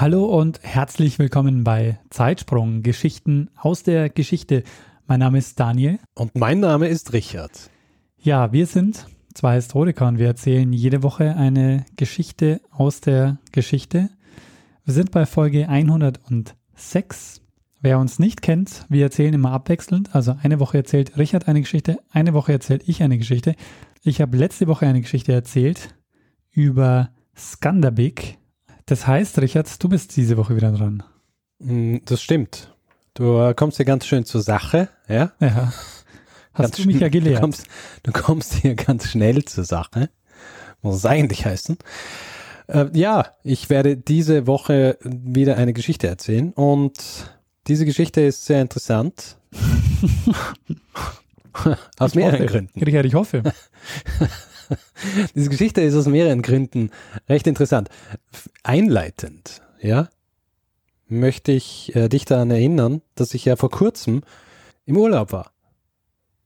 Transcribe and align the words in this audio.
Hallo 0.00 0.24
und 0.24 0.58
herzlich 0.64 1.20
willkommen 1.20 1.62
bei 1.62 2.00
Zeitsprung 2.10 2.82
Geschichten 2.82 3.48
aus 3.54 3.84
der 3.84 4.08
Geschichte. 4.10 4.64
Mein 5.06 5.20
Name 5.20 5.38
ist 5.38 5.60
Daniel. 5.60 6.00
Und 6.16 6.34
mein 6.34 6.58
Name 6.58 6.88
ist 6.88 7.12
Richard. 7.12 7.70
Ja, 8.18 8.52
wir 8.52 8.66
sind 8.66 9.06
zwei 9.34 9.54
Historiker 9.54 10.08
und 10.08 10.18
wir 10.18 10.26
erzählen 10.26 10.72
jede 10.72 11.04
Woche 11.04 11.36
eine 11.36 11.86
Geschichte 11.94 12.60
aus 12.72 13.02
der 13.02 13.38
Geschichte. 13.52 14.10
Wir 14.84 14.94
sind 14.94 15.12
bei 15.12 15.26
Folge 15.26 15.68
106. 15.68 17.40
Wer 17.80 18.00
uns 18.00 18.18
nicht 18.18 18.42
kennt, 18.42 18.86
wir 18.88 19.04
erzählen 19.04 19.34
immer 19.34 19.52
abwechselnd. 19.52 20.12
Also 20.12 20.36
eine 20.42 20.58
Woche 20.58 20.78
erzählt 20.78 21.16
Richard 21.16 21.46
eine 21.46 21.60
Geschichte, 21.60 22.00
eine 22.10 22.34
Woche 22.34 22.50
erzählt 22.50 22.82
ich 22.88 23.04
eine 23.04 23.16
Geschichte. 23.16 23.54
Ich 24.02 24.20
habe 24.20 24.36
letzte 24.36 24.66
Woche 24.66 24.88
eine 24.88 25.02
Geschichte 25.02 25.32
erzählt 25.32 25.94
über 26.50 27.10
Skanderbeg 27.36 28.38
das 28.86 29.06
heißt, 29.06 29.38
Richard, 29.38 29.82
du 29.82 29.88
bist 29.88 30.16
diese 30.16 30.36
Woche 30.36 30.56
wieder 30.56 30.72
dran. 30.72 31.02
Mm, 31.58 31.98
das 32.04 32.22
stimmt. 32.22 32.74
Du 33.14 33.52
kommst 33.54 33.76
hier 33.76 33.86
ganz 33.86 34.06
schön 34.06 34.24
zur 34.24 34.42
Sache, 34.42 34.88
ja? 35.08 35.32
Ja. 35.40 35.72
Hast 36.52 36.72
ganz 36.72 36.76
du 36.76 36.86
mich 36.86 37.00
ja 37.00 37.08
gelehrt. 37.08 37.36
Du 37.36 37.40
kommst, 37.40 37.66
du 38.02 38.12
kommst 38.12 38.54
hier 38.54 38.74
ganz 38.74 39.08
schnell 39.08 39.44
zur 39.44 39.64
Sache. 39.64 40.10
Muss 40.82 40.96
es 40.96 41.06
eigentlich 41.06 41.46
heißen. 41.46 41.78
Äh, 42.68 42.86
ja, 42.92 43.26
ich 43.42 43.70
werde 43.70 43.96
diese 43.96 44.46
Woche 44.46 44.98
wieder 45.02 45.56
eine 45.56 45.72
Geschichte 45.72 46.06
erzählen 46.06 46.52
und 46.52 46.94
diese 47.66 47.84
Geschichte 47.84 48.20
ist 48.20 48.44
sehr 48.44 48.60
interessant. 48.62 49.36
Aus 51.98 52.10
ich 52.10 52.16
mehreren 52.16 52.40
hoffe. 52.40 52.46
Gründen. 52.46 52.84
Richard, 52.84 53.06
ich 53.06 53.14
hoffe. 53.14 53.42
Diese 55.34 55.50
Geschichte 55.50 55.80
ist 55.80 55.94
aus 55.94 56.06
mehreren 56.06 56.42
Gründen 56.42 56.90
recht 57.28 57.46
interessant. 57.46 57.88
Einleitend, 58.62 59.62
ja, 59.80 60.08
möchte 61.06 61.52
ich 61.52 61.94
äh, 61.94 62.08
dich 62.08 62.24
daran 62.24 62.50
erinnern, 62.50 63.02
dass 63.14 63.34
ich 63.34 63.44
ja 63.44 63.56
vor 63.56 63.70
kurzem 63.70 64.22
im 64.86 64.96
Urlaub 64.96 65.32
war. 65.32 65.52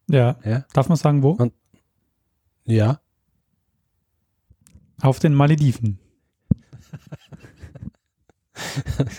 Ja. 0.09 0.37
ja? 0.45 0.65
Darf 0.73 0.89
man 0.89 0.97
sagen, 0.97 1.23
wo? 1.23 1.33
Und, 1.33 1.53
ja. 2.65 3.01
Auf 5.01 5.19
den 5.19 5.35
Malediven. 5.35 5.99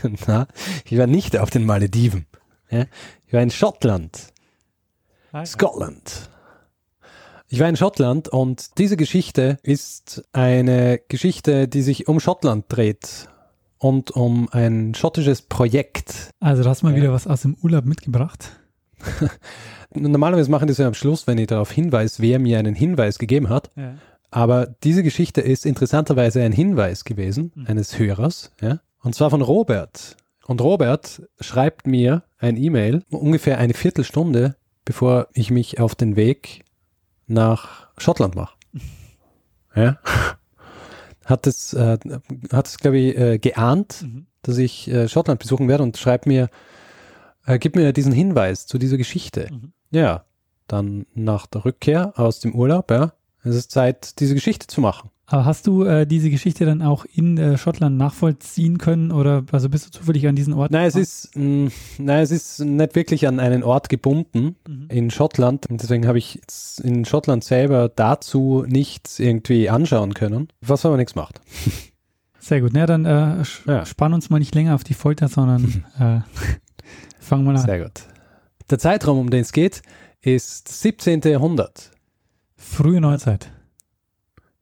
Na, 0.27 0.47
ich 0.85 0.97
war 0.97 1.07
nicht 1.07 1.37
auf 1.37 1.49
den 1.49 1.65
Malediven. 1.65 2.25
Ja? 2.69 2.85
Ich 3.27 3.33
war 3.33 3.41
in 3.41 3.51
Schottland. 3.51 4.33
Scotland. 5.45 6.28
Ich 7.51 7.59
war 7.59 7.67
in 7.67 7.75
Schottland 7.75 8.27
und 8.27 8.77
diese 8.77 8.95
Geschichte 8.95 9.57
ist 9.63 10.23
eine 10.33 10.99
Geschichte, 11.07 11.67
die 11.67 11.81
sich 11.81 12.07
um 12.07 12.19
Schottland 12.19 12.65
dreht 12.69 13.27
und 13.79 14.11
um 14.11 14.49
ein 14.51 14.93
schottisches 14.93 15.41
Projekt. 15.41 16.29
Also 16.39 16.61
du 16.61 16.69
hast 16.69 16.83
mal 16.83 16.91
ja. 16.91 16.97
wieder 16.97 17.11
was 17.11 17.25
aus 17.25 17.41
dem 17.41 17.57
Urlaub 17.63 17.85
mitgebracht. 17.85 18.51
Normalerweise 19.95 20.51
machen 20.51 20.67
die 20.67 20.75
so 20.75 20.83
am 20.83 20.93
Schluss, 20.93 21.25
wenn 21.25 21.39
ich 21.39 21.47
darauf 21.47 21.71
hinweise, 21.71 22.21
wer 22.21 22.37
mir 22.37 22.59
einen 22.59 22.75
Hinweis 22.75 23.17
gegeben 23.17 23.49
hat. 23.49 23.71
Ja. 23.75 23.95
Aber 24.29 24.67
diese 24.83 25.01
Geschichte 25.01 25.41
ist 25.41 25.65
interessanterweise 25.65 26.43
ein 26.43 26.51
Hinweis 26.51 27.03
gewesen 27.03 27.51
mhm. 27.55 27.65
eines 27.65 27.97
Hörers, 27.97 28.51
ja, 28.61 28.79
und 29.01 29.15
zwar 29.15 29.31
von 29.31 29.41
Robert. 29.41 30.17
Und 30.45 30.61
Robert 30.61 31.23
schreibt 31.39 31.87
mir 31.87 32.21
ein 32.37 32.57
E-Mail 32.57 33.01
ungefähr 33.09 33.57
eine 33.57 33.73
Viertelstunde, 33.73 34.55
bevor 34.85 35.29
ich 35.33 35.49
mich 35.49 35.79
auf 35.79 35.95
den 35.95 36.15
Weg 36.15 36.63
nach 37.29 37.87
Schottland 37.97 38.35
mache. 38.35 38.55
ja. 39.75 39.97
Hat 41.25 41.45
es, 41.45 41.73
äh, 41.73 41.99
hat 42.51 42.67
es 42.67 42.79
glaube 42.79 42.97
ich, 42.97 43.15
äh, 43.15 43.37
geahnt, 43.37 44.01
mhm. 44.01 44.25
dass 44.41 44.57
ich 44.57 44.87
äh, 44.87 45.07
Schottland 45.07 45.39
besuchen 45.39 45.67
werde 45.67 45.83
und 45.83 45.95
schreibt 45.95 46.25
mir, 46.25 46.49
äh, 47.45 47.59
gib 47.59 47.75
mir 47.75 47.93
diesen 47.93 48.11
Hinweis 48.11 48.65
zu 48.65 48.79
dieser 48.79 48.97
Geschichte. 48.97 49.47
Mhm. 49.51 49.71
Ja, 49.91 50.25
dann 50.65 51.05
nach 51.13 51.45
der 51.45 51.65
Rückkehr 51.65 52.13
aus 52.15 52.39
dem 52.39 52.55
Urlaub, 52.55 52.89
ja, 52.89 53.13
es 53.43 53.55
ist 53.55 53.69
Zeit, 53.69 54.19
diese 54.19 54.33
Geschichte 54.33 54.65
zu 54.65 54.81
machen. 54.81 55.11
Aber 55.31 55.45
hast 55.45 55.67
du 55.67 55.83
äh, 55.83 56.07
diese 56.07 56.31
Geschichte 56.31 56.65
dann 56.65 56.81
auch 56.81 57.05
in 57.05 57.37
äh, 57.37 57.55
Schottland 57.55 57.97
nachvollziehen 57.97 58.79
können 58.79 59.11
oder 59.11 59.43
also 59.51 59.69
bist 59.69 59.85
du 59.85 59.91
zufällig 59.91 60.27
an 60.27 60.35
diesen 60.35 60.53
Ort? 60.53 60.71
Nein, 60.71 60.87
es 60.87 60.95
ist, 60.95 61.35
mh, 61.35 61.43
mm, 61.43 61.71
nein, 61.99 62.23
es 62.23 62.31
ist 62.31 62.59
nicht 62.61 62.95
wirklich 62.95 63.27
an 63.27 63.39
einen 63.39 63.61
Ort 63.61 63.89
gebunden 63.89 64.55
mhm. 64.67 64.87
in 64.89 65.11
Schottland. 65.11 65.67
Und 65.69 65.83
deswegen 65.83 66.07
habe 66.07 66.17
ich 66.17 66.41
in 66.83 67.05
Schottland 67.05 67.43
selber 67.43 67.89
dazu 67.89 68.65
nichts 68.67 69.19
irgendwie 69.19 69.69
anschauen 69.69 70.15
können, 70.15 70.47
was 70.61 70.83
aber 70.83 70.97
nichts 70.97 71.13
macht. 71.13 71.41
Sehr 72.39 72.61
gut. 72.61 72.71
Na, 72.73 72.87
dann 72.87 73.05
äh, 73.05 73.43
ja. 73.67 73.85
spann 73.85 74.13
uns 74.15 74.31
mal 74.31 74.39
nicht 74.39 74.55
länger 74.55 74.73
auf 74.73 74.83
die 74.83 74.95
Folter, 74.95 75.27
sondern 75.27 75.85
äh, 75.99 76.21
fangen 77.19 77.45
wir 77.45 77.51
an. 77.51 77.57
Sehr 77.57 77.83
gut. 77.83 78.01
Der 78.71 78.79
Zeitraum, 78.79 79.19
um 79.19 79.29
den 79.29 79.41
es 79.41 79.51
geht, 79.51 79.83
ist 80.21 80.67
17. 80.81 81.21
Jahrhundert. 81.21 81.91
Frühe 82.57 82.99
Neuzeit 82.99 83.51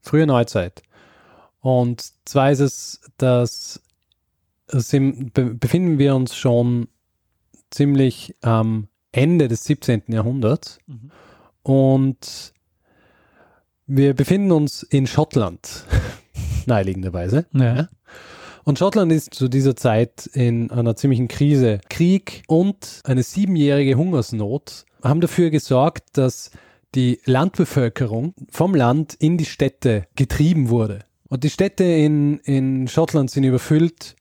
frühe 0.08 0.28
Neuzeit. 0.28 0.82
Und 1.60 2.12
zwar 2.26 2.52
ist 2.52 2.60
es, 2.60 3.02
dass 3.18 3.82
sind, 4.68 5.34
befinden 5.34 5.98
wir 5.98 6.16
uns 6.16 6.36
schon 6.36 6.88
ziemlich 7.70 8.36
am 8.42 8.88
Ende 9.12 9.48
des 9.48 9.64
17. 9.64 10.04
Jahrhunderts 10.08 10.80
mhm. 10.88 11.12
und 11.64 12.54
wir 13.86 14.14
befinden 14.14 14.52
uns 14.52 14.84
in 14.84 15.08
Schottland, 15.08 15.86
naheliegenderweise. 16.66 17.46
Ja. 17.54 17.88
Und 18.66 18.80
Schottland 18.80 19.14
ist 19.14 19.34
zu 19.34 19.48
dieser 19.48 19.78
Zeit 19.78 20.28
in 20.34 20.72
einer 20.72 20.98
ziemlichen 20.98 21.30
Krise. 21.30 21.80
Krieg 21.90 22.44
und 22.48 23.00
eine 23.06 23.24
siebenjährige 23.24 23.96
Hungersnot 23.96 24.86
haben 25.02 25.22
dafür 25.22 25.50
gesorgt, 25.52 26.18
dass 26.18 26.52
die 26.96 27.20
Landbevölkerung 27.26 28.34
vom 28.50 28.76
Land 28.76 29.14
in 29.14 29.38
die 29.38 29.46
Städte 29.46 30.08
getrieben 30.16 30.70
wurde. 30.70 31.00
Und 31.30 31.44
die 31.44 31.50
Städte 31.50 31.84
in, 31.84 32.40
in 32.40 32.88
Schottland 32.88 33.30
sind 33.30 33.44
überfüllt. 33.44 34.16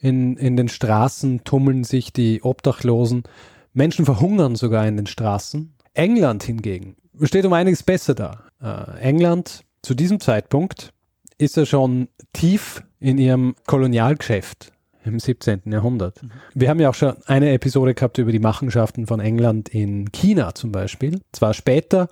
In, 0.00 0.36
in 0.36 0.56
den 0.56 0.68
Straßen 0.68 1.42
tummeln 1.44 1.84
sich 1.84 2.12
die 2.12 2.42
Obdachlosen. 2.42 3.24
Menschen 3.72 4.04
verhungern 4.04 4.54
sogar 4.54 4.86
in 4.86 4.96
den 4.96 5.06
Straßen. 5.06 5.74
England 5.94 6.44
hingegen 6.44 6.96
steht 7.26 7.44
um 7.44 7.52
einiges 7.52 7.82
besser 7.82 8.14
da. 8.14 8.44
Äh, 8.62 9.00
England 9.00 9.64
zu 9.82 9.94
diesem 9.94 10.20
Zeitpunkt 10.20 10.92
ist 11.38 11.56
ja 11.56 11.66
schon 11.66 12.08
tief 12.32 12.82
in 13.00 13.18
ihrem 13.18 13.54
Kolonialgeschäft 13.66 14.72
im 15.08 15.18
17. 15.18 15.62
Jahrhundert. 15.66 16.22
Mhm. 16.22 16.30
Wir 16.54 16.70
haben 16.70 16.80
ja 16.80 16.90
auch 16.90 16.94
schon 16.94 17.14
eine 17.26 17.52
Episode 17.52 17.94
gehabt 17.94 18.18
über 18.18 18.32
die 18.32 18.38
Machenschaften 18.38 19.06
von 19.06 19.20
England 19.20 19.68
in 19.68 20.12
China 20.12 20.54
zum 20.54 20.72
Beispiel. 20.72 21.20
Zwar 21.32 21.54
später, 21.54 22.08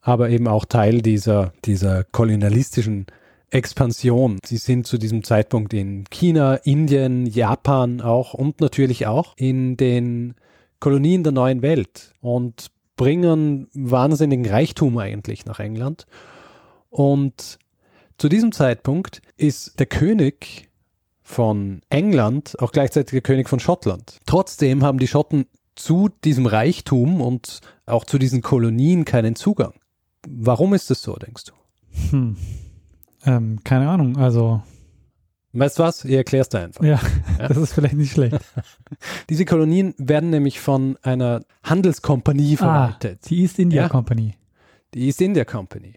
aber 0.00 0.30
eben 0.30 0.48
auch 0.48 0.64
Teil 0.64 1.02
dieser, 1.02 1.52
dieser 1.64 2.04
kolonialistischen 2.04 3.06
Expansion. 3.50 4.38
Sie 4.44 4.56
sind 4.56 4.86
zu 4.86 4.98
diesem 4.98 5.22
Zeitpunkt 5.22 5.72
in 5.72 6.04
China, 6.10 6.56
Indien, 6.56 7.26
Japan 7.26 8.00
auch 8.00 8.34
und 8.34 8.60
natürlich 8.60 9.06
auch 9.06 9.34
in 9.36 9.76
den 9.76 10.34
Kolonien 10.80 11.22
der 11.22 11.32
neuen 11.32 11.62
Welt 11.62 12.12
und 12.20 12.70
bringen 12.96 13.68
wahnsinnigen 13.72 14.46
Reichtum 14.46 14.98
eigentlich 14.98 15.46
nach 15.46 15.60
England. 15.60 16.06
Und 16.90 17.58
zu 18.18 18.28
diesem 18.28 18.52
Zeitpunkt 18.52 19.22
ist 19.36 19.78
der 19.78 19.86
König 19.86 20.68
von 21.24 21.80
England 21.88 22.60
auch 22.60 22.70
gleichzeitig 22.70 23.12
der 23.12 23.22
König 23.22 23.48
von 23.48 23.58
Schottland. 23.58 24.20
Trotzdem 24.26 24.84
haben 24.84 24.98
die 24.98 25.08
Schotten 25.08 25.46
zu 25.74 26.10
diesem 26.22 26.46
Reichtum 26.46 27.20
und 27.20 27.60
auch 27.86 28.04
zu 28.04 28.18
diesen 28.18 28.42
Kolonien 28.42 29.04
keinen 29.04 29.34
Zugang. 29.34 29.72
Warum 30.28 30.74
ist 30.74 30.90
das 30.90 31.02
so, 31.02 31.16
denkst 31.16 31.44
du? 31.44 31.52
Hm. 32.10 32.36
Ähm, 33.24 33.60
keine 33.64 33.88
Ahnung, 33.88 34.16
also. 34.16 34.62
Weißt 35.52 35.78
du 35.78 35.84
was? 35.84 36.04
Ich 36.04 36.12
erklär's 36.12 36.48
dir 36.48 36.60
einfach. 36.60 36.84
Ja, 36.84 37.00
ja, 37.38 37.48
das 37.48 37.56
ist 37.56 37.72
vielleicht 37.72 37.94
nicht 37.94 38.12
schlecht. 38.12 38.38
Diese 39.30 39.44
Kolonien 39.44 39.94
werden 39.98 40.30
nämlich 40.30 40.60
von 40.60 40.98
einer 41.02 41.42
Handelskompanie 41.62 42.54
ah, 42.54 42.58
verwaltet. 42.58 43.20
Ah, 43.22 43.28
die 43.28 43.42
East 43.42 43.58
India 43.58 43.82
ja? 43.82 43.88
Company. 43.88 44.34
Die 44.92 45.06
East 45.06 45.20
India 45.20 45.44
Company. 45.44 45.94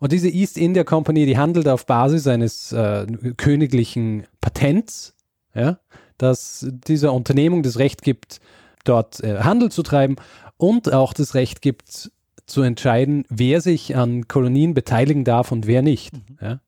Und 0.00 0.12
diese 0.12 0.28
East 0.28 0.56
India 0.56 0.84
Company, 0.84 1.26
die 1.26 1.38
handelt 1.38 1.68
auf 1.68 1.86
Basis 1.86 2.26
eines 2.26 2.72
äh, 2.72 3.06
königlichen 3.36 4.26
Patents, 4.40 5.14
ja, 5.54 5.78
dass 6.18 6.66
dieser 6.68 7.12
Unternehmung 7.12 7.62
das 7.62 7.78
Recht 7.78 8.02
gibt, 8.02 8.40
dort 8.84 9.20
äh, 9.20 9.40
Handel 9.40 9.70
zu 9.70 9.82
treiben 9.82 10.16
und 10.56 10.92
auch 10.92 11.12
das 11.12 11.34
Recht 11.34 11.62
gibt, 11.62 12.10
zu 12.46 12.62
entscheiden, 12.62 13.24
wer 13.28 13.60
sich 13.60 13.94
an 13.94 14.26
Kolonien 14.26 14.74
beteiligen 14.74 15.24
darf 15.24 15.52
und 15.52 15.66
wer 15.66 15.82
nicht. 15.82 16.14
Mhm. 16.14 16.38
Ja? 16.40 16.60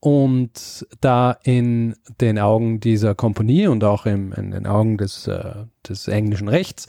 Und 0.00 0.86
da 1.00 1.36
in 1.42 1.94
den 2.20 2.38
Augen 2.38 2.80
dieser 2.80 3.14
Kompanie 3.14 3.66
und 3.68 3.82
auch 3.84 4.04
im, 4.06 4.32
in 4.32 4.50
den 4.50 4.66
Augen 4.66 4.98
des, 4.98 5.26
äh, 5.26 5.64
des 5.88 6.08
englischen 6.08 6.48
Rechts 6.48 6.86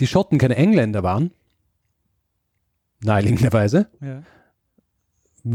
die 0.00 0.06
Schotten 0.06 0.38
keine 0.38 0.56
Engländer 0.56 1.02
waren, 1.02 1.30
naheliegenderweise, 3.02 3.88
ja. 4.00 4.22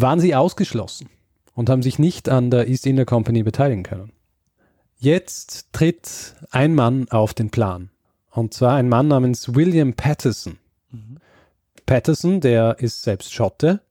Waren 0.01 0.19
sie 0.19 0.36
ausgeschlossen 0.36 1.10
und 1.56 1.69
haben 1.69 1.84
sich 1.84 2.00
nicht 2.00 2.30
an 2.30 2.50
der 2.50 2.68
East 2.68 2.86
India 2.86 3.06
Company 3.06 3.44
beteiligen 3.44 3.84
können. 3.84 4.12
Jetzt 4.98 5.68
tritt 5.74 6.36
ein 6.51 6.75
Mann 6.75 7.10
auf 7.10 7.34
den 7.34 7.50
Plan. 7.50 7.90
Und 8.31 8.54
zwar 8.54 8.75
ein 8.75 8.90
Mann 8.90 9.10
namens 9.10 9.54
William 9.54 9.94
Patterson. 9.94 10.57
Mhm. 10.92 11.18
Patterson, 11.86 12.42
der 12.42 12.80
ist 12.80 13.04
selbst 13.04 13.34
Schotte, 13.34 13.81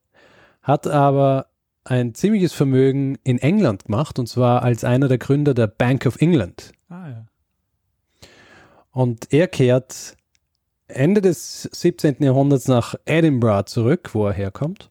hat 0.61 0.87
aber 0.87 1.47
ein 1.85 2.15
ziemliches 2.15 2.53
Vermögen 2.53 3.17
in 3.23 3.37
England 3.37 3.85
gemacht, 3.85 4.19
und 4.19 4.27
zwar 4.27 4.63
als 4.63 4.83
einer 4.83 5.07
der 5.07 5.17
Gründer 5.17 5.53
der 5.53 5.67
Bank 5.67 6.05
of 6.05 6.19
England. 6.21 6.71
Ah, 6.89 7.09
ja. 7.09 7.25
Und 8.91 9.33
er 9.33 9.47
kehrt 9.47 10.15
Ende 10.87 11.21
des 11.21 11.63
17. 11.63 12.17
Jahrhunderts 12.19 12.67
nach 12.67 12.95
Edinburgh 13.05 13.65
zurück, 13.65 14.11
wo 14.13 14.27
er 14.27 14.33
herkommt, 14.33 14.89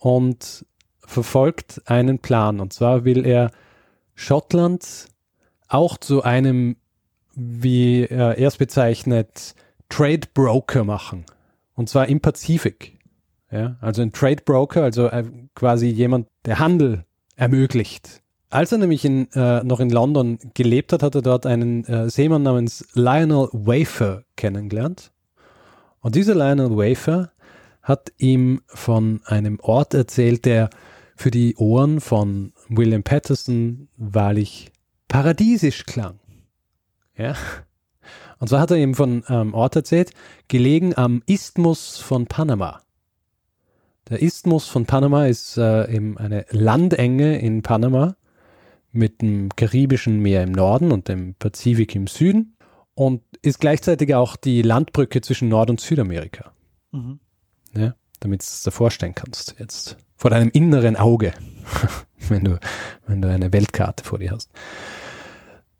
und 0.00 0.64
verfolgt 1.04 1.82
einen 1.84 2.18
Plan. 2.18 2.58
Und 2.58 2.72
zwar 2.72 3.04
will 3.04 3.24
er 3.24 3.52
Schottland 4.16 5.08
auch 5.68 5.96
zu 5.98 6.22
einem, 6.22 6.76
wie 7.34 8.04
er 8.04 8.38
es 8.38 8.56
bezeichnet, 8.56 9.54
Trade 9.88 10.26
Broker 10.34 10.84
machen. 10.84 11.24
Und 11.74 11.88
zwar 11.88 12.08
im 12.08 12.20
Pazifik. 12.20 12.98
Ja, 13.52 13.76
also 13.80 14.02
ein 14.02 14.12
Trade 14.12 14.42
Broker, 14.44 14.82
also 14.82 15.06
äh, 15.06 15.24
quasi 15.54 15.88
jemand, 15.88 16.28
der 16.44 16.58
Handel 16.58 17.04
ermöglicht. 17.36 18.22
Als 18.48 18.72
er 18.72 18.78
nämlich 18.78 19.04
in, 19.04 19.30
äh, 19.32 19.62
noch 19.64 19.80
in 19.80 19.90
London 19.90 20.38
gelebt 20.54 20.92
hat, 20.92 21.02
hat 21.02 21.14
er 21.14 21.22
dort 21.22 21.46
einen 21.46 21.84
äh, 21.84 22.08
Seemann 22.10 22.42
namens 22.42 22.86
Lionel 22.94 23.48
Wafer 23.52 24.24
kennengelernt. 24.36 25.12
Und 26.00 26.14
dieser 26.14 26.34
Lionel 26.34 26.76
Wafer 26.76 27.32
hat 27.82 28.12
ihm 28.18 28.62
von 28.66 29.20
einem 29.24 29.58
Ort 29.60 29.94
erzählt, 29.94 30.44
der 30.44 30.70
für 31.16 31.30
die 31.30 31.56
Ohren 31.56 32.00
von 32.00 32.52
William 32.68 33.02
Patterson 33.02 33.88
wahrlich 33.96 34.70
paradiesisch 35.08 35.84
klang. 35.84 36.18
Ja. 37.16 37.34
Und 38.38 38.48
zwar 38.48 38.60
hat 38.60 38.70
er 38.70 38.78
ihm 38.78 38.94
von 38.94 39.24
einem 39.26 39.48
ähm, 39.48 39.54
Ort 39.54 39.76
erzählt, 39.76 40.12
gelegen 40.48 40.96
am 40.96 41.22
Isthmus 41.26 41.98
von 41.98 42.26
Panama. 42.26 42.80
Der 44.08 44.22
Isthmus 44.22 44.66
von 44.66 44.86
Panama 44.86 45.26
ist 45.26 45.58
äh, 45.58 45.94
eben 45.94 46.16
eine 46.16 46.46
Landenge 46.50 47.38
in 47.38 47.62
Panama 47.62 48.16
mit 48.92 49.20
dem 49.20 49.50
Karibischen 49.50 50.20
Meer 50.20 50.42
im 50.42 50.52
Norden 50.52 50.90
und 50.90 51.08
dem 51.08 51.34
Pazifik 51.34 51.94
im 51.94 52.06
Süden 52.06 52.56
und 52.94 53.22
ist 53.42 53.60
gleichzeitig 53.60 54.14
auch 54.14 54.36
die 54.36 54.62
Landbrücke 54.62 55.20
zwischen 55.20 55.48
Nord- 55.48 55.70
und 55.70 55.80
Südamerika. 55.80 56.52
Mhm. 56.92 57.20
Ja, 57.74 57.94
damit 58.20 58.42
du 58.42 58.44
es 58.44 58.62
dir 58.62 58.70
vorstellen 58.70 59.14
kannst, 59.14 59.54
jetzt 59.58 59.96
vor 60.16 60.30
deinem 60.30 60.50
inneren 60.50 60.96
Auge, 60.96 61.32
wenn, 62.28 62.44
du, 62.44 62.58
wenn 63.06 63.22
du 63.22 63.28
eine 63.28 63.52
Weltkarte 63.52 64.04
vor 64.04 64.18
dir 64.18 64.32
hast. 64.32 64.50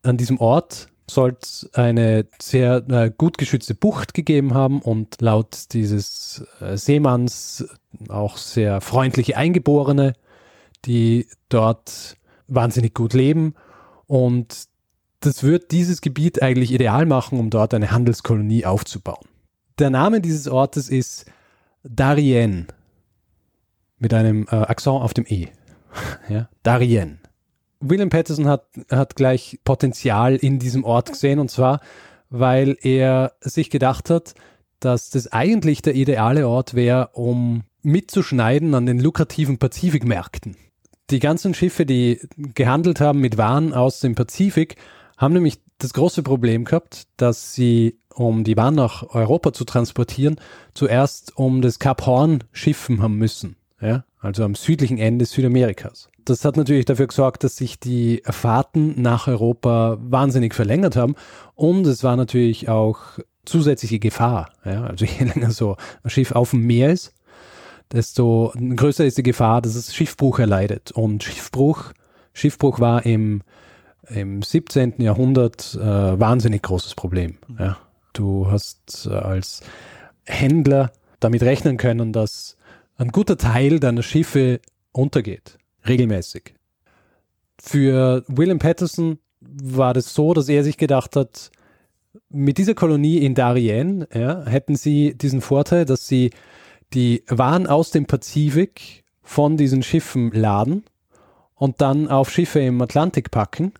An 0.02 0.16
diesem 0.16 0.38
Ort 0.38 0.88
soll 1.10 1.36
es 1.42 1.68
eine 1.74 2.26
sehr 2.40 2.88
äh, 2.88 3.10
gut 3.16 3.36
geschützte 3.36 3.74
Bucht 3.74 4.14
gegeben 4.14 4.54
haben 4.54 4.80
und 4.80 5.20
laut 5.20 5.72
dieses 5.72 6.44
äh, 6.60 6.76
Seemanns 6.76 7.68
auch 8.08 8.36
sehr 8.36 8.80
freundliche 8.80 9.36
Eingeborene, 9.36 10.14
die 10.84 11.26
dort 11.48 12.16
wahnsinnig 12.46 12.94
gut 12.94 13.12
leben. 13.12 13.54
Und 14.06 14.68
das 15.20 15.42
wird 15.42 15.72
dieses 15.72 16.00
Gebiet 16.00 16.42
eigentlich 16.42 16.72
ideal 16.72 17.04
machen, 17.04 17.38
um 17.38 17.50
dort 17.50 17.74
eine 17.74 17.90
Handelskolonie 17.90 18.64
aufzubauen. 18.64 19.26
Der 19.78 19.90
Name 19.90 20.20
dieses 20.20 20.48
Ortes 20.48 20.88
ist 20.88 21.26
Darien 21.82 22.66
mit 23.98 24.14
einem 24.14 24.46
äh, 24.50 24.56
Akzent 24.56 25.02
auf 25.02 25.14
dem 25.14 25.24
E. 25.28 25.48
ja, 26.28 26.48
Darien. 26.62 27.20
William 27.80 28.10
Patterson 28.10 28.46
hat, 28.46 28.66
hat 28.90 29.16
gleich 29.16 29.58
Potenzial 29.64 30.36
in 30.36 30.58
diesem 30.58 30.84
Ort 30.84 31.10
gesehen 31.10 31.38
und 31.38 31.50
zwar, 31.50 31.80
weil 32.28 32.76
er 32.82 33.32
sich 33.40 33.70
gedacht 33.70 34.10
hat, 34.10 34.34
dass 34.80 35.10
das 35.10 35.32
eigentlich 35.32 35.82
der 35.82 35.94
ideale 35.94 36.48
Ort 36.48 36.74
wäre, 36.74 37.10
um 37.12 37.64
mitzuschneiden 37.82 38.74
an 38.74 38.86
den 38.86 38.98
lukrativen 38.98 39.58
Pazifikmärkten. 39.58 40.56
Die 41.10 41.18
ganzen 41.18 41.54
Schiffe, 41.54 41.86
die 41.86 42.20
gehandelt 42.36 43.00
haben 43.00 43.20
mit 43.20 43.36
Waren 43.36 43.72
aus 43.74 44.00
dem 44.00 44.14
Pazifik, 44.14 44.76
haben 45.16 45.34
nämlich 45.34 45.60
das 45.78 45.92
große 45.92 46.22
Problem 46.22 46.64
gehabt, 46.64 47.08
dass 47.16 47.54
sie, 47.54 47.98
um 48.14 48.44
die 48.44 48.56
Waren 48.56 48.74
nach 48.74 49.14
Europa 49.14 49.52
zu 49.52 49.64
transportieren, 49.64 50.36
zuerst 50.74 51.36
um 51.36 51.62
das 51.62 51.78
Kap 51.78 52.06
Horn 52.06 52.44
schiffen 52.52 53.02
haben 53.02 53.16
müssen. 53.16 53.56
Ja? 53.80 54.04
Also 54.20 54.44
am 54.44 54.54
südlichen 54.54 54.98
Ende 54.98 55.24
Südamerikas 55.24 56.10
das 56.24 56.44
hat 56.44 56.56
natürlich 56.56 56.84
dafür 56.84 57.06
gesorgt, 57.06 57.44
dass 57.44 57.56
sich 57.56 57.78
die 57.80 58.22
Fahrten 58.24 59.00
nach 59.00 59.26
Europa 59.26 59.98
wahnsinnig 60.00 60.54
verlängert 60.54 60.96
haben. 60.96 61.14
Und 61.54 61.86
es 61.86 62.04
war 62.04 62.16
natürlich 62.16 62.68
auch 62.68 63.18
zusätzliche 63.44 63.98
Gefahr. 63.98 64.50
Ja? 64.64 64.84
Also 64.84 65.04
je 65.04 65.24
länger 65.34 65.50
so 65.50 65.76
ein 66.02 66.10
Schiff 66.10 66.32
auf 66.32 66.50
dem 66.50 66.66
Meer 66.66 66.90
ist, 66.90 67.14
desto 67.92 68.52
größer 68.54 69.04
ist 69.04 69.18
die 69.18 69.22
Gefahr, 69.22 69.60
dass 69.60 69.74
es 69.74 69.94
Schiffbruch 69.94 70.38
erleidet. 70.38 70.92
Und 70.92 71.24
Schiffbruch, 71.24 71.92
Schiffbruch 72.32 72.80
war 72.80 73.04
im, 73.04 73.42
im 74.08 74.42
17. 74.42 74.94
Jahrhundert 74.98 75.74
äh, 75.74 76.20
wahnsinnig 76.20 76.62
großes 76.62 76.94
Problem. 76.94 77.38
Ja? 77.58 77.76
Du 78.20 78.50
hast 78.50 79.08
äh, 79.10 79.14
als 79.14 79.62
Händler 80.26 80.92
damit 81.20 81.42
rechnen 81.42 81.78
können, 81.78 82.12
dass 82.12 82.58
ein 82.98 83.08
guter 83.08 83.38
Teil 83.38 83.80
deiner 83.80 84.02
Schiffe 84.02 84.60
untergeht 84.92 85.56
regelmäßig. 85.88 86.52
Für 87.58 88.22
William 88.28 88.58
Patterson 88.58 89.18
war 89.40 89.94
das 89.94 90.12
so, 90.12 90.34
dass 90.34 90.50
er 90.50 90.64
sich 90.64 90.76
gedacht 90.76 91.16
hat, 91.16 91.50
mit 92.28 92.58
dieser 92.58 92.74
Kolonie 92.74 93.24
in 93.24 93.34
Darien 93.34 94.06
ja, 94.12 94.44
hätten 94.44 94.76
sie 94.76 95.14
diesen 95.16 95.40
Vorteil, 95.40 95.86
dass 95.86 96.06
sie 96.06 96.30
die 96.92 97.24
Waren 97.26 97.66
aus 97.66 97.90
dem 97.90 98.04
Pazifik 98.04 99.02
von 99.22 99.56
diesen 99.56 99.82
Schiffen 99.82 100.30
laden 100.32 100.84
und 101.54 101.80
dann 101.80 102.08
auf 102.08 102.30
Schiffe 102.30 102.60
im 102.60 102.82
Atlantik 102.82 103.30
packen 103.30 103.72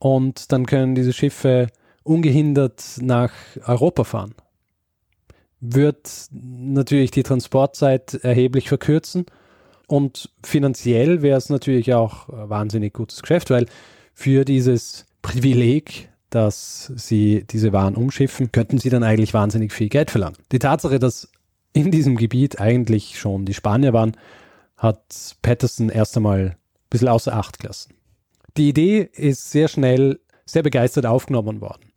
und 0.00 0.50
dann 0.50 0.66
können 0.66 0.96
diese 0.96 1.12
Schiffe 1.12 1.68
ungehindert 2.02 2.82
nach 3.00 3.32
Europa 3.66 4.04
fahren. 4.04 4.34
Wird 5.60 6.28
natürlich 6.30 7.10
die 7.10 7.22
Transportzeit 7.22 8.14
erheblich 8.14 8.68
verkürzen 8.68 9.26
und 9.88 10.30
finanziell 10.44 11.22
wäre 11.22 11.38
es 11.38 11.48
natürlich 11.48 11.94
auch 11.94 12.28
ein 12.28 12.48
wahnsinnig 12.50 12.92
gutes 12.92 13.22
Geschäft, 13.22 13.50
weil 13.50 13.66
für 14.12 14.44
dieses 14.44 15.06
Privileg, 15.22 16.10
dass 16.30 16.92
sie 16.94 17.44
diese 17.50 17.72
Waren 17.72 17.96
umschiffen, 17.96 18.52
könnten 18.52 18.78
sie 18.78 18.90
dann 18.90 19.02
eigentlich 19.02 19.34
wahnsinnig 19.34 19.72
viel 19.72 19.88
Geld 19.88 20.10
verlangen. 20.10 20.36
Die 20.52 20.58
Tatsache, 20.58 20.98
dass 20.98 21.30
in 21.72 21.90
diesem 21.90 22.16
Gebiet 22.16 22.60
eigentlich 22.60 23.18
schon 23.18 23.44
die 23.44 23.54
Spanier 23.54 23.92
waren, 23.92 24.16
hat 24.76 25.36
Patterson 25.42 25.88
erst 25.88 26.16
einmal 26.16 26.40
ein 26.40 26.56
bisschen 26.90 27.08
außer 27.08 27.32
Acht 27.32 27.58
gelassen. 27.58 27.94
Die 28.56 28.68
Idee 28.68 29.08
ist 29.12 29.50
sehr 29.50 29.68
schnell, 29.68 30.20
sehr 30.44 30.62
begeistert 30.62 31.06
aufgenommen 31.06 31.60
worden. 31.60 31.87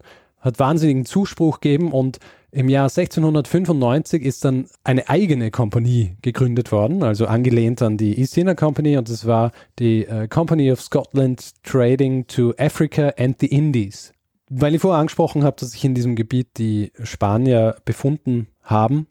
Hat 0.42 0.60
wahnsinnigen 0.60 1.06
Zuspruch 1.06 1.62
gegeben 1.62 1.92
und 1.92 2.20
im 2.52 2.68
Jahr 2.68 2.90
1695 2.90 4.24
ist 4.24 4.44
dann 4.44 4.66
eine 4.84 5.08
eigene 5.08 5.52
Kompanie 5.52 6.18
gegründet 6.22 6.74
worden, 6.74 7.02
also 7.02 7.26
angelehnt 7.26 7.82
an 7.82 7.96
die 7.96 8.20
East 8.20 8.38
India 8.38 8.56
Company 8.56 8.98
und 8.98 9.10
das 9.10 9.26
war 9.26 9.54
die 9.80 10.06
äh, 10.06 10.28
Company 10.28 10.70
of 10.70 10.82
Scotland 10.82 11.64
Trading 11.64 12.28
to 12.28 12.54
Africa 12.58 13.14
and 13.18 13.40
the 13.40 13.48
Indies. 13.48 14.12
Weil 14.50 14.76
ich 14.76 14.82
vorher 14.82 15.00
angesprochen 15.00 15.44
habe, 15.46 15.56
dass 15.58 15.72
sich 15.72 15.86
in 15.86 15.96
diesem 15.96 16.18
Gebiet 16.18 16.58
die 16.58 16.92
Spanier 17.02 17.78
befunden 17.86 18.48
haben, 18.62 19.08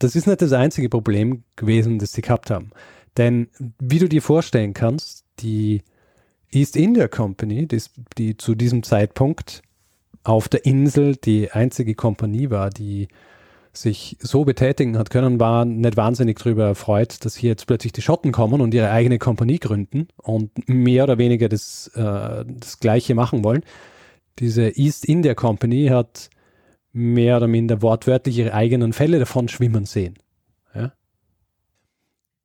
das 0.00 0.16
ist 0.16 0.26
nicht 0.26 0.42
das 0.42 0.52
einzige 0.52 0.88
Problem 0.88 1.44
gewesen, 1.54 2.00
das 2.00 2.12
sie 2.12 2.22
gehabt 2.22 2.50
haben. 2.50 2.70
Denn 3.16 3.48
wie 3.78 4.00
du 4.00 4.08
dir 4.08 4.22
vorstellen 4.22 4.74
kannst, 4.74 5.24
die 5.38 5.82
East 6.50 6.74
India 6.74 7.06
Company, 7.06 7.68
die, 7.68 7.80
die 8.18 8.36
zu 8.36 8.56
diesem 8.56 8.82
Zeitpunkt 8.82 9.62
auf 10.24 10.48
der 10.48 10.64
Insel 10.64 11.16
die 11.16 11.50
einzige 11.50 11.94
Kompanie 11.94 12.50
war, 12.50 12.70
die 12.70 13.08
sich 13.72 14.16
so 14.20 14.44
betätigen 14.44 14.98
hat 14.98 15.10
können, 15.10 15.38
war 15.38 15.64
nicht 15.64 15.96
wahnsinnig 15.96 16.38
darüber 16.38 16.64
erfreut, 16.66 17.24
dass 17.24 17.36
hier 17.36 17.50
jetzt 17.50 17.66
plötzlich 17.66 17.92
die 17.92 18.02
Schotten 18.02 18.32
kommen 18.32 18.60
und 18.60 18.74
ihre 18.74 18.90
eigene 18.90 19.18
Kompanie 19.18 19.58
gründen 19.58 20.08
und 20.16 20.68
mehr 20.68 21.04
oder 21.04 21.18
weniger 21.18 21.48
das, 21.48 21.88
äh, 21.94 22.44
das 22.46 22.80
Gleiche 22.80 23.14
machen 23.14 23.44
wollen. 23.44 23.62
Diese 24.38 24.76
East 24.76 25.04
India 25.04 25.34
Company 25.34 25.86
hat 25.86 26.30
mehr 26.92 27.36
oder 27.36 27.46
minder 27.46 27.82
wortwörtlich 27.82 28.38
ihre 28.38 28.54
eigenen 28.54 28.92
Fälle 28.92 29.18
davon 29.20 29.48
schwimmen 29.48 29.84
sehen. 29.84 30.14
Ja? 30.74 30.92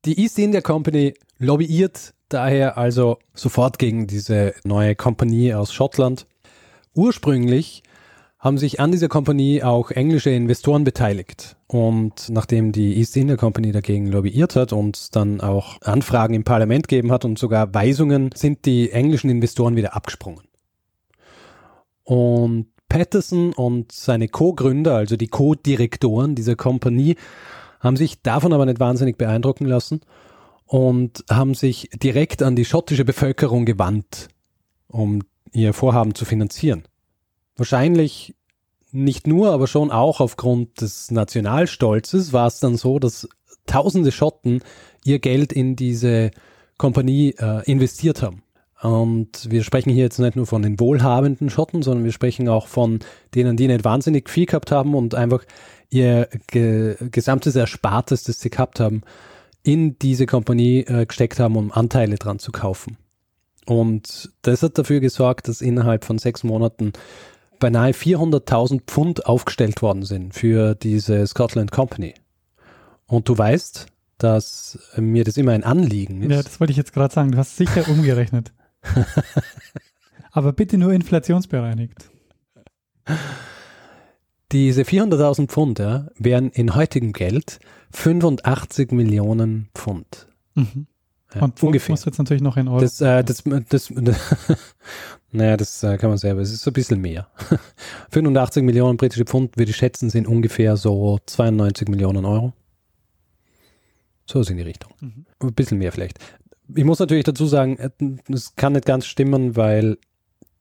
Die 0.05 0.22
East 0.22 0.38
India 0.38 0.62
Company 0.62 1.15
lobbyiert 1.39 2.13
daher 2.29 2.77
also 2.77 3.17
sofort 3.34 3.79
gegen 3.79 4.08
diese 4.08 4.53
neue 4.63 4.96
Kompanie 4.96 5.53
aus 5.53 5.74
Schottland. 5.74 6.27
Ursprünglich 6.95 7.83
haben 8.39 8.57
sich 8.57 8.79
an 8.79 8.91
dieser 8.91 9.07
Kompanie 9.07 9.63
auch 9.63 9.91
englische 9.91 10.29
Investoren 10.29 10.83
beteiligt. 10.83 11.57
Und 11.67 12.29
nachdem 12.29 12.71
die 12.71 12.97
East 12.97 13.17
India 13.17 13.37
Company 13.37 13.71
dagegen 13.71 14.07
lobbyiert 14.07 14.55
hat 14.55 14.71
und 14.71 15.15
dann 15.15 15.41
auch 15.41 15.81
Anfragen 15.81 16.35
im 16.35 16.43
Parlament 16.43 16.87
gegeben 16.87 17.11
hat 17.11 17.25
und 17.25 17.39
sogar 17.39 17.73
Weisungen, 17.73 18.29
sind 18.35 18.65
die 18.65 18.91
englischen 18.91 19.29
Investoren 19.29 19.75
wieder 19.75 19.95
abgesprungen. 19.95 20.43
Und 22.03 22.67
Patterson 22.87 23.51
und 23.53 23.91
seine 23.91 24.27
Co-Gründer, 24.27 24.95
also 24.95 25.17
die 25.17 25.27
Co-Direktoren 25.27 26.35
dieser 26.35 26.55
Kompanie, 26.55 27.15
haben 27.79 27.97
sich 27.97 28.21
davon 28.21 28.53
aber 28.53 28.65
nicht 28.65 28.79
wahnsinnig 28.79 29.17
beeindrucken 29.17 29.65
lassen 29.65 30.01
und 30.65 31.25
haben 31.29 31.55
sich 31.55 31.89
direkt 31.95 32.43
an 32.43 32.55
die 32.55 32.65
schottische 32.65 33.05
Bevölkerung 33.05 33.65
gewandt, 33.65 34.27
um 34.87 35.23
ihr 35.55 35.74
Vorhaben 35.74 36.13
zu 36.13 36.25
finanzieren. 36.25 36.83
Wahrscheinlich 37.55 38.35
nicht 38.91 39.27
nur, 39.27 39.51
aber 39.51 39.67
schon 39.67 39.91
auch 39.91 40.19
aufgrund 40.19 40.81
des 40.81 41.12
Nationalstolzes 41.12 42.33
war 42.33 42.47
es 42.47 42.59
dann 42.59 42.77
so, 42.77 43.00
dass 43.00 43.27
tausende 43.65 44.12
Schotten 44.12 44.62
ihr 45.03 45.19
Geld 45.19 45.51
in 45.53 45.75
diese 45.75 46.31
Kompanie 46.77 47.35
äh, 47.38 47.63
investiert 47.69 48.21
haben. 48.21 48.43
Und 48.81 49.50
wir 49.50 49.63
sprechen 49.63 49.89
hier 49.89 50.03
jetzt 50.03 50.19
nicht 50.19 50.35
nur 50.35 50.45
von 50.45 50.62
den 50.62 50.79
wohlhabenden 50.79 51.50
Schotten, 51.50 51.81
sondern 51.81 52.03
wir 52.03 52.12
sprechen 52.12 52.47
auch 52.50 52.67
von 52.67 53.00
denen, 53.33 53.57
die 53.57 53.67
nicht 53.67 53.85
wahnsinnig 53.85 54.29
viel 54.29 54.45
gehabt 54.45 54.71
haben 54.71 54.93
und 54.93 55.15
einfach 55.15 55.43
ihr 55.89 56.27
ge 56.47 56.97
gesamtes 57.12 57.55
Erspartes, 57.55 58.24
das 58.24 58.39
sie 58.39 58.50
gehabt 58.50 58.79
haben, 58.79 59.01
in 59.63 59.97
diese 59.97 60.25
Kompanie 60.25 60.81
äh, 60.81 61.05
gesteckt 61.05 61.39
haben, 61.39 61.55
um 61.55 61.71
Anteile 61.71 62.17
dran 62.17 62.39
zu 62.39 62.51
kaufen. 62.51 62.97
Und 63.65 64.31
das 64.43 64.62
hat 64.63 64.77
dafür 64.77 65.00
gesorgt, 65.00 65.48
dass 65.48 65.62
innerhalb 65.62 66.05
von 66.05 66.17
sechs 66.17 66.43
Monaten 66.43 66.93
beinahe 67.60 67.91
400.000 67.91 68.81
Pfund 68.86 69.25
aufgestellt 69.25 69.81
worden 69.81 70.03
sind 70.03 70.34
für 70.34 70.75
diese 70.75 71.25
Scotland 71.25 71.72
Company. 71.72 72.13
Und 73.07 73.29
du 73.29 73.38
weißt, 73.38 73.88
dass 74.17 74.79
mir 74.98 75.24
das 75.24 75.38
immer 75.38 75.51
ein 75.51 75.63
Anliegen 75.63 76.22
ist. 76.24 76.31
Ja, 76.31 76.41
das 76.41 76.60
wollte 76.60 76.72
ich 76.72 76.77
jetzt 76.77 76.93
gerade 76.93 77.13
sagen. 77.13 77.31
Du 77.31 77.38
hast 77.38 77.57
sicher 77.57 77.88
umgerechnet. 77.89 78.53
Aber 80.31 80.53
bitte 80.53 80.77
nur 80.77 80.93
inflationsbereinigt. 80.93 82.10
Diese 84.51 84.84
400.000 84.84 85.48
Pfund 85.48 85.79
ja, 85.79 86.07
wären 86.17 86.50
in 86.51 86.75
heutigem 86.75 87.13
Geld 87.13 87.60
85 87.91 88.91
Millionen 88.91 89.69
Pfund. 89.74 90.27
Mhm. 90.53 90.88
Ja, 91.34 91.41
Und 91.41 91.62
ungefähr. 91.63 91.94
muss 91.94 92.05
jetzt 92.05 92.17
natürlich 92.17 92.44
noch 92.44 92.55
in 92.58 92.67
Euro. 92.67 92.79
Das, 92.79 93.01
äh, 93.01 93.24
das, 93.24 93.44
das, 93.70 93.91
naja, 95.32 95.58
das 95.58 95.84
äh, 95.84 95.98
kann 95.98 96.10
man 96.10 96.17
selber. 96.17 96.41
Es 96.41 96.51
ist 96.51 96.62
so 96.62 96.70
ein 96.70 96.74
bisschen 96.74 97.01
mehr. 97.01 97.27
85 98.12 98.63
Millionen 98.63 98.98
britische 98.98 99.25
Pfund, 99.25 99.58
würde 99.58 99.72
ich 99.72 99.77
schätzen, 99.77 100.10
sind 100.10 100.27
ungefähr 100.27 100.77
so 100.77 101.20
92 101.25 101.88
Millionen 101.89 102.25
Euro. 102.25 102.53
So 104.25 104.39
ist 104.41 104.50
in 104.50 104.58
die 104.58 104.63
Richtung. 104.63 104.91
Mhm. 105.01 105.25
Ein 105.39 105.53
bisschen 105.53 105.77
mehr 105.77 105.91
vielleicht. 105.91 106.20
Ich 106.74 106.84
muss 106.84 107.00
natürlich 107.00 107.25
dazu 107.25 107.46
sagen, 107.46 107.77
es 108.32 108.55
kann 108.55 108.74
nicht 108.74 108.86
ganz 108.86 109.05
stimmen, 109.05 109.55
weil 109.55 109.98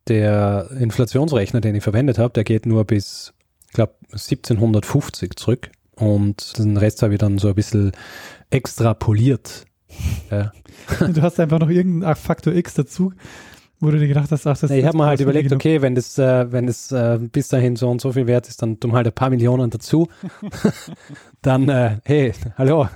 der 0.09 0.71
Inflationsrechner, 0.79 1.61
den 1.61 1.75
ich 1.75 1.83
verwendet 1.83 2.19
habe, 2.19 2.33
der 2.35 2.45
geht 2.45 2.67
nur 2.67 2.85
bis, 2.85 3.33
ich 3.67 3.73
glaube, 3.73 3.95
1750 4.13 5.37
zurück. 5.37 5.71
Und 5.97 6.59
den 6.59 6.77
Rest 6.77 7.03
habe 7.03 7.15
ich 7.15 7.21
dann 7.21 7.39
so 7.39 7.49
ein 7.49 7.55
bisschen 7.55 7.93
extrapoliert. 8.51 9.65
Ja. 10.31 10.53
Du 11.01 11.23
hast 11.23 11.41
einfach 11.41 11.59
noch 11.59 11.71
irgendeinen 11.71 12.15
Faktor 12.15 12.53
X 12.53 12.75
dazu, 12.75 13.13
wo 13.81 13.91
du 13.91 13.99
dir 13.99 14.09
gedacht 14.09 14.31
hast, 14.31 14.47
ach, 14.47 14.59
das 14.59 14.71
ja, 14.71 14.77
Ich 14.77 14.85
habe 14.85 14.97
mir 14.97 15.07
halt 15.07 15.21
überlegt, 15.21 15.53
okay, 15.53 15.81
wenn 15.83 15.95
das, 15.95 16.19
äh, 16.19 16.51
wenn 16.53 16.67
das 16.67 16.93
äh, 16.93 17.19
bis 17.21 17.49
dahin 17.49 17.77
so 17.77 17.89
und 17.89 18.01
so 18.01 18.13
viel 18.13 18.27
wert 18.27 18.49
ist, 18.49 18.61
dann 18.61 18.81
tun 18.81 18.93
halt 18.93 19.07
ein 19.07 19.13
paar 19.13 19.31
Millionen 19.31 19.71
dazu. 19.71 20.09
dann, 21.43 21.69
äh, 21.69 21.99
hey, 22.05 22.33
hallo, 22.59 22.89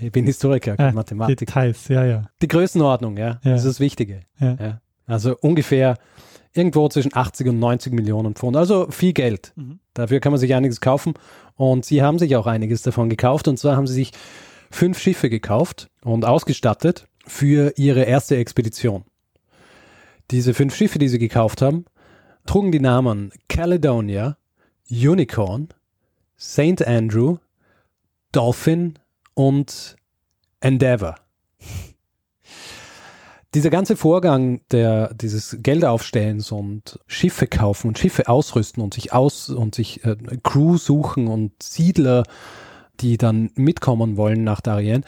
ich 0.00 0.10
bin 0.10 0.24
Historiker, 0.24 0.74
ah, 0.78 0.92
Mathematik. 0.92 1.38
Details, 1.38 1.88
ja, 1.88 2.04
ja. 2.04 2.24
Die 2.42 2.48
Größenordnung, 2.48 3.16
ja, 3.16 3.40
ja. 3.42 3.52
das 3.52 3.64
ist 3.64 3.74
das 3.74 3.80
Wichtige. 3.80 4.20
Ja. 4.40 4.56
ja. 4.60 4.80
Also 5.06 5.36
ungefähr 5.40 5.96
irgendwo 6.54 6.88
zwischen 6.88 7.14
80 7.14 7.48
und 7.48 7.58
90 7.58 7.92
Millionen 7.92 8.34
Pfund. 8.34 8.56
Also 8.56 8.88
viel 8.90 9.12
Geld. 9.12 9.52
Mhm. 9.56 9.78
Dafür 9.94 10.20
kann 10.20 10.32
man 10.32 10.40
sich 10.40 10.54
einiges 10.54 10.80
kaufen. 10.80 11.14
Und 11.56 11.84
sie 11.84 12.02
haben 12.02 12.18
sich 12.18 12.36
auch 12.36 12.46
einiges 12.46 12.82
davon 12.82 13.08
gekauft. 13.08 13.48
Und 13.48 13.58
zwar 13.58 13.76
haben 13.76 13.86
sie 13.86 13.94
sich 13.94 14.12
fünf 14.70 14.98
Schiffe 14.98 15.30
gekauft 15.30 15.88
und 16.02 16.24
ausgestattet 16.24 17.06
für 17.26 17.72
ihre 17.76 18.02
erste 18.02 18.36
Expedition. 18.36 19.04
Diese 20.30 20.54
fünf 20.54 20.74
Schiffe, 20.74 20.98
die 20.98 21.08
sie 21.08 21.18
gekauft 21.18 21.62
haben, 21.62 21.86
trugen 22.46 22.72
die 22.72 22.80
Namen 22.80 23.32
Caledonia, 23.48 24.36
Unicorn, 24.90 25.68
St. 26.38 26.86
Andrew, 26.86 27.38
Dolphin 28.32 28.98
und 29.34 29.96
Endeavor. 30.60 31.16
Dieser 33.54 33.70
ganze 33.70 33.96
Vorgang 33.96 34.60
der, 34.70 35.14
dieses 35.14 35.56
Geldaufstellens 35.62 36.52
und 36.52 37.00
Schiffe 37.06 37.46
kaufen 37.46 37.88
und 37.88 37.98
Schiffe 37.98 38.28
ausrüsten 38.28 38.82
und 38.82 38.92
sich 38.92 39.14
aus 39.14 39.48
und 39.48 39.74
sich 39.74 40.04
äh, 40.04 40.16
Crew 40.42 40.76
suchen 40.76 41.28
und 41.28 41.62
Siedler, 41.62 42.24
die 43.00 43.16
dann 43.16 43.50
mitkommen 43.54 44.16
wollen 44.16 44.44
nach 44.44 44.60
Darien, 44.60 45.04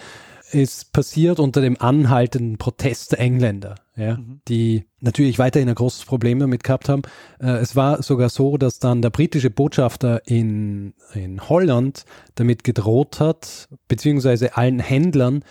ist 0.52 0.92
passiert 0.92 1.38
unter 1.38 1.60
dem 1.60 1.80
anhaltenden 1.80 2.58
Protest 2.58 3.12
der 3.12 3.20
Engländer, 3.20 3.76
ja, 3.96 4.16
mhm. 4.16 4.40
die 4.48 4.84
natürlich 5.00 5.38
weiterhin 5.38 5.68
ein 5.68 5.74
großes 5.74 6.04
Problem 6.04 6.38
damit 6.40 6.64
gehabt 6.64 6.88
haben. 6.88 7.02
Äh, 7.40 7.58
es 7.58 7.76
war 7.76 8.02
sogar 8.02 8.28
so, 8.28 8.56
dass 8.56 8.78
dann 8.78 9.02
der 9.02 9.10
britische 9.10 9.50
Botschafter 9.50 10.26
in, 10.26 10.94
in 11.14 11.48
Holland 11.48 12.04
damit 12.34 12.64
gedroht 12.64 13.20
hat, 13.20 13.68
beziehungsweise 13.88 14.56
allen 14.56 14.80
Händlern, 14.80 15.44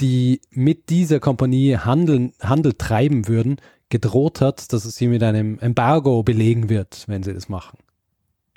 die 0.00 0.40
mit 0.50 0.90
dieser 0.90 1.20
Kompanie 1.20 1.76
handeln, 1.78 2.32
Handel 2.40 2.74
treiben 2.74 3.28
würden, 3.28 3.56
gedroht 3.88 4.40
hat, 4.40 4.72
dass 4.72 4.84
es 4.84 4.96
sie 4.96 5.06
mit 5.06 5.22
einem 5.22 5.58
Embargo 5.60 6.22
belegen 6.22 6.68
wird, 6.68 7.04
wenn 7.06 7.22
sie 7.22 7.32
das 7.32 7.48
machen. 7.48 7.78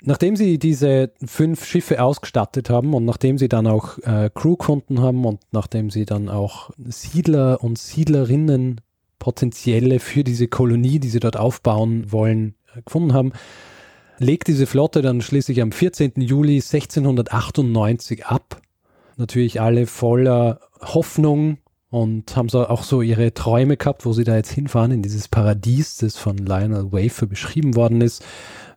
Nachdem 0.02 0.36
sie 0.36 0.58
diese 0.58 1.10
fünf 1.24 1.64
Schiffe 1.64 2.02
ausgestattet 2.02 2.70
haben 2.70 2.94
und 2.94 3.04
nachdem 3.04 3.36
sie 3.36 3.48
dann 3.48 3.66
auch 3.66 3.98
äh, 3.98 4.30
Crew 4.32 4.56
gefunden 4.56 5.00
haben 5.00 5.24
und 5.24 5.40
nachdem 5.50 5.90
sie 5.90 6.04
dann 6.04 6.28
auch 6.28 6.70
Siedler 6.78 7.62
und 7.64 7.78
Siedlerinnen 7.78 8.80
potenzielle 9.18 9.98
für 9.98 10.22
diese 10.22 10.46
Kolonie, 10.46 11.00
die 11.00 11.08
sie 11.08 11.18
dort 11.18 11.36
aufbauen 11.36 12.12
wollen, 12.12 12.54
äh, 12.76 12.82
gefunden 12.82 13.12
haben, 13.12 13.32
legt 14.18 14.46
diese 14.46 14.66
Flotte 14.66 15.02
dann 15.02 15.20
schließlich 15.20 15.60
am 15.62 15.72
14. 15.72 16.12
Juli 16.16 16.56
1698 16.56 18.26
ab. 18.26 18.60
Natürlich 19.16 19.60
alle 19.60 19.86
voller 19.86 20.60
Hoffnung 20.80 21.58
und 21.90 22.36
haben 22.36 22.48
so 22.48 22.66
auch 22.66 22.82
so 22.82 23.02
ihre 23.02 23.32
Träume 23.32 23.76
gehabt, 23.76 24.04
wo 24.04 24.12
sie 24.12 24.24
da 24.24 24.36
jetzt 24.36 24.52
hinfahren 24.52 24.92
in 24.92 25.02
dieses 25.02 25.28
Paradies, 25.28 25.96
das 25.96 26.16
von 26.16 26.36
Lionel 26.36 26.92
Wafer 26.92 27.26
beschrieben 27.26 27.74
worden 27.74 28.00
ist. 28.00 28.24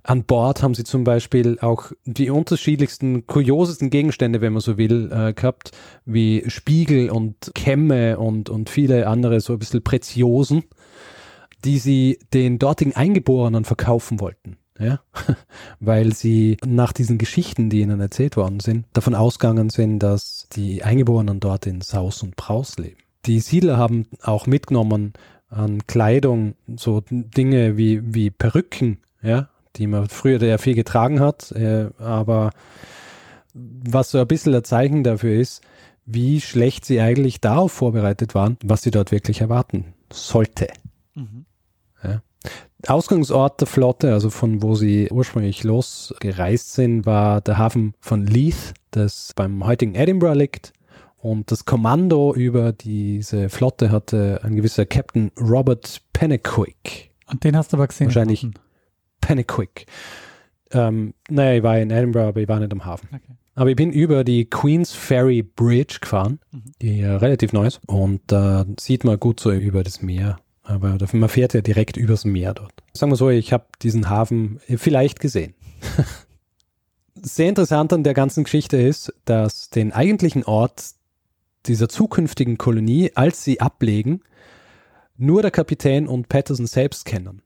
An 0.04 0.24
Bord 0.24 0.64
haben 0.64 0.74
sie 0.74 0.84
zum 0.84 1.04
Beispiel 1.04 1.60
auch 1.60 1.92
die 2.06 2.30
unterschiedlichsten, 2.32 3.28
kuriosesten 3.28 3.90
Gegenstände, 3.90 4.42
wenn 4.42 4.54
man 4.54 4.62
so 4.62 4.78
will, 4.78 5.12
äh, 5.12 5.34
gehabt, 5.34 5.72
wie 6.06 6.44
Spiegel 6.48 7.10
und 7.10 7.52
Kämme 7.54 8.18
und, 8.18 8.50
und 8.50 8.70
viele 8.70 9.08
andere 9.08 9.40
so 9.42 9.54
ein 9.54 9.60
bisschen 9.60 9.84
Preziosen, 9.84 10.64
die 11.64 11.78
sie 11.78 12.20
den 12.34 12.58
dortigen 12.58 12.96
Eingeborenen 12.96 13.66
verkaufen 13.66 14.20
wollten. 14.20 14.58
Ja, 14.80 15.02
weil 15.80 16.14
sie 16.14 16.58
nach 16.66 16.92
diesen 16.92 17.20
Geschichten, 17.20 17.70
die 17.70 17.82
ihnen 17.82 18.00
erzählt 18.00 18.36
worden 18.36 18.60
sind, 18.60 18.88
davon 18.94 19.14
ausgegangen 19.14 19.70
sind, 19.70 20.00
dass 20.00 20.48
die 20.54 20.84
Eingeborenen 20.84 21.40
dort 21.40 21.68
in 21.68 21.82
Saus 21.82 22.24
und 22.24 22.36
Braus 22.36 22.80
leben. 22.80 22.98
Die 23.28 23.40
Siedler 23.42 23.78
haben 23.78 24.08
auch 24.24 24.48
mitgenommen 24.48 25.14
an 25.50 25.86
Kleidung 25.86 26.56
so 26.76 27.04
Dinge 27.12 27.78
wie, 27.78 28.02
wie 28.16 28.32
Perücken, 28.32 28.98
ja, 29.22 29.50
die 29.76 29.88
man 29.88 30.10
früher 30.10 30.42
ja 30.42 30.58
viel 30.58 30.76
getragen 30.76 31.20
hat, 31.20 31.52
äh, 31.52 31.90
aber 32.00 32.52
was 33.54 34.12
so 34.12 34.20
ein 34.20 34.28
bisschen 34.28 34.56
ein 34.56 34.64
Zeichen 34.64 35.04
dafür 35.04 35.40
ist, 35.40 35.62
wie 36.06 36.42
schlecht 36.42 36.86
sie 36.86 37.00
eigentlich 37.00 37.42
darauf 37.42 37.72
vorbereitet 37.72 38.36
waren, 38.36 38.58
was 38.64 38.82
sie 38.82 38.92
dort 38.92 39.12
wirklich 39.12 39.42
erwarten 39.42 39.94
sollte. 40.12 40.68
Mhm. 41.16 41.46
Ja. 42.04 42.22
Ausgangsort 42.88 43.62
der 43.62 43.68
Flotte, 43.68 44.14
also 44.14 44.30
von 44.30 44.64
wo 44.64 44.76
sie 44.76 45.10
ursprünglich 45.12 45.64
losgereist 45.64 46.74
sind, 46.74 47.06
war 47.06 47.42
der 47.42 47.58
Hafen 47.58 47.94
von 48.00 48.26
Leith, 48.26 48.74
das 48.90 49.34
beim 49.36 49.66
heutigen 49.66 49.96
Edinburgh 49.96 50.38
liegt. 50.38 50.74
Und 51.18 51.52
das 51.52 51.66
Kommando 51.66 52.34
über 52.34 52.72
diese 52.72 53.50
Flotte 53.50 53.92
hatte 53.92 54.40
ein 54.44 54.56
gewisser 54.56 54.88
Captain 54.88 55.32
Robert 55.40 56.02
Pennequick. 56.14 57.12
Und 57.28 57.44
den 57.44 57.56
hast 57.56 57.72
du 57.72 57.78
aber 57.78 57.88
gesehen. 57.88 58.08
Wahrscheinlich. 58.08 58.42
keine 58.42 58.54
Quick. 59.48 59.86
Ähm, 60.72 61.14
naja, 61.30 61.58
ich 61.58 61.64
war 61.64 61.78
in 61.80 61.92
Edinburgh, 61.92 62.28
aber 62.30 62.42
ich 62.42 62.48
war 62.48 62.60
nicht 62.60 62.72
am 62.72 62.86
Hafen. 62.86 63.10
Okay. 63.14 63.36
Aber 63.56 63.70
ich 63.70 63.76
bin 63.76 63.92
über 63.92 64.24
die 64.24 64.46
Queen's 64.46 64.94
Ferry 64.94 65.44
Bridge 65.44 65.98
gefahren, 66.02 66.40
Mhm. 66.52 66.62
die 66.82 67.02
äh, 67.02 67.08
relativ 67.10 67.52
neu 67.54 67.68
ist. 67.68 67.82
Und 67.88 68.22
da 68.28 68.66
sieht 68.80 69.04
man 69.04 69.20
gut 69.20 69.40
so 69.40 69.52
über 69.52 69.84
das 69.84 70.02
Meer. 70.02 70.40
Aber 70.64 70.98
man 71.14 71.30
fährt 71.30 71.54
ja 71.54 71.62
direkt 71.62 71.98
übers 71.98 72.24
Meer 72.24 72.54
dort. 72.54 72.72
Sagen 72.94 73.12
wir 73.12 73.18
so, 73.18 73.30
ich 73.30 73.52
habe 73.52 73.66
diesen 73.82 74.10
Hafen 74.10 74.60
vielleicht 74.78 75.20
gesehen. 75.20 75.54
Sehr 77.16 77.50
interessant 77.50 77.92
an 77.94 78.04
der 78.04 78.14
ganzen 78.14 78.44
Geschichte 78.46 78.78
ist, 78.78 79.14
dass 79.26 79.70
den 79.70 79.92
eigentlichen 79.92 80.44
Ort 80.46 80.92
dieser 81.66 81.90
zukünftigen 81.90 82.58
Kolonie, 82.58 83.12
als 83.16 83.44
sie 83.44 83.60
ablegen, 83.60 84.22
nur 85.18 85.42
der 85.42 85.52
Kapitän 85.52 86.08
und 86.08 86.30
Patterson 86.30 86.66
selbst 86.68 87.06
kennen. 87.06 87.42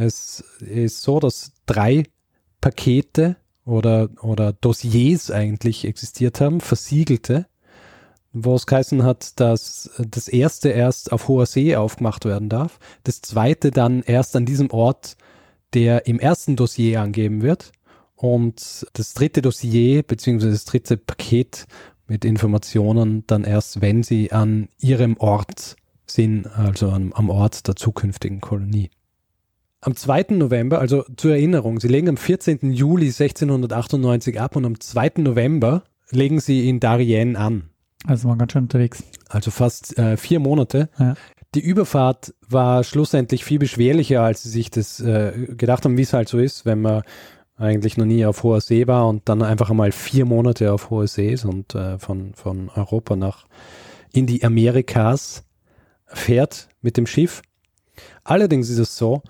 Es 0.00 0.44
ist 0.60 1.02
so, 1.02 1.18
dass 1.18 1.50
drei 1.66 2.04
Pakete 2.60 3.34
oder, 3.64 4.08
oder 4.22 4.52
Dossiers 4.52 5.32
eigentlich 5.32 5.84
existiert 5.84 6.40
haben, 6.40 6.60
versiegelte, 6.60 7.48
wo 8.32 8.54
es 8.54 8.66
geheißen 8.66 9.02
hat, 9.02 9.40
dass 9.40 9.90
das 9.98 10.28
erste 10.28 10.68
erst 10.68 11.10
auf 11.10 11.26
hoher 11.26 11.46
See 11.46 11.74
aufgemacht 11.74 12.24
werden 12.26 12.48
darf, 12.48 12.78
das 13.02 13.22
zweite 13.22 13.72
dann 13.72 14.02
erst 14.02 14.36
an 14.36 14.46
diesem 14.46 14.70
Ort, 14.70 15.16
der 15.74 16.06
im 16.06 16.20
ersten 16.20 16.54
Dossier 16.54 17.00
angeben 17.00 17.42
wird 17.42 17.72
und 18.14 18.86
das 18.92 19.14
dritte 19.14 19.42
Dossier 19.42 20.04
beziehungsweise 20.04 20.52
das 20.52 20.64
dritte 20.64 20.96
Paket 20.96 21.66
mit 22.06 22.24
Informationen 22.24 23.24
dann 23.26 23.42
erst, 23.42 23.80
wenn 23.80 24.04
sie 24.04 24.30
an 24.30 24.68
ihrem 24.78 25.16
Ort 25.16 25.74
sind, 26.06 26.46
also 26.46 26.88
am 26.92 27.30
Ort 27.30 27.66
der 27.66 27.74
zukünftigen 27.74 28.40
Kolonie. 28.40 28.90
Am 29.80 29.94
2. 29.94 30.26
November, 30.30 30.80
also 30.80 31.04
zur 31.16 31.32
Erinnerung, 31.32 31.78
sie 31.78 31.88
legen 31.88 32.08
am 32.08 32.16
14. 32.16 32.72
Juli 32.72 33.06
1698 33.06 34.40
ab 34.40 34.56
und 34.56 34.64
am 34.64 34.80
2. 34.80 35.12
November 35.18 35.84
legen 36.10 36.40
sie 36.40 36.68
in 36.68 36.80
Darien 36.80 37.36
an. 37.36 37.70
Also 38.04 38.28
waren 38.28 38.38
ganz 38.38 38.52
schön 38.52 38.64
unterwegs. 38.64 39.04
Also 39.28 39.50
fast 39.50 39.96
äh, 39.98 40.16
vier 40.16 40.40
Monate. 40.40 40.88
Ja. 40.98 41.14
Die 41.54 41.60
Überfahrt 41.60 42.34
war 42.48 42.82
schlussendlich 42.84 43.44
viel 43.44 43.58
beschwerlicher, 43.58 44.22
als 44.22 44.42
sie 44.42 44.50
sich 44.50 44.70
das 44.70 45.00
äh, 45.00 45.32
gedacht 45.56 45.84
haben, 45.84 45.96
wie 45.96 46.02
es 46.02 46.12
halt 46.12 46.28
so 46.28 46.38
ist, 46.38 46.66
wenn 46.66 46.80
man 46.80 47.02
eigentlich 47.56 47.96
noch 47.96 48.04
nie 48.04 48.24
auf 48.26 48.42
hoher 48.42 48.60
See 48.60 48.86
war 48.86 49.08
und 49.08 49.28
dann 49.28 49.42
einfach 49.42 49.70
einmal 49.70 49.92
vier 49.92 50.24
Monate 50.24 50.72
auf 50.72 50.90
hoher 50.90 51.06
See 51.06 51.32
ist 51.32 51.44
und 51.44 51.74
äh, 51.74 51.98
von, 51.98 52.34
von 52.34 52.68
Europa 52.68 53.16
nach 53.16 53.46
in 54.12 54.26
die 54.26 54.44
Amerikas 54.44 55.44
fährt 56.06 56.68
mit 56.82 56.96
dem 56.96 57.06
Schiff. 57.06 57.42
Allerdings 58.24 58.70
ist 58.70 58.78
es 58.78 58.96
so, 58.96 59.22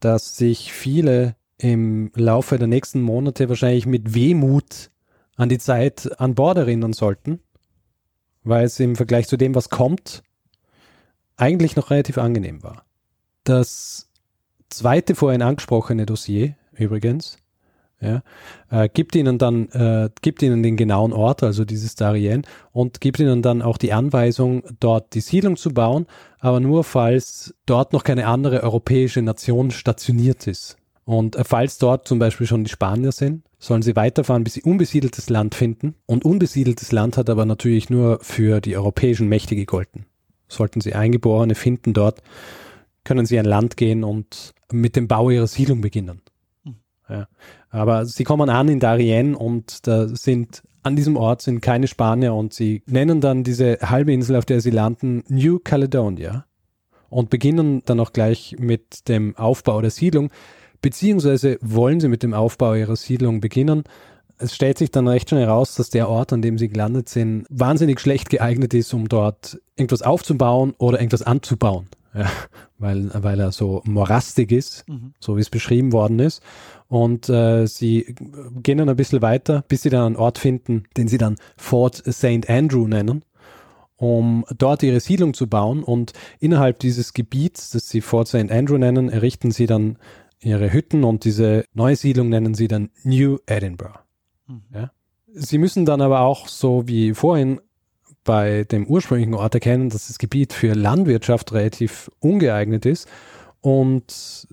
dass 0.00 0.36
sich 0.36 0.72
viele 0.72 1.36
im 1.58 2.10
Laufe 2.14 2.58
der 2.58 2.68
nächsten 2.68 3.00
Monate 3.00 3.48
wahrscheinlich 3.48 3.86
mit 3.86 4.14
Wehmut 4.14 4.90
an 5.36 5.48
die 5.48 5.58
Zeit 5.58 6.20
an 6.20 6.34
Bord 6.34 6.58
erinnern 6.58 6.92
sollten, 6.92 7.40
weil 8.44 8.64
es 8.64 8.78
im 8.80 8.96
Vergleich 8.96 9.28
zu 9.28 9.36
dem, 9.36 9.54
was 9.54 9.70
kommt, 9.70 10.22
eigentlich 11.36 11.76
noch 11.76 11.90
relativ 11.90 12.18
angenehm 12.18 12.62
war. 12.62 12.84
Das 13.44 14.10
zweite 14.70 15.14
vorhin 15.14 15.42
angesprochene 15.42 16.06
Dossier 16.06 16.56
übrigens, 16.72 17.38
ja, 18.00 18.22
äh, 18.70 18.88
gibt 18.92 19.16
ihnen 19.16 19.38
dann, 19.38 19.68
äh, 19.70 20.10
gibt 20.20 20.42
ihnen 20.42 20.62
den 20.62 20.76
genauen 20.76 21.12
Ort, 21.12 21.42
also 21.42 21.64
dieses 21.64 21.94
Darien, 21.94 22.42
und 22.72 23.00
gibt 23.00 23.18
ihnen 23.20 23.40
dann 23.42 23.62
auch 23.62 23.78
die 23.78 23.92
Anweisung, 23.92 24.62
dort 24.80 25.14
die 25.14 25.20
Siedlung 25.20 25.56
zu 25.56 25.70
bauen, 25.70 26.06
aber 26.38 26.60
nur 26.60 26.84
falls 26.84 27.54
dort 27.64 27.92
noch 27.92 28.04
keine 28.04 28.26
andere 28.26 28.62
europäische 28.62 29.22
Nation 29.22 29.70
stationiert 29.70 30.46
ist. 30.46 30.76
Und 31.04 31.36
äh, 31.36 31.44
falls 31.44 31.78
dort 31.78 32.06
zum 32.06 32.18
Beispiel 32.18 32.46
schon 32.46 32.64
die 32.64 32.70
Spanier 32.70 33.12
sind, 33.12 33.44
sollen 33.58 33.82
sie 33.82 33.96
weiterfahren, 33.96 34.44
bis 34.44 34.54
sie 34.54 34.62
unbesiedeltes 34.62 35.30
Land 35.30 35.54
finden. 35.54 35.94
Und 36.04 36.24
unbesiedeltes 36.24 36.92
Land 36.92 37.16
hat 37.16 37.30
aber 37.30 37.46
natürlich 37.46 37.88
nur 37.88 38.18
für 38.20 38.60
die 38.60 38.76
europäischen 38.76 39.28
Mächte 39.28 39.56
gegolten. 39.56 40.04
Sollten 40.48 40.80
sie 40.80 40.94
Eingeborene 40.94 41.54
finden 41.54 41.94
dort, 41.94 42.22
können 43.04 43.24
sie 43.24 43.38
ein 43.38 43.46
Land 43.46 43.76
gehen 43.76 44.04
und 44.04 44.52
mit 44.70 44.96
dem 44.96 45.08
Bau 45.08 45.30
ihrer 45.30 45.46
Siedlung 45.46 45.80
beginnen. 45.80 46.20
Ja. 47.08 47.28
Aber 47.70 48.06
sie 48.06 48.24
kommen 48.24 48.50
an 48.50 48.68
in 48.68 48.80
Darien 48.80 49.34
und 49.34 49.86
da 49.86 50.08
sind 50.08 50.62
an 50.82 50.96
diesem 50.96 51.16
Ort 51.16 51.42
sind 51.42 51.60
keine 51.60 51.88
Spanier 51.88 52.34
und 52.34 52.54
sie 52.54 52.82
nennen 52.86 53.20
dann 53.20 53.42
diese 53.42 53.78
halbe 53.82 54.12
Insel, 54.12 54.36
auf 54.36 54.44
der 54.44 54.60
sie 54.60 54.70
landen, 54.70 55.24
New 55.28 55.58
Caledonia 55.58 56.44
und 57.08 57.28
beginnen 57.30 57.82
dann 57.86 57.98
auch 58.00 58.12
gleich 58.12 58.56
mit 58.58 59.08
dem 59.08 59.36
Aufbau 59.36 59.80
der 59.80 59.90
Siedlung, 59.90 60.30
beziehungsweise 60.82 61.58
wollen 61.60 62.00
sie 62.00 62.08
mit 62.08 62.22
dem 62.22 62.34
Aufbau 62.34 62.74
ihrer 62.74 62.96
Siedlung 62.96 63.40
beginnen. 63.40 63.84
Es 64.38 64.54
stellt 64.54 64.78
sich 64.78 64.90
dann 64.90 65.08
recht 65.08 65.30
schnell 65.30 65.46
heraus, 65.46 65.74
dass 65.74 65.90
der 65.90 66.08
Ort, 66.08 66.32
an 66.32 66.42
dem 66.42 66.58
sie 66.58 66.68
gelandet 66.68 67.08
sind, 67.08 67.46
wahnsinnig 67.48 67.98
schlecht 68.00 68.28
geeignet 68.30 68.74
ist, 68.74 68.92
um 68.94 69.08
dort 69.08 69.58
irgendwas 69.76 70.02
aufzubauen 70.02 70.74
oder 70.78 70.98
irgendwas 71.00 71.22
anzubauen. 71.22 71.88
Ja, 72.14 72.30
weil, 72.78 73.10
weil 73.12 73.40
er 73.40 73.52
so 73.52 73.82
morastig 73.84 74.50
ist, 74.52 74.88
Mhm. 74.88 75.12
so 75.20 75.36
wie 75.36 75.40
es 75.40 75.50
beschrieben 75.50 75.92
worden 75.92 76.18
ist. 76.18 76.42
Und 76.88 77.28
äh, 77.28 77.66
sie 77.66 78.14
gehen 78.62 78.78
dann 78.78 78.88
ein 78.88 78.96
bisschen 78.96 79.22
weiter, 79.22 79.64
bis 79.68 79.82
sie 79.82 79.90
dann 79.90 80.06
einen 80.06 80.16
Ort 80.16 80.38
finden, 80.38 80.84
den 80.96 81.08
sie 81.08 81.18
dann 81.18 81.36
Fort 81.56 81.96
St. 81.96 82.48
Andrew 82.48 82.86
nennen, 82.86 83.24
um 83.96 84.44
dort 84.56 84.82
ihre 84.82 85.00
Siedlung 85.00 85.34
zu 85.34 85.48
bauen. 85.48 85.82
Und 85.82 86.12
innerhalb 86.38 86.78
dieses 86.78 87.12
Gebiets, 87.12 87.70
das 87.70 87.88
sie 87.88 88.00
Fort 88.00 88.28
St. 88.28 88.50
Andrew 88.50 88.78
nennen, 88.78 89.08
errichten 89.08 89.50
sie 89.50 89.66
dann 89.66 89.98
ihre 90.40 90.72
Hütten 90.72 91.02
und 91.02 91.24
diese 91.24 91.64
neue 91.74 91.96
Siedlung 91.96 92.28
nennen 92.28 92.54
sie 92.54 92.68
dann 92.68 92.90
New 93.02 93.38
Edinburgh. 93.46 93.98
Mhm. 94.46 94.62
Ja. 94.72 94.92
Sie 95.32 95.58
müssen 95.58 95.84
dann 95.84 96.00
aber 96.00 96.20
auch, 96.20 96.46
so 96.48 96.86
wie 96.86 97.14
vorhin 97.14 97.60
bei 98.24 98.64
dem 98.64 98.86
ursprünglichen 98.86 99.34
Ort 99.34 99.54
erkennen, 99.54 99.88
dass 99.88 100.08
das 100.08 100.18
Gebiet 100.18 100.52
für 100.52 100.74
Landwirtschaft 100.74 101.52
relativ 101.52 102.10
ungeeignet 102.20 102.86
ist. 102.86 103.08
Und 103.60 104.48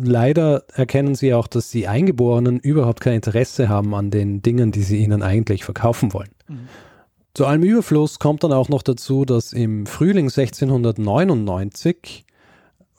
leider 0.00 0.64
erkennen 0.74 1.14
sie 1.14 1.34
auch, 1.34 1.46
dass 1.46 1.70
die 1.70 1.88
Eingeborenen 1.88 2.58
überhaupt 2.58 3.00
kein 3.00 3.14
Interesse 3.14 3.68
haben 3.68 3.94
an 3.94 4.10
den 4.10 4.42
Dingen, 4.42 4.72
die 4.72 4.82
sie 4.82 4.98
ihnen 4.98 5.22
eigentlich 5.22 5.64
verkaufen 5.64 6.12
wollen. 6.12 6.30
Mhm. 6.48 6.68
Zu 7.34 7.46
allem 7.46 7.62
Überfluss 7.62 8.18
kommt 8.18 8.42
dann 8.42 8.52
auch 8.52 8.68
noch 8.68 8.82
dazu, 8.82 9.24
dass 9.24 9.52
im 9.52 9.86
Frühling 9.86 10.26
1699 10.26 12.24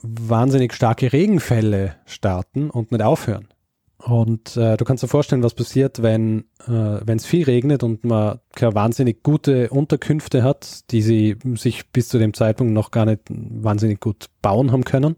wahnsinnig 0.01 0.73
starke 0.73 1.11
Regenfälle 1.11 1.95
starten 2.05 2.69
und 2.69 2.91
nicht 2.91 3.01
aufhören. 3.01 3.49
Und 3.97 4.55
äh, 4.55 4.77
du 4.77 4.85
kannst 4.85 5.03
dir 5.03 5.09
vorstellen, 5.09 5.43
was 5.43 5.53
passiert, 5.53 6.01
wenn 6.01 6.45
äh, 6.69 7.03
es 7.05 7.25
viel 7.25 7.43
regnet 7.43 7.83
und 7.83 8.05
man 8.05 8.39
keine 8.55 8.73
wahnsinnig 8.73 9.23
gute 9.23 9.69
Unterkünfte 9.71 10.41
hat, 10.41 10.89
die 10.91 11.01
sie 11.01 11.35
sich 11.55 11.89
bis 11.91 12.07
zu 12.07 12.17
dem 12.17 12.33
Zeitpunkt 12.33 12.71
noch 12.71 12.91
gar 12.91 13.05
nicht 13.05 13.23
wahnsinnig 13.27 13.99
gut 13.99 14.27
bauen 14.41 14.71
haben 14.71 14.85
können. 14.85 15.17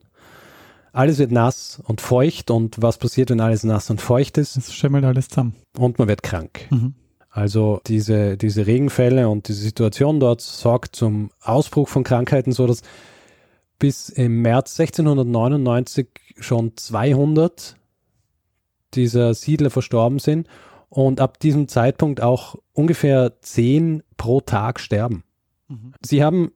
Alles 0.94 1.20
wird 1.20 1.32
nass 1.32 1.82
und 1.86 2.02
feucht 2.02 2.52
und 2.52 2.82
was 2.82 2.98
passiert, 2.98 3.30
wenn 3.30 3.40
alles 3.40 3.64
nass 3.64 3.90
und 3.90 4.02
feucht 4.02 4.38
ist? 4.38 4.58
Das 4.58 4.74
schimmelt 4.74 5.06
alles 5.06 5.30
zusammen. 5.30 5.56
Und 5.78 6.00
man 6.00 6.08
wird 6.08 6.24
krank. 6.24 6.68
Mhm. 6.70 6.96
Also 7.30 7.80
diese, 7.88 8.36
diese 8.36 8.68
Regenfälle 8.68 9.30
und 9.30 9.48
diese 9.48 9.62
Situation 9.62 10.20
dort 10.20 10.42
sorgt 10.42 10.96
zum 10.98 11.32
Ausbruch 11.42 11.88
von 11.88 12.04
Krankheiten, 12.04 12.52
so 12.52 12.68
dass 12.68 12.82
bis 13.80 14.10
im 14.10 14.42
März 14.42 14.78
1699 14.80 16.08
schon 16.40 16.76
200 16.76 17.78
dieser 18.94 19.34
Siedler 19.34 19.70
verstorben 19.70 20.20
sind 20.20 20.48
und 20.90 21.22
ab 21.22 21.40
diesem 21.40 21.70
Zeitpunkt 21.70 22.22
auch 22.22 22.58
ungefähr 22.74 23.42
10 23.42 24.04
pro 24.18 24.42
Tag 24.42 24.82
sterben. 24.82 25.24
Mhm. 25.70 25.94
Sie 26.06 26.22
haben 26.22 26.52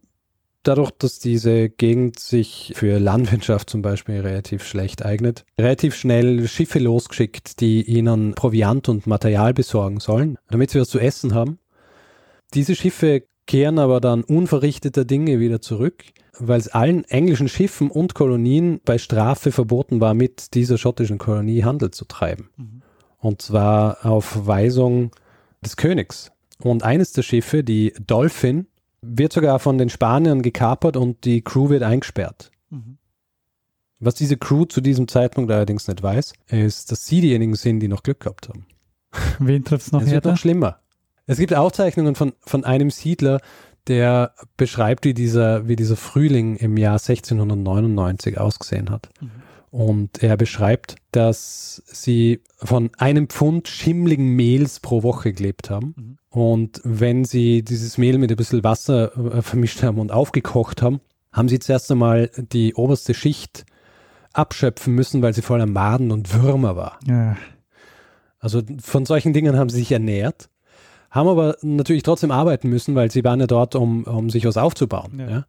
dadurch, 0.67 0.91
dass 0.91 1.19
diese 1.19 1.69
Gegend 1.69 2.19
sich 2.19 2.73
für 2.75 2.99
Landwirtschaft 2.99 3.69
zum 3.69 3.81
Beispiel 3.81 4.19
relativ 4.21 4.65
schlecht 4.65 5.05
eignet, 5.05 5.45
relativ 5.59 5.95
schnell 5.95 6.47
Schiffe 6.47 6.79
losgeschickt, 6.79 7.59
die 7.61 7.83
ihnen 7.83 8.33
Proviant 8.33 8.89
und 8.89 9.07
Material 9.07 9.53
besorgen 9.53 9.99
sollen, 9.99 10.37
damit 10.49 10.71
sie 10.71 10.79
was 10.79 10.89
zu 10.89 10.99
essen 10.99 11.33
haben. 11.33 11.59
Diese 12.53 12.75
Schiffe 12.75 13.23
kehren 13.47 13.79
aber 13.79 14.01
dann 14.01 14.23
unverrichteter 14.23 15.05
Dinge 15.05 15.39
wieder 15.39 15.61
zurück, 15.61 16.03
weil 16.37 16.59
es 16.59 16.67
allen 16.67 17.05
englischen 17.05 17.47
Schiffen 17.47 17.89
und 17.89 18.13
Kolonien 18.13 18.81
bei 18.83 18.97
Strafe 18.97 19.51
verboten 19.51 20.01
war, 20.01 20.13
mit 20.13 20.53
dieser 20.53 20.77
schottischen 20.77 21.17
Kolonie 21.17 21.63
Handel 21.63 21.91
zu 21.91 22.05
treiben. 22.05 22.49
Mhm. 22.57 22.81
Und 23.19 23.41
zwar 23.41 24.05
auf 24.05 24.45
Weisung 24.45 25.11
des 25.63 25.77
Königs. 25.77 26.31
Und 26.61 26.83
eines 26.83 27.11
der 27.11 27.23
Schiffe, 27.23 27.63
die 27.63 27.93
Dolphin, 27.99 28.67
wird 29.07 29.33
sogar 29.33 29.59
von 29.59 29.77
den 29.77 29.89
Spaniern 29.89 30.41
gekapert 30.41 30.97
und 30.97 31.25
die 31.25 31.41
Crew 31.41 31.69
wird 31.69 31.83
eingesperrt. 31.83 32.51
Mhm. 32.69 32.97
Was 33.99 34.15
diese 34.15 34.37
Crew 34.37 34.65
zu 34.65 34.81
diesem 34.81 35.07
Zeitpunkt 35.07 35.51
allerdings 35.51 35.87
nicht 35.87 36.03
weiß, 36.03 36.33
ist, 36.47 36.91
dass 36.91 37.05
sie 37.05 37.21
diejenigen 37.21 37.55
sind, 37.55 37.79
die 37.79 37.87
noch 37.87 38.03
Glück 38.03 38.19
gehabt 38.19 38.49
haben. 38.49 38.65
Wen 39.39 39.63
trifft 39.63 39.87
es 39.87 39.91
noch 39.91 40.01
es 40.01 40.11
wird 40.11 40.25
noch 40.25 40.37
schlimmer. 40.37 40.79
Es 41.27 41.37
gibt 41.37 41.53
Aufzeichnungen 41.53 42.15
von, 42.15 42.33
von 42.41 42.65
einem 42.65 42.91
Siedler, 42.91 43.39
der 43.87 44.33
beschreibt, 44.57 45.05
wie 45.05 45.13
dieser, 45.13 45.67
wie 45.67 45.75
dieser 45.75 45.95
Frühling 45.95 46.55
im 46.55 46.77
Jahr 46.77 46.93
1699 46.93 48.39
ausgesehen 48.39 48.89
hat. 48.89 49.09
Mhm. 49.21 49.31
Und 49.75 50.23
er 50.23 50.37
beschreibt, 50.37 50.95
dass 51.11 51.83
sie 51.85 52.39
von 52.55 52.91
einem 52.97 53.27
Pfund 53.27 53.67
schimmligen 53.67 54.29
Mehls 54.29 54.79
pro 54.79 55.03
Woche 55.03 55.33
gelebt 55.33 55.69
haben. 55.69 55.93
Mhm. 55.97 56.17
Und 56.29 56.81
wenn 56.85 57.25
sie 57.25 57.61
dieses 57.61 57.97
Mehl 57.97 58.17
mit 58.17 58.31
ein 58.31 58.37
bisschen 58.37 58.63
Wasser 58.63 59.11
äh, 59.17 59.41
vermischt 59.41 59.83
haben 59.83 59.99
und 59.99 60.13
aufgekocht 60.13 60.81
haben, 60.81 61.01
haben 61.33 61.49
sie 61.49 61.59
zuerst 61.59 61.91
einmal 61.91 62.31
die 62.37 62.73
oberste 62.75 63.13
Schicht 63.13 63.65
abschöpfen 64.31 64.95
müssen, 64.95 65.21
weil 65.21 65.33
sie 65.33 65.41
voller 65.41 65.65
Maden 65.65 66.13
und 66.13 66.33
Würmer 66.33 66.77
war. 66.77 66.97
Ja. 67.05 67.35
Also 68.39 68.61
von 68.81 69.05
solchen 69.05 69.33
Dingen 69.33 69.57
haben 69.57 69.67
sie 69.67 69.79
sich 69.79 69.91
ernährt, 69.91 70.47
haben 71.11 71.27
aber 71.27 71.57
natürlich 71.61 72.03
trotzdem 72.03 72.31
arbeiten 72.31 72.69
müssen, 72.69 72.95
weil 72.95 73.11
sie 73.11 73.25
waren 73.25 73.41
ja 73.41 73.47
dort, 73.47 73.75
um, 73.75 74.05
um 74.05 74.29
sich 74.29 74.45
was 74.45 74.55
aufzubauen. 74.55 75.19
Ja. 75.19 75.29
Ja. 75.29 75.45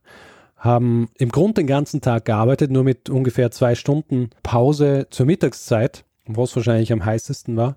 Haben 0.57 1.09
im 1.19 1.31
Grunde 1.31 1.62
den 1.62 1.66
ganzen 1.66 2.01
Tag 2.01 2.25
gearbeitet, 2.25 2.71
nur 2.71 2.83
mit 2.83 3.11
ungefähr 3.11 3.51
zwei 3.51 3.75
Stunden 3.75 4.31
Pause 4.42 5.07
zur 5.11 5.27
Mittagszeit, 5.27 6.05
wo 6.25 6.45
es 6.45 6.57
wahrscheinlich 6.57 6.92
am 6.92 7.05
heißesten 7.05 7.57
war. 7.57 7.77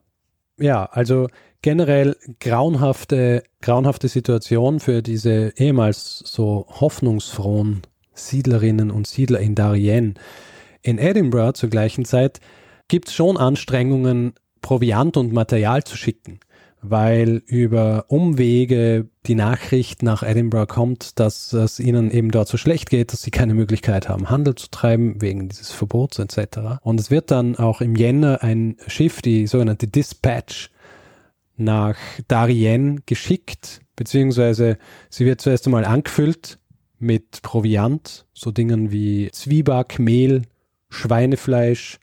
Ja, 0.58 0.86
also 0.86 1.28
generell 1.62 2.16
grauenhafte, 2.40 3.44
grauenhafte 3.62 4.08
Situation 4.08 4.80
für 4.80 5.02
diese 5.02 5.54
ehemals 5.58 6.20
so 6.26 6.66
hoffnungsfrohen 6.70 7.82
Siedlerinnen 8.14 8.92
und 8.92 9.08
Siedler 9.08 9.40
in 9.40 9.56
Darien. 9.56 10.16
In 10.82 10.98
Edinburgh 10.98 11.54
zur 11.54 11.70
gleichen 11.70 12.06
Zeit 12.06 12.40
gibt 12.88 13.08
es 13.10 13.14
schon 13.14 13.38
Anstrengungen, 13.38 14.34
Proviant 14.62 15.16
und 15.18 15.32
Material 15.32 15.84
zu 15.84 15.96
schicken, 15.96 16.40
weil 16.82 17.42
über 17.46 18.06
Umwege 18.08 19.10
die 19.26 19.36
Nachricht 19.36 20.02
nach 20.02 20.24
Edinburgh 20.24 20.74
kommt, 20.74 21.20
dass 21.20 21.52
es 21.54 21.80
ihnen 21.80 22.10
eben 22.12 22.32
dort 22.32 22.48
so 22.48 22.58
schlecht 22.58 22.90
geht, 22.90 23.12
dass 23.12 23.22
sie 23.22 23.32
keine 23.32 23.54
Möglichkeit 23.54 24.08
haben, 24.08 24.30
Handel 24.30 24.56
zu 24.56 24.70
treiben 24.70 25.22
wegen 25.22 25.50
dieses 25.50 25.72
Verbots 25.72 26.20
etc. 26.20 26.80
Und 26.82 27.00
es 27.00 27.12
wird 27.12 27.32
dann 27.32 27.58
auch 27.58 27.82
im 27.82 27.96
Jänner 27.96 28.42
ein 28.42 28.78
Schiff, 28.88 29.22
die 29.22 29.48
sogenannte 29.48 29.88
Dispatch, 29.88 30.72
nach 31.60 31.98
Darien 32.28 33.04
geschickt, 33.06 33.82
beziehungsweise 33.96 34.78
sie 35.10 35.26
wird 35.26 35.42
zuerst 35.42 35.68
einmal 35.68 35.86
angefüllt 35.86 36.58
mit 36.98 37.42
Proviant, 37.42 38.26
so 38.34 38.52
Dingen 38.52 38.92
wie 38.92 39.30
Zwieback, 39.32 40.00
Mehl, 40.00 40.44
Schweinefleisch, 40.90 42.00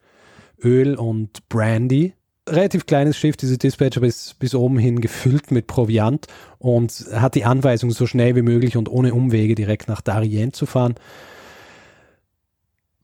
Öl 0.62 0.94
und 0.94 1.48
Brandy. 1.48 2.14
Relativ 2.48 2.86
kleines 2.86 3.16
Schiff, 3.16 3.36
diese 3.36 3.58
Dispatcher, 3.58 4.00
bis, 4.00 4.34
bis 4.34 4.54
oben 4.54 4.78
hin 4.78 5.00
gefüllt 5.00 5.50
mit 5.50 5.66
Proviant 5.66 6.26
und 6.58 7.06
hat 7.12 7.34
die 7.34 7.44
Anweisung, 7.44 7.90
so 7.90 8.06
schnell 8.06 8.36
wie 8.36 8.42
möglich 8.42 8.76
und 8.76 8.88
ohne 8.88 9.14
Umwege 9.14 9.54
direkt 9.54 9.88
nach 9.88 10.00
Darien 10.00 10.52
zu 10.52 10.64
fahren. 10.66 10.94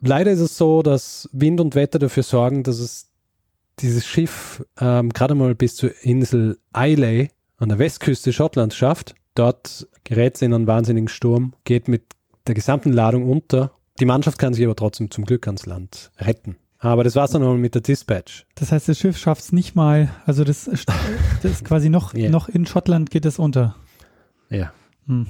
Leider 0.00 0.32
ist 0.32 0.40
es 0.40 0.56
so, 0.56 0.82
dass 0.82 1.28
Wind 1.32 1.60
und 1.60 1.74
Wetter 1.74 1.98
dafür 1.98 2.22
sorgen, 2.22 2.62
dass 2.62 2.78
es 2.78 3.08
dieses 3.78 4.06
Schiff 4.06 4.64
ähm, 4.80 5.10
gerade 5.10 5.34
mal 5.34 5.54
bis 5.54 5.76
zur 5.76 5.90
Insel 6.02 6.58
Islay 6.76 7.30
an 7.56 7.68
der 7.68 7.78
Westküste 7.78 8.32
Schottlands 8.32 8.76
schafft. 8.76 9.14
Dort 9.34 9.88
gerät 10.04 10.36
es 10.36 10.42
in 10.42 10.52
einen 10.52 10.66
wahnsinnigen 10.66 11.08
Sturm, 11.08 11.54
geht 11.64 11.88
mit 11.88 12.02
der 12.46 12.54
gesamten 12.54 12.92
Ladung 12.92 13.28
unter. 13.28 13.72
Die 14.00 14.04
Mannschaft 14.04 14.38
kann 14.38 14.54
sich 14.54 14.64
aber 14.64 14.76
trotzdem 14.76 15.10
zum 15.10 15.24
Glück 15.24 15.46
ans 15.46 15.66
Land 15.66 16.10
retten. 16.18 16.56
Aber 16.82 17.04
das 17.04 17.14
war 17.14 17.26
es 17.26 17.30
dann 17.30 17.42
mal 17.42 17.56
mit 17.56 17.76
der 17.76 17.80
Dispatch. 17.80 18.44
Das 18.56 18.72
heißt, 18.72 18.88
das 18.88 18.98
Schiff 18.98 19.16
schafft 19.16 19.42
es 19.42 19.52
nicht 19.52 19.76
mal, 19.76 20.10
also 20.26 20.42
das, 20.42 20.64
das 20.64 21.52
ist 21.52 21.64
quasi 21.64 21.88
noch, 21.88 22.12
yeah. 22.12 22.28
noch 22.28 22.48
in 22.48 22.66
Schottland 22.66 23.10
geht 23.10 23.24
es 23.24 23.38
unter. 23.38 23.76
Ja. 24.50 24.72
Hm. 25.06 25.28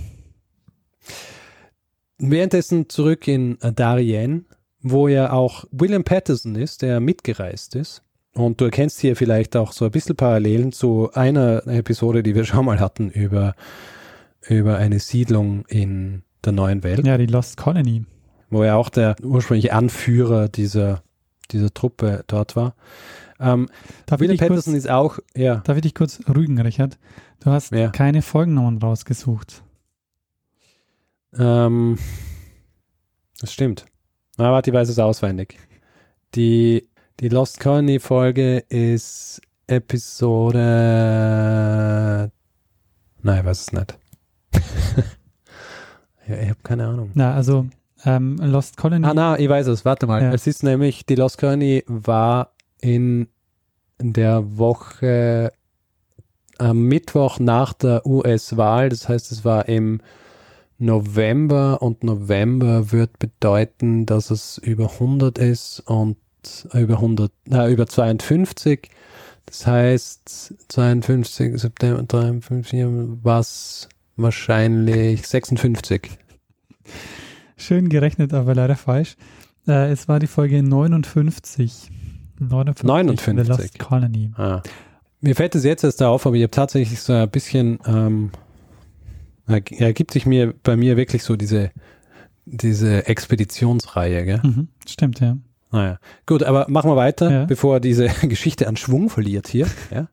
Währenddessen 2.16 2.88
zurück 2.88 3.28
in 3.28 3.58
Darien, 3.60 4.46
wo 4.80 5.08
ja 5.08 5.30
auch 5.30 5.66
William 5.70 6.04
Patterson 6.04 6.54
ist, 6.54 6.80
der 6.80 7.00
mitgereist 7.00 7.74
ist. 7.74 8.02
Und 8.32 8.62
du 8.62 8.64
erkennst 8.64 9.00
hier 9.00 9.14
vielleicht 9.14 9.54
auch 9.54 9.72
so 9.72 9.84
ein 9.84 9.90
bisschen 9.90 10.16
Parallelen 10.16 10.72
zu 10.72 11.10
einer 11.12 11.66
Episode, 11.66 12.22
die 12.22 12.34
wir 12.34 12.46
schon 12.46 12.64
mal 12.64 12.80
hatten 12.80 13.10
über, 13.10 13.54
über 14.48 14.78
eine 14.78 15.00
Siedlung 15.00 15.66
in 15.66 16.22
der 16.42 16.52
neuen 16.52 16.82
Welt. 16.82 17.06
Ja, 17.06 17.18
die 17.18 17.26
Lost 17.26 17.58
Colony. 17.58 18.06
Wo 18.48 18.62
er 18.62 18.78
auch 18.78 18.88
der 18.88 19.16
ursprüngliche 19.22 19.74
Anführer 19.74 20.48
dieser, 20.48 21.02
dieser 21.52 21.72
Truppe 21.72 22.24
dort 22.26 22.56
war. 22.56 22.74
Ähm, 23.40 23.68
William 24.08 24.36
Patterson 24.36 24.74
kurz, 24.74 24.84
ist 24.84 24.90
auch, 24.90 25.18
ja. 25.36 25.56
Darf 25.56 25.76
ich 25.76 25.82
dich 25.82 25.94
kurz 25.94 26.20
rügen, 26.28 26.60
Richard? 26.60 26.98
Du 27.40 27.50
hast 27.50 27.72
ja. 27.72 27.90
keine 27.90 28.22
Folgennummern 28.22 28.78
rausgesucht. 28.78 29.62
Ähm, 31.36 31.98
das 33.40 33.52
stimmt. 33.52 33.86
Aber 34.36 34.52
warte, 34.52 34.70
ich 34.70 34.74
weiß 34.74 34.88
es 34.88 34.98
auswendig. 34.98 35.58
Die 36.34 36.88
die 37.20 37.28
Lost 37.28 37.60
Colony 37.60 38.00
Folge 38.00 38.64
ist 38.68 39.40
Episode. 39.68 40.58
Nein, 43.22 43.38
ich 43.38 43.44
weiß 43.44 43.60
es 43.60 43.72
nicht. 43.72 43.96
ja, 46.26 46.36
ich 46.40 46.48
habe 46.48 46.58
keine 46.64 46.88
Ahnung. 46.88 47.12
Na, 47.14 47.34
also 47.34 47.66
ähm, 48.04 48.36
Lost 48.38 48.76
Colony. 48.76 49.06
Ah, 49.06 49.14
na, 49.14 49.38
ich 49.38 49.48
weiß 49.48 49.66
es. 49.68 49.84
Warte 49.84 50.06
mal. 50.06 50.22
Ja. 50.22 50.32
Es 50.32 50.46
ist 50.46 50.62
nämlich, 50.62 51.06
die 51.06 51.14
Lost 51.14 51.38
Colony 51.38 51.84
war 51.86 52.52
in 52.80 53.28
der 54.00 54.58
Woche 54.58 55.52
am 56.58 56.82
Mittwoch 56.84 57.38
nach 57.38 57.72
der 57.72 58.06
US-Wahl. 58.06 58.88
Das 58.88 59.08
heißt, 59.08 59.32
es 59.32 59.44
war 59.44 59.68
im 59.68 60.00
November 60.78 61.80
und 61.80 62.02
November 62.02 62.90
wird 62.90 63.18
bedeuten, 63.18 64.06
dass 64.06 64.30
es 64.30 64.58
über 64.58 64.90
100 64.92 65.38
ist 65.38 65.80
und 65.80 66.16
über 66.72 66.94
100, 66.94 67.32
äh, 67.50 67.72
über 67.72 67.86
52. 67.86 68.90
Das 69.46 69.66
heißt, 69.66 70.54
52 70.68 71.60
September 71.60 72.02
53 72.02 72.84
war 73.22 73.40
es 73.40 73.88
wahrscheinlich 74.16 75.26
56. 75.26 76.10
Schön 77.62 77.88
gerechnet, 77.88 78.34
aber 78.34 78.56
leider 78.56 78.74
falsch. 78.74 79.16
Äh, 79.68 79.92
es 79.92 80.08
war 80.08 80.18
die 80.18 80.26
Folge 80.26 80.64
59. 80.64 81.90
59. 82.40 82.84
59. 82.84 83.44
The 83.44 83.48
Lost 83.48 83.78
Colony. 83.78 84.32
Ah. 84.36 84.62
Mir 85.20 85.36
fällt 85.36 85.54
es 85.54 85.62
jetzt 85.62 85.84
erst 85.84 86.02
auf, 86.02 86.26
aber 86.26 86.34
ich 86.34 86.42
habe 86.42 86.50
tatsächlich 86.50 87.00
so 87.00 87.12
ein 87.12 87.30
bisschen, 87.30 87.78
ähm, 87.86 88.32
ergibt 89.46 90.10
sich 90.10 90.26
mir 90.26 90.52
bei 90.64 90.76
mir 90.76 90.96
wirklich 90.96 91.22
so 91.22 91.36
diese, 91.36 91.70
diese 92.46 93.06
Expeditionsreihe, 93.06 94.24
gell? 94.24 94.40
Mhm, 94.42 94.68
stimmt, 94.88 95.20
ja. 95.20 95.36
Naja, 95.70 95.98
gut, 96.26 96.42
aber 96.42 96.66
machen 96.68 96.90
wir 96.90 96.96
weiter, 96.96 97.30
ja. 97.30 97.44
bevor 97.44 97.78
diese 97.78 98.08
Geschichte 98.22 98.66
an 98.66 98.76
Schwung 98.76 99.08
verliert 99.08 99.46
hier. 99.46 99.68
Ja. 99.94 100.08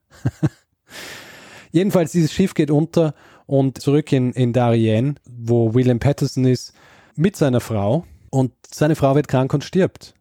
Jedenfalls, 1.71 2.12
dieses 2.12 2.31
Schiff 2.31 2.53
geht 2.53 2.69
unter 2.69 3.15
und 3.47 3.81
zurück 3.81 4.12
in, 4.12 4.33
in 4.33 4.53
Darien, 4.53 5.19
wo 5.27 5.73
William 5.73 5.97
Patterson 5.97 6.45
ist, 6.45 6.73
mit 7.19 7.36
seiner 7.36 7.60
Frau. 7.60 8.05
Und 8.32 8.53
seine 8.65 8.95
Frau 8.95 9.13
wird 9.15 9.27
krank 9.27 9.53
und 9.53 9.63
stirbt. 9.63 10.13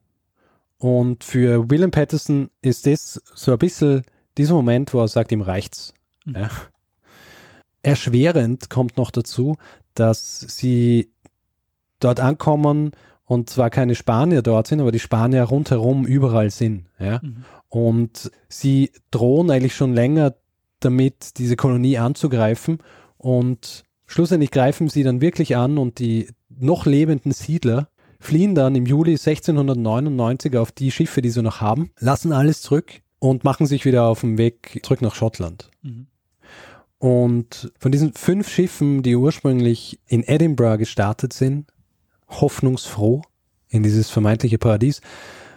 Und 0.79 1.25
für 1.25 1.71
William 1.71 1.91
Patterson 1.91 2.51
ist 2.61 2.87
das 2.87 3.23
so 3.35 3.53
ein 3.53 3.59
bisschen 3.59 4.03
dieser 4.37 4.55
Moment, 4.55 4.93
wo 4.93 5.01
er 5.01 5.09
sagt, 5.09 5.33
ihm 5.33 5.41
reicht's. 5.41 5.95
Mhm. 6.25 6.35
Ja. 6.35 6.51
Erschwerend 7.83 8.69
kommt 8.69 8.97
noch 8.97 9.11
dazu, 9.11 9.57
dass 9.95 10.41
sie 10.41 11.11
dort 12.01 12.21
ankommen 12.21 12.93
und 13.25 13.51
zwar 13.51 13.71
keine 13.71 13.95
Spanier 13.95 14.43
dort 14.43 14.67
sind, 14.67 14.81
aber 14.81 14.93
die 14.93 14.99
Spanier 14.99 15.45
rundherum 15.45 16.05
überall 16.05 16.51
sind. 16.51 16.87
Ja? 16.99 17.21
Mhm. 17.23 17.45
Und 17.69 18.31
sie 18.49 18.91
drohen 19.11 19.51
eigentlich 19.51 19.77
schon 19.77 19.95
länger 19.95 20.35
damit, 20.81 21.39
diese 21.39 21.57
Kolonie 21.57 21.99
anzugreifen. 21.99 22.79
Und 23.19 23.85
schlussendlich 24.07 24.51
greifen 24.51 24.89
sie 24.89 25.03
dann 25.03 25.21
wirklich 25.21 25.57
an 25.57 25.79
und 25.79 25.99
die 25.99 26.29
noch 26.61 26.87
lebenden 26.87 27.33
Siedler 27.33 27.89
fliehen 28.21 28.55
dann 28.55 28.75
im 28.75 28.87
Juli 28.87 29.13
1699 29.13 30.57
auf 30.57 30.73
die 30.73 30.91
Schiffe, 30.91 31.23
die 31.23 31.31
sie 31.31 31.43
noch 31.43 31.61
haben, 31.61 31.91
lassen 31.99 32.33
alles 32.33 32.63
zurück 32.63 33.01
und 33.19 33.45
machen 33.45 33.67
sich 33.67 33.85
wieder 33.85 34.05
auf 34.05 34.21
den 34.21 34.39
Weg 34.39 34.81
zurück 34.83 35.03
nach 35.03 35.15
Schottland. 35.15 35.71
Mhm. 35.83 36.07
Und 36.99 37.73
von 37.79 37.93
diesen 37.93 38.13
fünf 38.13 38.49
Schiffen, 38.49 39.03
die 39.03 39.15
ursprünglich 39.15 40.01
in 40.07 40.25
Edinburgh 40.25 40.79
gestartet 40.79 41.33
sind, 41.33 41.73
hoffnungsfroh 42.29 43.23
in 43.69 43.83
dieses 43.83 44.11
vermeintliche 44.11 44.59
Paradies, 44.59 45.01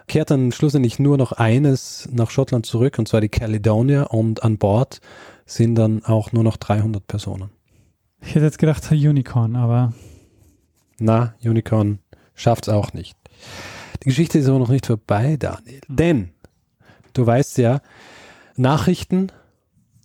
kehrt 0.07 0.29
dann 0.29 0.51
schlussendlich 0.51 0.99
nur 0.99 1.17
noch 1.17 1.31
eines 1.31 2.07
nach 2.11 2.29
Schottland 2.29 2.65
zurück, 2.65 2.99
und 2.99 3.07
zwar 3.07 3.21
die 3.21 3.29
Caledonia, 3.29 4.03
und 4.03 4.43
an 4.43 4.57
Bord 4.57 4.99
sind 5.45 5.75
dann 5.75 6.03
auch 6.03 6.31
nur 6.31 6.43
noch 6.43 6.57
300 6.57 7.05
Personen. 7.07 7.49
Ich 8.21 8.35
hätte 8.35 8.45
jetzt 8.45 8.59
gedacht 8.59 8.91
Unicorn, 8.91 9.55
aber. 9.55 9.93
Na, 11.01 11.35
Unicorn 11.43 11.99
schafft's 12.33 12.69
auch 12.69 12.93
nicht. 12.93 13.17
Die 14.03 14.09
Geschichte 14.09 14.39
ist 14.39 14.47
aber 14.47 14.59
noch 14.59 14.69
nicht 14.69 14.85
vorbei, 14.85 15.35
Daniel. 15.37 15.81
Mhm. 15.87 15.95
Denn, 15.95 16.29
du 17.13 17.25
weißt 17.25 17.57
ja, 17.57 17.81
Nachrichten 18.55 19.31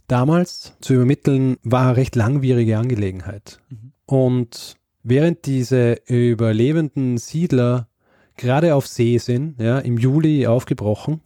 damals 0.08 0.74
zu 0.80 0.94
übermitteln 0.94 1.56
war 1.62 1.86
eine 1.86 1.96
recht 1.96 2.16
langwierige 2.16 2.78
Angelegenheit. 2.78 3.60
Mhm. 3.68 3.92
Und 4.06 4.76
Während 5.08 5.46
diese 5.46 6.00
überlebenden 6.08 7.16
Siedler 7.16 7.86
gerade 8.36 8.74
auf 8.74 8.88
See 8.88 9.18
sind, 9.18 9.60
ja, 9.60 9.78
im 9.78 9.98
Juli 9.98 10.48
aufgebrochen, 10.48 11.20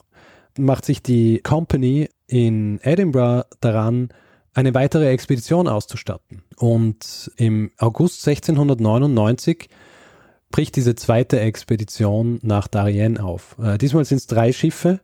macht 0.58 0.84
sich 0.84 1.02
die 1.02 1.38
Company 1.38 2.10
in 2.26 2.78
Edinburgh 2.82 3.46
daran, 3.62 4.10
eine 4.52 4.74
weitere 4.74 5.08
Expedition 5.08 5.66
auszustatten. 5.66 6.42
Und 6.60 7.30
im 7.36 7.70
August 7.78 8.28
1699 8.28 9.70
bricht 10.50 10.76
diese 10.76 10.94
zweite 10.94 11.40
Expedition 11.40 12.38
nach 12.42 12.68
Darien 12.68 13.16
auf. 13.16 13.56
Äh, 13.58 13.78
diesmal 13.78 14.04
sind 14.04 14.18
es 14.18 14.26
drei 14.26 14.52
Schiffe, 14.52 15.00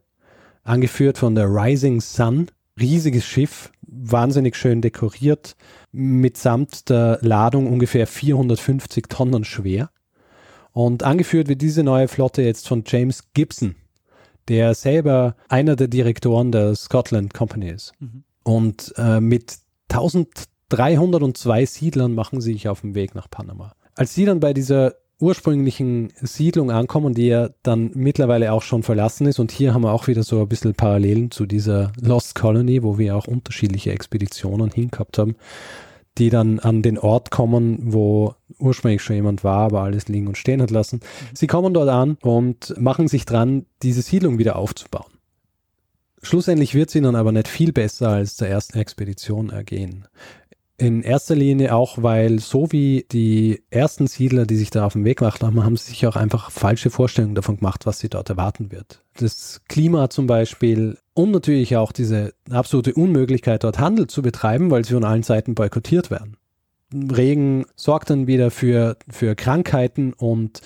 angeführt 0.64 1.16
von 1.16 1.34
der 1.34 1.46
Rising 1.46 2.02
Sun. 2.02 2.50
Riesiges 2.78 3.24
Schiff, 3.24 3.72
wahnsinnig 3.80 4.54
schön 4.54 4.82
dekoriert, 4.82 5.56
mitsamt 5.92 6.90
der 6.90 7.20
Ladung 7.22 7.72
ungefähr 7.72 8.06
450 8.06 9.06
Tonnen 9.08 9.44
schwer. 9.44 9.88
Und 10.72 11.04
angeführt 11.04 11.48
wird 11.48 11.62
diese 11.62 11.82
neue 11.82 12.06
Flotte 12.06 12.42
jetzt 12.42 12.68
von 12.68 12.84
James 12.86 13.32
Gibson, 13.32 13.76
der 14.48 14.74
selber 14.74 15.36
einer 15.48 15.74
der 15.74 15.88
Direktoren 15.88 16.52
der 16.52 16.74
Scotland 16.74 17.32
Company 17.32 17.70
ist. 17.70 17.94
Mhm. 17.98 18.24
Und 18.42 18.92
äh, 18.98 19.20
mit 19.20 19.56
1302 20.70 21.66
Siedlern 21.66 22.14
machen 22.14 22.40
sich 22.40 22.68
auf 22.68 22.80
den 22.80 22.94
Weg 22.94 23.14
nach 23.14 23.30
Panama. 23.30 23.74
Als 23.94 24.14
sie 24.14 24.24
dann 24.24 24.40
bei 24.40 24.52
dieser 24.52 24.94
ursprünglichen 25.18 26.12
Siedlung 26.20 26.70
ankommen, 26.70 27.14
die 27.14 27.28
ja 27.28 27.48
dann 27.62 27.90
mittlerweile 27.94 28.52
auch 28.52 28.62
schon 28.62 28.82
verlassen 28.82 29.26
ist. 29.26 29.38
Und 29.38 29.50
hier 29.50 29.72
haben 29.72 29.82
wir 29.82 29.92
auch 29.92 30.06
wieder 30.08 30.22
so 30.22 30.40
ein 30.40 30.48
bisschen 30.48 30.74
Parallelen 30.74 31.30
zu 31.30 31.46
dieser 31.46 31.92
Lost 32.00 32.34
Colony, 32.34 32.82
wo 32.82 32.98
wir 32.98 33.16
auch 33.16 33.26
unterschiedliche 33.26 33.92
Expeditionen 33.92 34.70
hingehabt 34.70 35.18
haben, 35.18 35.36
die 36.18 36.28
dann 36.28 36.58
an 36.58 36.82
den 36.82 36.98
Ort 36.98 37.30
kommen, 37.30 37.78
wo 37.94 38.34
ursprünglich 38.58 39.02
schon 39.02 39.16
jemand 39.16 39.42
war, 39.42 39.60
aber 39.60 39.82
alles 39.82 40.08
liegen 40.08 40.28
und 40.28 40.36
stehen 40.36 40.60
hat 40.60 40.70
lassen. 40.70 40.96
Mhm. 40.96 41.36
Sie 41.36 41.46
kommen 41.46 41.72
dort 41.72 41.88
an 41.88 42.18
und 42.22 42.74
machen 42.78 43.08
sich 43.08 43.24
dran, 43.24 43.64
diese 43.82 44.02
Siedlung 44.02 44.38
wieder 44.38 44.56
aufzubauen. 44.56 45.12
Schlussendlich 46.22 46.74
wird 46.74 46.90
sie 46.90 47.00
dann 47.00 47.14
aber 47.14 47.32
nicht 47.32 47.48
viel 47.48 47.72
besser 47.72 48.08
als 48.08 48.36
der 48.36 48.48
ersten 48.48 48.78
Expedition 48.78 49.50
ergehen. 49.50 50.08
In 50.78 51.02
erster 51.02 51.34
Linie 51.34 51.74
auch, 51.74 52.02
weil 52.02 52.38
so 52.38 52.70
wie 52.70 53.06
die 53.10 53.62
ersten 53.70 54.06
Siedler, 54.06 54.44
die 54.44 54.56
sich 54.56 54.68
da 54.68 54.84
auf 54.84 54.92
den 54.92 55.06
Weg 55.06 55.20
gemacht 55.20 55.42
haben, 55.42 55.64
haben 55.64 55.76
sie 55.76 55.90
sich 55.90 56.06
auch 56.06 56.16
einfach 56.16 56.50
falsche 56.50 56.90
Vorstellungen 56.90 57.34
davon 57.34 57.56
gemacht, 57.56 57.86
was 57.86 57.98
sie 57.98 58.10
dort 58.10 58.28
erwarten 58.28 58.70
wird. 58.72 59.02
Das 59.18 59.62
Klima 59.68 60.10
zum 60.10 60.26
Beispiel 60.26 60.98
und 61.14 61.30
natürlich 61.30 61.76
auch 61.78 61.92
diese 61.92 62.34
absolute 62.50 62.92
Unmöglichkeit, 62.92 63.64
dort 63.64 63.78
Handel 63.78 64.06
zu 64.06 64.20
betreiben, 64.20 64.70
weil 64.70 64.84
sie 64.84 64.92
von 64.92 65.04
allen 65.04 65.22
Seiten 65.22 65.54
boykottiert 65.54 66.10
werden. 66.10 66.36
Regen 66.92 67.64
sorgt 67.74 68.10
dann 68.10 68.26
wieder 68.26 68.50
für, 68.50 68.98
für 69.08 69.34
Krankheiten 69.34 70.12
und 70.12 70.60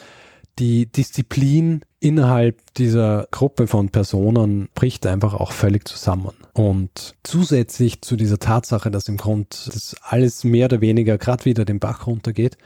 die 0.59 0.87
Disziplin 0.87 1.83
innerhalb 2.01 2.59
dieser 2.75 3.29
Gruppe 3.31 3.66
von 3.66 3.90
Personen 3.90 4.68
bricht 4.75 5.07
einfach 5.07 5.35
auch 5.35 5.53
völlig 5.53 5.87
zusammen. 5.87 6.35
Und 6.52 7.14
zusätzlich 7.22 8.02
zu 8.02 8.16
dieser 8.16 8.38
Tatsache, 8.38 8.90
dass 8.90 9.08
im 9.08 9.16
Grund 9.16 9.68
das 9.72 9.96
alles 10.02 10.44
mehr 10.44 10.66
oder 10.66 10.80
weniger 10.80 11.18
gerade 11.18 11.44
wieder 11.44 11.64
den 11.64 11.78
Bach 11.78 12.06
runtergeht, 12.06 12.56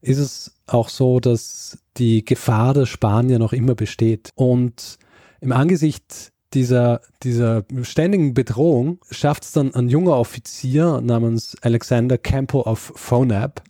ist 0.00 0.18
es 0.18 0.54
auch 0.66 0.88
so, 0.88 1.20
dass 1.20 1.78
die 1.96 2.24
Gefahr 2.24 2.74
der 2.74 2.86
Spanier 2.86 3.38
noch 3.38 3.52
immer 3.52 3.74
besteht. 3.74 4.30
Und 4.34 4.98
im 5.40 5.52
Angesicht 5.52 6.32
dieser, 6.54 7.00
dieser 7.22 7.64
ständigen 7.82 8.34
Bedrohung 8.34 9.00
schafft 9.10 9.44
es 9.44 9.52
dann 9.52 9.74
ein 9.74 9.88
junger 9.88 10.16
Offizier 10.16 11.00
namens 11.02 11.56
Alexander 11.60 12.18
Campo 12.18 12.62
of 12.62 12.92
Phonab, 12.94 13.62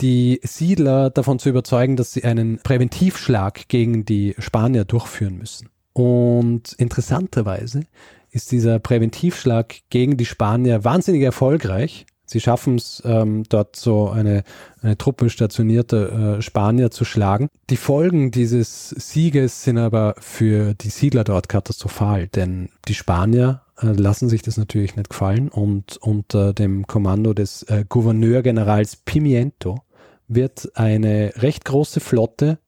die 0.00 0.40
Siedler 0.42 1.10
davon 1.10 1.38
zu 1.38 1.48
überzeugen, 1.48 1.96
dass 1.96 2.12
sie 2.12 2.24
einen 2.24 2.58
Präventivschlag 2.58 3.68
gegen 3.68 4.04
die 4.04 4.34
Spanier 4.38 4.84
durchführen 4.84 5.38
müssen. 5.38 5.68
Und 5.92 6.72
interessanterweise 6.72 7.84
ist 8.32 8.50
dieser 8.50 8.78
Präventivschlag 8.78 9.76
gegen 9.90 10.16
die 10.16 10.24
Spanier 10.24 10.84
wahnsinnig 10.84 11.22
erfolgreich. 11.22 12.06
Sie 12.24 12.40
schaffen 12.40 12.76
es, 12.76 13.02
ähm, 13.04 13.44
dort 13.48 13.76
so 13.76 14.08
eine, 14.08 14.42
eine 14.80 14.96
Truppe 14.96 15.28
stationierte 15.28 16.38
äh, 16.38 16.42
Spanier 16.42 16.90
zu 16.90 17.04
schlagen. 17.04 17.48
Die 17.68 17.76
Folgen 17.76 18.30
dieses 18.30 18.88
Sieges 18.88 19.64
sind 19.64 19.76
aber 19.76 20.14
für 20.18 20.72
die 20.72 20.88
Siedler 20.88 21.24
dort 21.24 21.50
katastrophal, 21.50 22.28
denn 22.28 22.70
die 22.88 22.94
Spanier 22.94 23.60
äh, 23.78 23.88
lassen 23.88 24.30
sich 24.30 24.40
das 24.40 24.56
natürlich 24.56 24.96
nicht 24.96 25.10
gefallen 25.10 25.50
und 25.50 25.98
unter 25.98 26.54
dem 26.54 26.86
Kommando 26.86 27.34
des 27.34 27.64
äh, 27.64 27.84
Gouverneurgenerals 27.86 28.96
Pimiento 28.96 29.82
wird 30.26 30.70
eine 30.74 31.34
recht 31.36 31.66
große 31.66 32.00
Flotte 32.00 32.58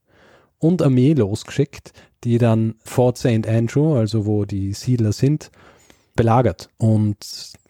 und 0.59 0.83
Armee 0.83 1.15
losgeschickt, 1.15 1.95
die 2.25 2.39
dann 2.39 2.75
Fort 2.85 3.19
St. 3.19 3.47
Andrew, 3.47 3.97
also 3.97 4.27
wo 4.27 4.45
die 4.45 4.73
Siedler 4.73 5.13
sind, 5.13 5.51
belagert. 6.17 6.71
Und 6.79 7.17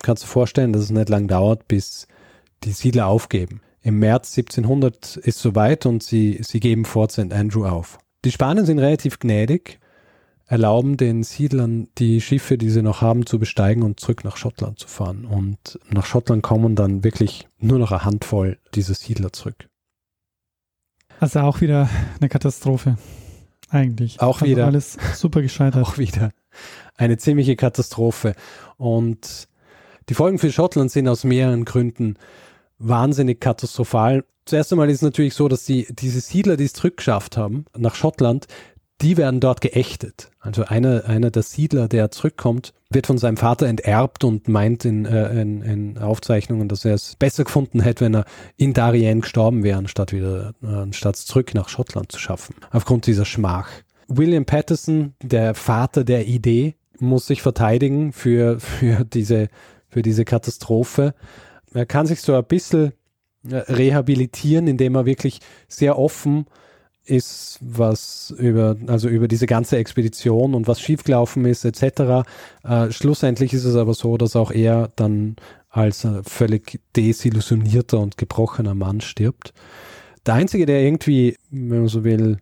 kannst 0.02 0.22
du 0.22 0.26
vorstellen, 0.26 0.72
dass 0.72 0.82
es 0.82 0.90
nicht 0.90 1.08
lang 1.08 1.28
dauert, 1.28 1.68
bis 1.68 2.06
die 2.62 2.72
Siedler 2.72 3.06
aufgeben. 3.06 3.60
Im 3.82 3.98
März 3.98 4.36
1700 4.38 5.16
ist 5.16 5.40
soweit 5.40 5.84
und 5.84 6.02
sie, 6.02 6.38
sie 6.42 6.60
geben 6.60 6.84
Fort 6.84 7.12
St. 7.12 7.32
Andrew 7.32 7.66
auf. 7.66 7.98
Die 8.24 8.32
Spanier 8.32 8.64
sind 8.64 8.78
relativ 8.78 9.18
gnädig, 9.18 9.78
erlauben 10.46 10.96
den 10.96 11.22
Siedlern 11.22 11.88
die 11.98 12.20
Schiffe, 12.20 12.56
die 12.56 12.70
sie 12.70 12.82
noch 12.82 13.02
haben, 13.02 13.26
zu 13.26 13.38
besteigen 13.38 13.82
und 13.82 14.00
zurück 14.00 14.24
nach 14.24 14.38
Schottland 14.38 14.78
zu 14.78 14.88
fahren. 14.88 15.26
Und 15.26 15.78
nach 15.90 16.06
Schottland 16.06 16.42
kommen 16.42 16.76
dann 16.76 17.04
wirklich 17.04 17.46
nur 17.58 17.78
noch 17.78 17.92
eine 17.92 18.04
Handvoll 18.04 18.58
dieser 18.74 18.94
Siedler 18.94 19.32
zurück. 19.32 19.68
Also 21.20 21.40
auch 21.40 21.60
wieder 21.60 21.88
eine 22.20 22.28
Katastrophe. 22.28 22.96
Eigentlich. 23.74 24.20
Auch 24.20 24.40
also 24.40 24.46
wieder. 24.46 24.66
Alles 24.66 24.96
super 25.14 25.42
gescheitert. 25.42 25.82
Auch 25.86 25.98
wieder. 25.98 26.30
Eine 26.96 27.18
ziemliche 27.18 27.56
Katastrophe. 27.56 28.34
Und 28.76 29.48
die 30.08 30.14
Folgen 30.14 30.38
für 30.38 30.52
Schottland 30.52 30.92
sind 30.92 31.08
aus 31.08 31.24
mehreren 31.24 31.64
Gründen 31.64 32.16
wahnsinnig 32.78 33.40
katastrophal. 33.40 34.24
Zuerst 34.44 34.72
einmal 34.72 34.88
ist 34.90 34.96
es 34.96 35.02
natürlich 35.02 35.34
so, 35.34 35.48
dass 35.48 35.64
die, 35.64 35.88
diese 35.90 36.20
Siedler, 36.20 36.56
die 36.56 36.64
es 36.64 36.72
zurückgeschafft 36.74 37.36
haben 37.36 37.64
nach 37.76 37.96
Schottland, 37.96 38.46
die 39.00 39.16
werden 39.16 39.40
dort 39.40 39.60
geächtet. 39.60 40.30
Also 40.40 40.64
einer, 40.64 41.04
einer 41.06 41.30
der 41.30 41.42
Siedler, 41.42 41.88
der 41.88 42.10
zurückkommt, 42.10 42.72
wird 42.90 43.06
von 43.06 43.18
seinem 43.18 43.36
Vater 43.36 43.66
enterbt 43.66 44.24
und 44.24 44.48
meint 44.48 44.84
in, 44.84 45.04
äh, 45.04 45.40
in, 45.40 45.62
in 45.62 45.98
Aufzeichnungen, 45.98 46.68
dass 46.68 46.84
er 46.84 46.94
es 46.94 47.16
besser 47.16 47.44
gefunden 47.44 47.80
hätte, 47.80 48.04
wenn 48.04 48.14
er 48.14 48.24
in 48.56 48.72
Darien 48.72 49.22
gestorben 49.22 49.64
wäre, 49.64 49.78
anstatt 49.78 50.12
wieder, 50.12 50.54
äh, 50.62 50.66
anstatt 50.66 51.16
zurück 51.16 51.54
nach 51.54 51.68
Schottland 51.68 52.12
zu 52.12 52.18
schaffen. 52.18 52.54
Aufgrund 52.70 53.06
dieser 53.06 53.24
Schmach. 53.24 53.68
William 54.06 54.44
Patterson, 54.44 55.14
der 55.22 55.54
Vater 55.54 56.04
der 56.04 56.26
Idee, 56.26 56.76
muss 57.00 57.26
sich 57.26 57.42
verteidigen 57.42 58.12
für, 58.12 58.60
für 58.60 59.04
diese, 59.04 59.48
für 59.88 60.02
diese 60.02 60.24
Katastrophe. 60.24 61.14
Er 61.72 61.86
kann 61.86 62.06
sich 62.06 62.20
so 62.20 62.34
ein 62.34 62.44
bisschen 62.44 62.92
äh, 63.50 63.56
rehabilitieren, 63.56 64.68
indem 64.68 64.94
er 64.94 65.06
wirklich 65.06 65.40
sehr 65.68 65.98
offen 65.98 66.46
ist, 67.06 67.58
was 67.60 68.34
über, 68.38 68.76
also 68.86 69.08
über 69.08 69.28
diese 69.28 69.46
ganze 69.46 69.76
Expedition 69.76 70.54
und 70.54 70.66
was 70.66 70.80
schiefgelaufen 70.80 71.44
ist, 71.44 71.64
etc. 71.64 72.26
Äh, 72.62 72.90
schlussendlich 72.90 73.52
ist 73.52 73.64
es 73.64 73.76
aber 73.76 73.94
so, 73.94 74.16
dass 74.16 74.36
auch 74.36 74.50
er 74.50 74.90
dann 74.96 75.36
als 75.68 76.04
äh, 76.04 76.22
völlig 76.22 76.80
desillusionierter 76.96 77.98
und 77.98 78.16
gebrochener 78.16 78.74
Mann 78.74 79.00
stirbt. 79.00 79.52
Der 80.24 80.34
Einzige, 80.34 80.66
der 80.66 80.82
irgendwie, 80.82 81.36
wenn 81.50 81.80
man 81.80 81.88
so 81.88 82.04
will, 82.04 82.38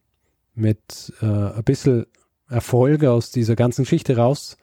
mit 0.55 1.13
äh, 1.21 1.27
ein 1.27 1.65
bisschen 1.65 2.07
Erfolge 2.49 3.11
aus 3.11 3.31
dieser 3.31 3.57
ganzen 3.57 3.83
Geschichte 3.83 4.17
raus 4.17 4.57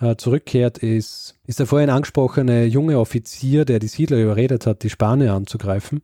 äh, 0.00 0.16
zurückkehrt, 0.16 0.78
ist, 0.78 1.34
ist 1.46 1.58
der 1.58 1.66
vorhin 1.66 1.90
angesprochene 1.90 2.64
junge 2.64 2.98
Offizier, 2.98 3.64
der 3.64 3.80
die 3.80 3.88
Siedler 3.88 4.22
überredet 4.22 4.66
hat, 4.66 4.82
die 4.82 4.90
Spanier 4.90 5.34
anzugreifen. 5.34 6.02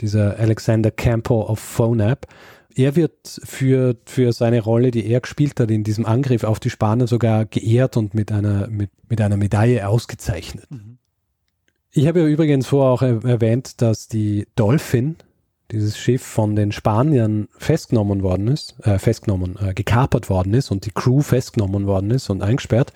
Dieser 0.00 0.38
Alexander 0.38 0.90
Campo 0.90 1.42
of 1.42 1.58
Phonab 1.58 2.26
er 2.74 2.96
wird 2.96 3.40
für, 3.44 3.96
für 4.06 4.32
seine 4.32 4.60
Rolle, 4.60 4.90
die 4.90 5.06
er 5.06 5.20
gespielt 5.20 5.58
hat 5.60 5.70
in 5.70 5.84
diesem 5.84 6.06
Angriff 6.06 6.44
auf 6.44 6.60
die 6.60 6.70
Spanier, 6.70 7.06
sogar 7.06 7.44
geehrt 7.44 7.96
und 7.96 8.14
mit 8.14 8.32
einer, 8.32 8.68
mit, 8.68 8.90
mit 9.08 9.20
einer 9.20 9.36
Medaille 9.36 9.88
ausgezeichnet. 9.88 10.70
Mhm. 10.70 10.98
Ich 11.92 12.06
habe 12.06 12.20
ja 12.20 12.26
übrigens 12.26 12.68
vorher 12.68 12.92
auch 12.92 13.02
erwähnt, 13.02 13.82
dass 13.82 14.06
die 14.06 14.46
Dolphin, 14.54 15.16
dieses 15.72 15.98
Schiff 15.98 16.22
von 16.22 16.54
den 16.54 16.70
Spaniern 16.70 17.48
festgenommen 17.58 18.22
worden 18.22 18.46
ist, 18.48 18.76
äh, 18.84 18.98
festgenommen, 18.98 19.58
äh, 19.60 19.74
gekapert 19.74 20.30
worden 20.30 20.54
ist 20.54 20.70
und 20.70 20.86
die 20.86 20.92
Crew 20.92 21.20
festgenommen 21.20 21.86
worden 21.86 22.12
ist 22.12 22.30
und 22.30 22.42
eingesperrt. 22.42 22.92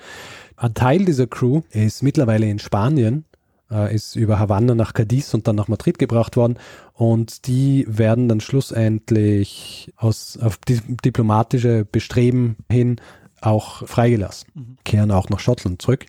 Ein 0.56 0.74
Teil 0.74 1.04
dieser 1.04 1.26
Crew 1.26 1.62
ist 1.70 2.02
mittlerweile 2.04 2.48
in 2.48 2.60
Spanien 2.60 3.24
ist 3.70 4.16
über 4.16 4.38
Havanna 4.38 4.74
nach 4.74 4.92
Cadiz 4.94 5.32
und 5.34 5.48
dann 5.48 5.56
nach 5.56 5.68
Madrid 5.68 5.98
gebracht 5.98 6.36
worden. 6.36 6.58
Und 6.92 7.46
die 7.46 7.86
werden 7.88 8.28
dann 8.28 8.40
schlussendlich 8.40 9.92
aus, 9.96 10.38
auf 10.40 10.58
diplomatische 10.58 11.84
Bestreben 11.84 12.56
hin 12.70 13.00
auch 13.40 13.86
freigelassen, 13.86 14.48
mhm. 14.54 14.76
kehren 14.84 15.10
auch 15.10 15.28
nach 15.28 15.40
Schottland 15.40 15.82
zurück. 15.82 16.06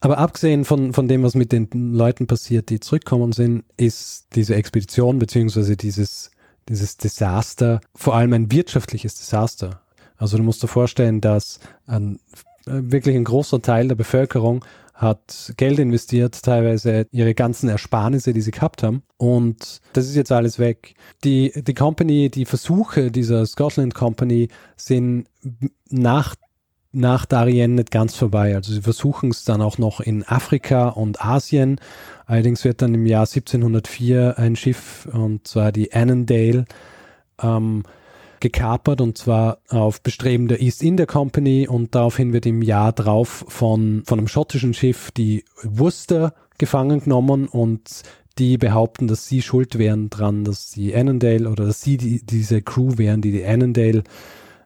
Aber 0.00 0.18
abgesehen 0.18 0.64
von, 0.64 0.92
von 0.92 1.08
dem, 1.08 1.22
was 1.22 1.34
mit 1.34 1.50
den 1.50 1.68
Leuten 1.92 2.26
passiert, 2.26 2.70
die 2.70 2.80
zurückkommen 2.80 3.32
sind, 3.32 3.64
ist 3.76 4.28
diese 4.34 4.54
Expedition 4.54 5.18
beziehungsweise 5.18 5.76
dieses, 5.76 6.30
dieses 6.68 6.96
Desaster, 6.98 7.80
vor 7.94 8.14
allem 8.14 8.32
ein 8.32 8.52
wirtschaftliches 8.52 9.16
Desaster. 9.16 9.80
Also 10.16 10.36
du 10.36 10.44
musst 10.44 10.62
dir 10.62 10.68
vorstellen, 10.68 11.20
dass 11.20 11.58
ein, 11.86 12.20
wirklich 12.64 13.16
ein 13.16 13.24
großer 13.24 13.60
Teil 13.60 13.88
der 13.88 13.96
Bevölkerung 13.96 14.64
hat 14.98 15.54
Geld 15.56 15.78
investiert, 15.78 16.42
teilweise 16.42 17.06
ihre 17.12 17.32
ganzen 17.32 17.68
Ersparnisse, 17.68 18.32
die 18.32 18.40
sie 18.40 18.50
gehabt 18.50 18.82
haben. 18.82 19.04
Und 19.16 19.80
das 19.92 20.06
ist 20.06 20.16
jetzt 20.16 20.32
alles 20.32 20.58
weg. 20.58 20.96
Die, 21.22 21.52
die 21.54 21.74
Company, 21.74 22.30
die 22.30 22.44
Versuche 22.44 23.12
dieser 23.12 23.46
Scotland 23.46 23.94
Company 23.94 24.48
sind 24.76 25.28
nach, 25.88 26.34
nach 26.90 27.26
Darien 27.26 27.76
nicht 27.76 27.92
ganz 27.92 28.16
vorbei. 28.16 28.56
Also 28.56 28.72
sie 28.72 28.82
versuchen 28.82 29.30
es 29.30 29.44
dann 29.44 29.62
auch 29.62 29.78
noch 29.78 30.00
in 30.00 30.24
Afrika 30.26 30.88
und 30.88 31.24
Asien. 31.24 31.80
Allerdings 32.26 32.64
wird 32.64 32.82
dann 32.82 32.92
im 32.92 33.06
Jahr 33.06 33.22
1704 33.22 34.36
ein 34.36 34.56
Schiff, 34.56 35.08
und 35.12 35.46
zwar 35.46 35.70
die 35.70 35.92
Annandale, 35.92 36.64
ähm, 37.40 37.84
gekapert 38.40 39.00
und 39.00 39.18
zwar 39.18 39.58
auf 39.68 40.02
Bestreben 40.02 40.48
der 40.48 40.60
East 40.60 40.82
India 40.82 41.06
Company 41.06 41.66
und 41.68 41.94
daraufhin 41.94 42.32
wird 42.32 42.46
im 42.46 42.62
Jahr 42.62 42.92
drauf 42.92 43.44
von, 43.48 44.02
von 44.06 44.18
einem 44.18 44.28
schottischen 44.28 44.74
Schiff 44.74 45.10
die 45.10 45.44
Worcester 45.62 46.34
gefangen 46.58 47.00
genommen 47.00 47.46
und 47.46 48.02
die 48.38 48.56
behaupten, 48.56 49.08
dass 49.08 49.26
sie 49.26 49.42
schuld 49.42 49.78
wären 49.78 50.10
dran, 50.10 50.44
dass 50.44 50.70
die 50.70 50.94
Annandale 50.94 51.48
oder 51.48 51.66
dass 51.66 51.82
sie 51.82 51.96
die, 51.96 52.24
diese 52.24 52.62
Crew 52.62 52.96
wären, 52.96 53.20
die 53.20 53.32
die 53.32 53.44
Annandale 53.44 54.04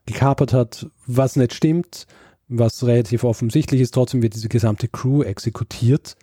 gekapert 0.06 0.52
hat, 0.52 0.86
was 1.06 1.36
nicht 1.36 1.54
stimmt, 1.54 2.06
was 2.48 2.84
relativ 2.84 3.24
offensichtlich 3.24 3.80
ist. 3.80 3.94
Trotzdem 3.94 4.22
wird 4.22 4.34
diese 4.34 4.48
gesamte 4.48 4.88
Crew 4.88 5.22
exekutiert 5.22 6.16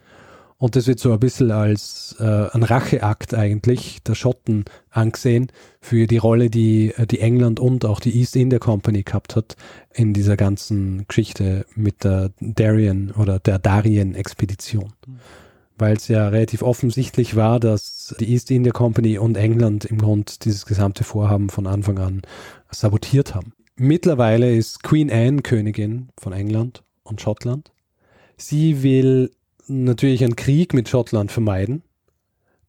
und 0.59 0.75
das 0.75 0.87
wird 0.87 0.99
so 0.99 1.13
ein 1.13 1.19
bisschen 1.19 1.51
als 1.51 2.17
äh, 2.19 2.23
ein 2.51 2.63
Racheakt 2.63 3.33
eigentlich 3.33 4.03
der 4.03 4.13
Schotten 4.13 4.65
angesehen 4.89 5.47
für 5.79 6.05
die 6.05 6.17
Rolle, 6.17 6.49
die, 6.49 6.93
äh, 6.97 7.07
die 7.07 7.21
England 7.21 7.61
und 7.61 7.85
auch 7.85 8.01
die 8.01 8.19
East 8.19 8.35
India 8.35 8.59
Company 8.59 9.03
gehabt 9.03 9.37
hat 9.37 9.55
in 9.93 10.13
dieser 10.13 10.35
ganzen 10.35 11.07
Geschichte 11.07 11.65
mit 11.75 12.03
der 12.03 12.31
Darien 12.41 13.11
oder 13.11 13.39
der 13.39 13.57
Darien-Expedition. 13.57 14.91
Mhm. 15.07 15.19
Weil 15.77 15.95
es 15.95 16.09
ja 16.09 16.27
relativ 16.27 16.61
offensichtlich 16.61 17.37
war, 17.37 17.61
dass 17.61 18.13
die 18.19 18.29
East 18.29 18.51
India 18.51 18.73
Company 18.73 19.17
und 19.17 19.37
England 19.37 19.85
im 19.85 19.97
Grund 19.97 20.43
dieses 20.43 20.65
gesamte 20.65 21.05
Vorhaben 21.05 21.49
von 21.49 21.67
Anfang 21.67 21.99
an 21.99 22.21
sabotiert 22.69 23.33
haben. 23.33 23.53
Mittlerweile 23.77 24.53
ist 24.53 24.83
Queen 24.83 25.09
Anne 25.09 25.41
Königin 25.41 26.09
von 26.19 26.33
England 26.33 26.83
und 27.03 27.21
Schottland. 27.21 27.71
Sie 28.35 28.83
will 28.83 29.31
natürlich 29.69 30.23
einen 30.23 30.35
Krieg 30.35 30.73
mit 30.73 30.89
Schottland 30.89 31.31
vermeiden. 31.31 31.83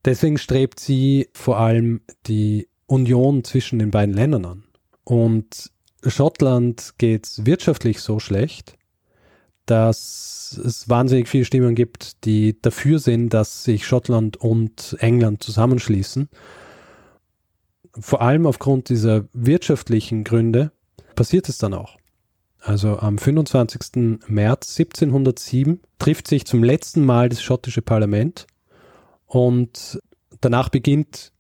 Deswegen 0.04 0.38
strebt 0.38 0.80
sie 0.80 1.28
vor 1.32 1.58
allem 1.58 2.00
die 2.26 2.68
Union 2.86 3.44
zwischen 3.44 3.78
den 3.78 3.90
beiden 3.90 4.14
Ländern 4.14 4.44
an. 4.44 4.64
Und 5.04 5.70
Schottland 6.06 6.94
geht 6.98 7.44
wirtschaftlich 7.44 8.00
so 8.00 8.18
schlecht, 8.18 8.76
dass 9.66 10.60
es 10.64 10.88
wahnsinnig 10.88 11.28
viele 11.28 11.44
Stimmen 11.44 11.74
gibt, 11.74 12.24
die 12.24 12.60
dafür 12.60 12.98
sind, 12.98 13.30
dass 13.30 13.64
sich 13.64 13.86
Schottland 13.86 14.36
und 14.36 14.96
England 15.00 15.42
zusammenschließen. 15.42 16.28
Vor 17.98 18.22
allem 18.22 18.46
aufgrund 18.46 18.88
dieser 18.88 19.26
wirtschaftlichen 19.32 20.24
Gründe 20.24 20.72
passiert 21.14 21.48
es 21.48 21.58
dann 21.58 21.74
auch. 21.74 21.99
Also 22.60 22.98
am 22.98 23.18
25. 23.18 24.20
März 24.28 24.78
1707 24.78 25.80
trifft 25.98 26.28
sich 26.28 26.44
zum 26.44 26.62
letzten 26.62 27.04
Mal 27.04 27.28
das 27.28 27.42
schottische 27.42 27.82
Parlament 27.82 28.46
und 29.26 30.00
danach 30.40 30.68
beginnt 30.68 31.32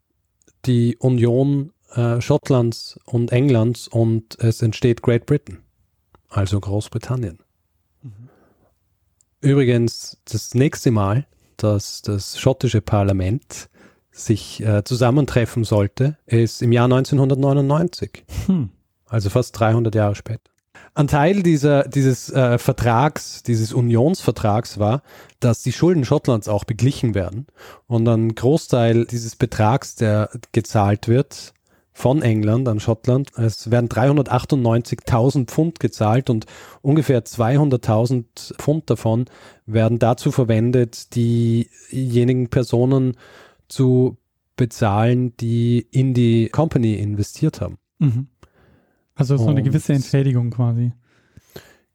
die 0.64 0.96
Union 0.96 1.72
äh, 1.94 2.20
Schottlands 2.20 2.98
und 3.04 3.32
Englands 3.32 3.88
und 3.88 4.38
es 4.38 4.62
entsteht 4.62 5.02
Great 5.02 5.26
Britain, 5.26 5.58
also 6.28 6.58
Großbritannien. 6.58 7.38
Mhm. 8.02 8.28
Übrigens, 9.40 10.18
das 10.24 10.54
nächste 10.54 10.90
Mal, 10.90 11.26
dass 11.56 12.02
das 12.02 12.38
schottische 12.38 12.80
Parlament 12.80 13.68
sich 14.10 14.62
äh, 14.62 14.84
zusammentreffen 14.84 15.64
sollte, 15.64 16.16
ist 16.26 16.62
im 16.62 16.72
Jahr 16.72 16.84
1999. 16.84 18.24
Hm. 18.46 18.70
Also 19.06 19.30
fast 19.30 19.58
300 19.58 19.94
Jahre 19.94 20.14
später. 20.14 20.49
Ein 21.00 21.08
Teil 21.08 21.42
dieser, 21.42 21.84
dieses 21.88 22.28
äh, 22.28 22.58
Vertrags, 22.58 23.42
dieses 23.42 23.72
Unionsvertrags 23.72 24.78
war, 24.78 25.00
dass 25.40 25.62
die 25.62 25.72
Schulden 25.72 26.04
Schottlands 26.04 26.46
auch 26.46 26.64
beglichen 26.64 27.14
werden 27.14 27.46
und 27.86 28.06
ein 28.06 28.34
Großteil 28.34 29.06
dieses 29.06 29.34
Betrags, 29.34 29.94
der 29.94 30.28
gezahlt 30.52 31.08
wird 31.08 31.54
von 31.94 32.20
England 32.20 32.68
an 32.68 32.80
Schottland, 32.80 33.30
es 33.38 33.70
werden 33.70 33.88
398.000 33.88 35.46
Pfund 35.46 35.80
gezahlt 35.80 36.28
und 36.28 36.44
ungefähr 36.82 37.24
200.000 37.24 38.58
Pfund 38.58 38.90
davon 38.90 39.24
werden 39.64 39.98
dazu 39.98 40.30
verwendet, 40.30 41.14
diejenigen 41.14 42.50
Personen 42.50 43.16
zu 43.68 44.18
bezahlen, 44.54 45.34
die 45.38 45.78
in 45.78 46.12
die 46.12 46.50
Company 46.50 46.96
investiert 46.96 47.62
haben. 47.62 47.78
Mhm. 48.00 48.26
Also 49.14 49.36
so 49.36 49.48
eine 49.48 49.62
gewisse 49.62 49.92
Entschädigung 49.92 50.50
quasi. 50.50 50.92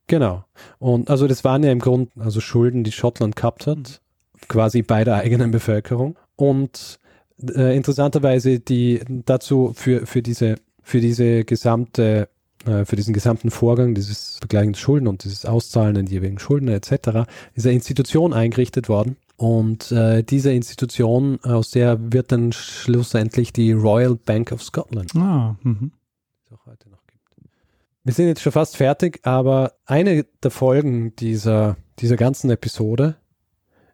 Genau. 0.07 0.45
Und 0.79 1.09
also 1.09 1.27
das 1.27 1.43
waren 1.43 1.63
ja 1.63 1.71
im 1.71 1.79
Grunde 1.79 2.11
also 2.19 2.39
Schulden, 2.39 2.83
die 2.83 2.91
Schottland 2.91 3.35
gehabt 3.35 3.67
hat, 3.67 4.01
quasi 4.47 4.81
bei 4.83 5.03
der 5.03 5.15
eigenen 5.15 5.51
Bevölkerung. 5.51 6.17
Und 6.35 6.99
äh, 7.41 7.75
interessanterweise 7.75 8.59
die 8.59 9.01
dazu 9.25 9.73
für, 9.75 10.05
für 10.05 10.21
diese 10.21 10.55
für 10.81 11.01
diese 11.01 11.43
gesamte 11.45 12.29
äh, 12.65 12.85
für 12.85 12.95
diesen 12.95 13.13
gesamten 13.13 13.49
Vorgang, 13.49 13.95
dieses 13.95 14.37
Begleichen 14.41 14.73
der 14.73 14.79
Schulden 14.79 15.07
und 15.07 15.23
dieses 15.23 15.45
Auszahlen 15.45 15.95
in 15.95 16.07
jeweiligen 16.07 16.39
Schulden 16.39 16.67
etc., 16.67 17.27
ist 17.55 17.65
eine 17.65 17.75
Institution 17.75 18.33
eingerichtet 18.33 18.87
worden. 18.87 19.17
Und 19.37 19.91
äh, 19.91 20.23
diese 20.23 20.53
Institution, 20.53 21.39
aus 21.43 21.71
der 21.71 22.13
wird 22.13 22.31
dann 22.31 22.53
schlussendlich 22.53 23.51
die 23.51 23.73
Royal 23.73 24.15
Bank 24.15 24.51
of 24.51 24.63
Scotland. 24.63 25.13
Ah, 25.15 25.57
mhm. 25.63 25.91
Ist 26.43 26.53
auch 26.53 26.65
heute 26.65 26.89
noch 26.89 26.95
wir 28.05 28.13
sind 28.13 28.27
jetzt 28.27 28.41
schon 28.41 28.51
fast 28.51 28.77
fertig, 28.77 29.19
aber 29.23 29.73
eine 29.85 30.25
der 30.43 30.51
Folgen 30.51 31.15
dieser, 31.15 31.75
dieser 31.99 32.17
ganzen 32.17 32.51
Episode 32.51 33.15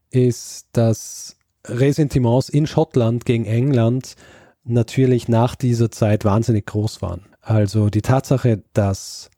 ist, 0.10 0.68
dass 0.74 1.38
Ressentiments 1.66 2.50
in 2.50 2.68
Schottland 2.68 3.26
gegen 3.26 3.46
England 3.46 4.16
natürlich 4.66 5.30
nach 5.30 5.56
dieser 5.56 5.92
Zeit 5.92 6.26
wahnsinnig 6.26 6.66
groß 6.66 7.02
waren. 7.02 7.22
Also 7.40 7.90
die 7.90 8.02
Tatsache, 8.02 8.64
dass 8.74 9.32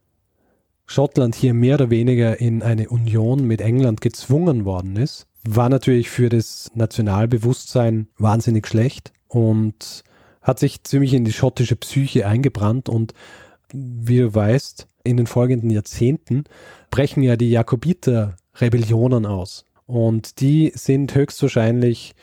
Schottland 0.87 1.35
hier 1.35 1.53
mehr 1.53 1.75
oder 1.75 1.91
weniger 1.91 2.41
in 2.41 2.63
eine 2.63 2.89
Union 2.89 3.45
mit 3.45 3.61
England 3.61 4.01
gezwungen 4.01 4.65
worden 4.65 4.95
ist, 4.95 5.27
war 5.47 5.69
natürlich 5.69 6.09
für 6.09 6.29
das 6.29 6.71
Nationalbewusstsein 6.73 8.07
wahnsinnig 8.17 8.65
schlecht 8.65 9.13
und 9.27 10.03
hat 10.41 10.57
sich 10.57 10.83
ziemlich 10.83 11.13
in 11.13 11.25
die 11.25 11.31
schottische 11.31 11.75
Psyche 11.75 12.25
eingebrannt 12.25 12.89
und 12.89 13.13
wie 13.73 14.19
du 14.19 14.33
weißt, 14.33 14.87
in 15.03 15.17
den 15.17 15.27
folgenden 15.27 15.69
Jahrzehnten 15.69 16.45
brechen 16.89 17.23
ja 17.23 17.35
die 17.35 17.49
Jakobiter 17.49 18.37
Rebellionen 18.55 19.25
aus. 19.25 19.65
Und 19.85 20.39
die 20.39 20.71
sind 20.75 21.13
höchstwahrscheinlich 21.13 22.15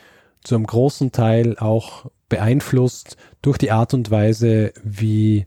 zu 0.42 0.54
einem 0.54 0.66
großen 0.66 1.12
Teil 1.12 1.58
auch 1.58 2.06
beeinflusst 2.28 3.16
durch 3.42 3.58
die 3.58 3.72
Art 3.72 3.92
und 3.92 4.10
Weise, 4.10 4.72
wie 4.82 5.44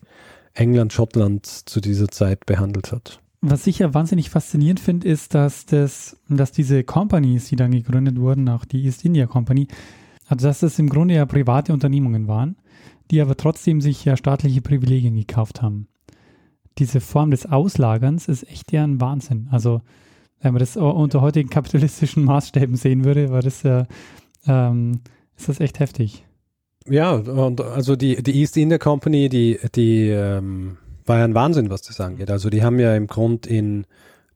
England 0.54 0.94
Schottland 0.94 1.46
zu 1.48 1.82
dieser 1.82 2.10
Zeit 2.10 2.46
behandelt 2.46 2.92
hat. 2.92 3.20
Was 3.42 3.68
ich 3.68 3.80
ja 3.80 3.94
wahnsinnig 3.94 4.30
faszinierend 4.30 4.80
finde, 4.80 5.08
ist, 5.08 5.34
dass, 5.34 5.66
das, 5.66 6.18
dass 6.30 6.52
diese 6.52 6.84
Companies, 6.84 7.50
die 7.50 7.56
dann 7.56 7.72
gegründet 7.72 8.20
wurden, 8.20 8.48
auch 8.48 8.63
die 8.63 8.84
East 8.86 9.04
India 9.04 9.26
Company, 9.26 9.68
also 10.28 10.48
dass 10.48 10.60
das 10.60 10.80
im 10.80 10.88
Grunde 10.88 11.16
ja 11.16 11.26
private 11.26 11.74
Unternehmungen 11.74 12.28
waren, 12.28 12.56
die 13.12 13.20
aber 13.20 13.36
trotzdem 13.36 13.82
sich 13.82 14.06
ja 14.06 14.16
staatliche 14.16 14.62
Privilegien 14.62 15.16
gekauft 15.16 15.62
haben 15.62 15.88
diese 16.78 17.01
Form 17.01 17.32
des 17.32 17.45
Auslagerns 17.45 18.28
ist 18.28 18.47
echt 18.49 18.71
ja 18.71 18.84
ein 18.84 18.99
Wahnsinn. 18.99 19.47
Also, 19.51 19.82
wenn 20.41 20.53
man 20.53 20.59
das 20.59 20.76
unter 20.78 21.21
heutigen 21.21 21.49
kapitalistischen 21.49 22.24
Maßstäben 22.26 22.76
sehen 22.76 23.05
würde, 23.05 23.30
war 23.32 23.41
das 23.41 23.63
ja, 23.63 23.86
ähm, 24.45 25.01
ist 25.38 25.49
das 25.49 25.59
echt 25.59 25.80
heftig. 25.80 26.26
Ja, 26.88 27.13
und 27.13 27.61
also 27.61 27.95
die, 27.95 28.21
die 28.21 28.41
East 28.41 28.57
India 28.57 28.78
Company, 28.78 29.30
die, 29.30 29.57
die 29.74 30.09
ähm, 30.09 30.78
war 31.05 31.19
ja 31.19 31.26
ein 31.26 31.34
Wahnsinn, 31.34 31.69
was 31.69 31.82
das 31.82 31.99
angeht. 32.01 32.30
Also 32.30 32.49
die 32.49 32.63
haben 32.63 32.80
ja 32.80 32.95
im 32.95 33.07
Grund 33.07 33.47
in, 33.47 33.86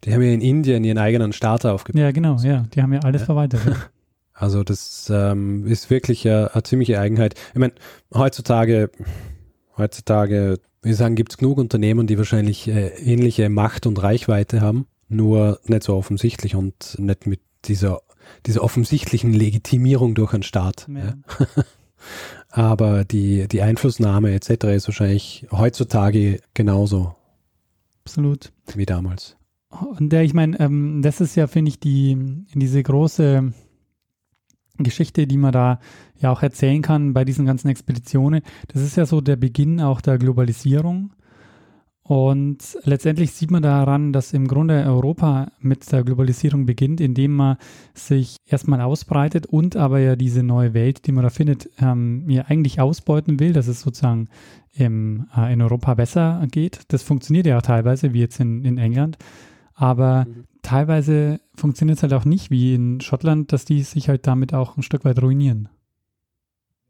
die 0.03 0.13
haben 0.13 0.21
ja 0.21 0.31
in 0.31 0.41
Indien 0.41 0.83
ihren 0.83 0.97
eigenen 0.97 1.33
Staat 1.33 1.65
aufgebaut. 1.65 1.99
Ja, 1.99 2.11
genau, 2.11 2.37
ja. 2.37 2.65
Die 2.73 2.81
haben 2.81 2.93
ja 2.93 2.99
alles 3.01 3.21
ja. 3.21 3.25
verweitert. 3.25 3.61
Also 4.39 4.63
das 4.63 5.11
ähm, 5.11 5.65
ist 5.65 5.89
wirklich 5.89 6.27
eine, 6.27 6.53
eine 6.53 6.61
ziemliche 6.61 6.99
Eigenheit. 6.99 7.33
Ich 7.55 7.59
meine, 7.59 7.73
heutzutage, 8.13 8.91
heutzutage 9.75 10.59
wir 10.87 10.95
sagen, 10.95 11.15
gibt 11.15 11.33
es 11.33 11.37
genug 11.37 11.57
Unternehmen, 11.57 12.07
die 12.07 12.17
wahrscheinlich 12.17 12.67
äh, 12.67 12.89
ähnliche 12.99 13.49
Macht 13.49 13.85
und 13.85 14.01
Reichweite 14.01 14.61
haben, 14.61 14.87
nur 15.09 15.59
nicht 15.65 15.83
so 15.83 15.95
offensichtlich 15.95 16.55
und 16.55 16.97
nicht 16.99 17.27
mit 17.27 17.41
dieser, 17.65 18.01
dieser 18.45 18.63
offensichtlichen 18.63 19.33
Legitimierung 19.33 20.15
durch 20.15 20.33
einen 20.33 20.43
Staat. 20.43 20.87
Ja. 20.89 21.15
aber 22.49 23.05
die, 23.05 23.47
die 23.47 23.61
Einflussnahme 23.61 24.33
etc. 24.33 24.65
ist 24.65 24.87
wahrscheinlich 24.87 25.47
heutzutage 25.51 26.39
genauso. 26.53 27.15
Absolut. 28.03 28.51
Wie 28.73 28.85
damals. 28.85 29.35
Und 29.69 30.11
der, 30.11 30.23
ich 30.23 30.33
meine, 30.33 30.59
ähm, 30.59 31.01
das 31.01 31.19
ist 31.19 31.35
ja, 31.35 31.47
finde 31.47 31.69
ich, 31.69 31.79
die, 31.79 32.17
diese 32.53 32.81
große 32.81 33.51
Geschichte, 34.83 35.27
die 35.27 35.37
man 35.37 35.51
da 35.51 35.79
ja 36.19 36.31
auch 36.31 36.43
erzählen 36.43 36.81
kann 36.81 37.13
bei 37.13 37.25
diesen 37.25 37.45
ganzen 37.45 37.69
Expeditionen. 37.69 38.41
Das 38.67 38.81
ist 38.81 38.97
ja 38.97 39.05
so 39.05 39.21
der 39.21 39.35
Beginn 39.35 39.81
auch 39.81 40.01
der 40.01 40.17
Globalisierung. 40.17 41.11
Und 42.07 42.77
letztendlich 42.85 43.33
sieht 43.33 43.51
man 43.51 43.61
daran, 43.61 44.13
dass 44.13 44.31
im 44.31 44.47
Grunde 44.47 44.85
Europa 44.85 45.51
mit 45.59 45.91
der 45.91 46.05
Globalisierung 46.05 46.65
beginnt, 46.65 47.01
indem 47.01 47.35
man 47.35 47.57
sich 47.93 48.37
erstmal 48.45 48.79
ausbreitet 48.79 49.45
und 49.45 49.75
aber 49.75 49.99
ja 49.99 50.15
diese 50.15 50.41
neue 50.41 50.73
Welt, 50.73 51.05
die 51.05 51.11
man 51.11 51.25
da 51.25 51.29
findet, 51.29 51.69
ähm, 51.81 52.23
ja 52.29 52.43
eigentlich 52.43 52.79
ausbeuten 52.79 53.41
will, 53.41 53.51
dass 53.51 53.67
es 53.67 53.81
sozusagen 53.81 54.29
im, 54.73 55.27
äh, 55.35 55.51
in 55.51 55.61
Europa 55.61 55.95
besser 55.95 56.47
geht. 56.49 56.79
Das 56.87 57.03
funktioniert 57.03 57.45
ja 57.45 57.57
auch 57.57 57.61
teilweise, 57.61 58.13
wie 58.13 58.21
jetzt 58.21 58.39
in, 58.39 58.63
in 58.63 58.77
England. 58.77 59.17
Aber 59.73 60.27
mhm. 60.29 60.45
Teilweise 60.61 61.39
funktioniert 61.55 61.97
es 61.97 62.03
halt 62.03 62.13
auch 62.13 62.25
nicht, 62.25 62.51
wie 62.51 62.75
in 62.75 63.01
Schottland, 63.01 63.51
dass 63.53 63.65
die 63.65 63.83
sich 63.83 64.09
halt 64.09 64.27
damit 64.27 64.53
auch 64.53 64.77
ein 64.77 64.83
Stück 64.83 65.05
weit 65.05 65.21
ruinieren. 65.21 65.69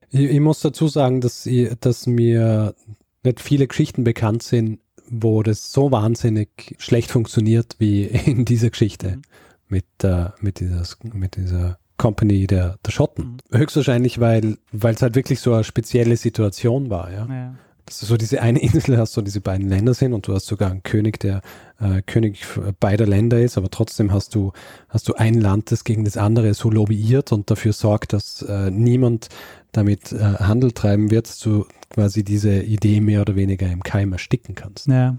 Ich, 0.09 0.29
ich 0.29 0.39
muss 0.39 0.61
dazu 0.61 0.87
sagen, 0.87 1.21
dass, 1.21 1.45
ich, 1.45 1.69
dass 1.79 2.07
mir 2.07 2.75
nicht 3.23 3.41
viele 3.41 3.67
Geschichten 3.67 4.03
bekannt 4.03 4.43
sind, 4.43 4.79
wo 5.09 5.43
das 5.43 5.71
so 5.71 5.91
wahnsinnig 5.91 6.75
schlecht 6.77 7.11
funktioniert 7.11 7.75
wie 7.79 8.03
in 8.25 8.45
dieser 8.45 8.69
Geschichte 8.69 9.17
mhm. 9.17 9.21
mit, 9.67 9.85
äh, 10.03 10.29
mit, 10.39 10.59
dieser, 10.59 10.83
mit 11.13 11.35
dieser 11.35 11.77
Company 11.97 12.47
der, 12.47 12.77
der 12.85 12.91
Schotten. 12.91 13.37
Mhm. 13.51 13.57
Höchstwahrscheinlich, 13.57 14.19
weil 14.19 14.57
es 14.71 15.01
halt 15.01 15.15
wirklich 15.15 15.39
so 15.39 15.53
eine 15.53 15.63
spezielle 15.63 16.17
Situation 16.17 16.89
war, 16.89 17.11
ja. 17.11 17.25
ja. 17.27 17.55
Dass 17.87 17.99
du 17.99 18.05
so 18.05 18.17
diese 18.17 18.41
eine 18.41 18.59
Insel 18.59 18.97
hast, 18.97 19.13
so 19.13 19.21
diese 19.21 19.39
beiden 19.39 19.69
Länder 19.69 19.93
sind 19.93 20.13
und 20.13 20.27
du 20.27 20.33
hast 20.33 20.45
sogar 20.45 20.69
einen 20.69 20.83
König, 20.83 21.21
der 21.21 21.41
äh, 21.79 22.01
König 22.01 22.45
beider 22.81 23.07
Länder 23.07 23.39
ist, 23.39 23.57
aber 23.57 23.71
trotzdem 23.71 24.11
hast 24.11 24.35
du, 24.35 24.51
hast 24.89 25.07
du 25.07 25.13
ein 25.13 25.35
Land, 25.35 25.71
das 25.71 25.85
gegen 25.85 26.03
das 26.03 26.17
andere 26.17 26.53
so 26.53 26.69
lobbyiert 26.69 27.31
und 27.31 27.49
dafür 27.49 27.71
sorgt, 27.71 28.11
dass 28.11 28.41
äh, 28.41 28.69
niemand 28.71 29.29
damit 29.71 30.11
äh, 30.11 30.17
Handel 30.17 30.73
treiben 30.73 31.11
wird, 31.11 31.27
dass 31.29 31.39
du 31.39 31.65
quasi 31.89 32.25
diese 32.25 32.61
Idee 32.61 32.99
mehr 32.99 33.21
oder 33.21 33.37
weniger 33.37 33.71
im 33.71 33.81
Keim 33.81 34.11
ersticken 34.11 34.53
kannst. 34.53 34.87
Ja. 34.87 35.17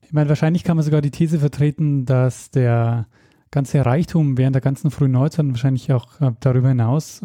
Ich 0.00 0.12
meine, 0.12 0.30
wahrscheinlich 0.30 0.64
kann 0.64 0.76
man 0.76 0.84
sogar 0.84 1.02
die 1.02 1.10
These 1.10 1.38
vertreten, 1.38 2.06
dass 2.06 2.50
der 2.50 3.06
ganze 3.50 3.84
Reichtum 3.84 4.36
während 4.38 4.54
der 4.54 4.62
ganzen 4.62 4.90
frühen 4.90 5.12
Neuzeit 5.12 5.46
wahrscheinlich 5.48 5.92
auch 5.92 6.20
äh, 6.20 6.32
darüber 6.40 6.68
hinaus, 6.68 7.20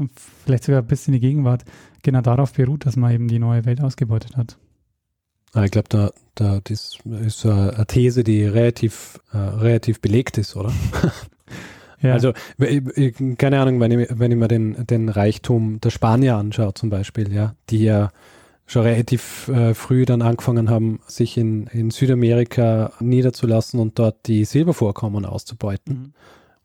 vielleicht 0.46 0.66
sogar 0.66 0.82
bis 0.82 1.08
in 1.08 1.14
die 1.14 1.20
Gegenwart, 1.20 1.64
genau 2.04 2.22
darauf 2.22 2.54
beruht, 2.54 2.86
dass 2.86 2.96
man 2.96 3.14
eben 3.14 3.28
die 3.28 3.40
neue 3.40 3.66
Welt 3.66 3.82
ausgebeutet 3.82 4.38
hat. 4.38 4.58
Ah, 5.54 5.64
ich 5.64 5.72
glaube, 5.72 5.90
da, 5.90 6.12
da 6.36 6.60
das 6.64 7.00
ist 7.22 7.46
eine 7.46 7.86
These, 7.88 8.24
die 8.24 8.44
relativ, 8.44 9.20
äh, 9.34 9.38
relativ 9.38 10.00
belegt 10.00 10.38
ist, 10.38 10.56
oder? 10.56 10.72
ja. 12.02 12.14
Also, 12.14 12.34
keine 13.38 13.60
Ahnung, 13.60 13.80
wenn 13.80 14.00
ich, 14.00 14.10
wenn 14.12 14.32
ich 14.32 14.38
mir 14.38 14.48
den, 14.48 14.86
den 14.86 15.10
Reichtum 15.10 15.82
der 15.82 15.90
Spanier 15.90 16.36
anschaue, 16.36 16.76
zum 16.76 16.90
Beispiel, 16.90 17.34
ja, 17.34 17.56
die 17.70 17.84
ja 17.84 18.12
schon 18.68 18.84
relativ 18.84 19.48
äh, 19.48 19.74
früh 19.74 20.06
dann 20.06 20.22
angefangen 20.22 20.70
haben, 20.70 21.00
sich 21.08 21.38
in, 21.38 21.66
in 21.68 21.90
Südamerika 21.90 22.94
niederzulassen 23.00 23.80
und 23.80 23.98
dort 23.98 24.28
die 24.28 24.46
Silbervorkommen 24.46 25.26
auszubeuten. 25.26 25.94
Mhm. 25.94 26.14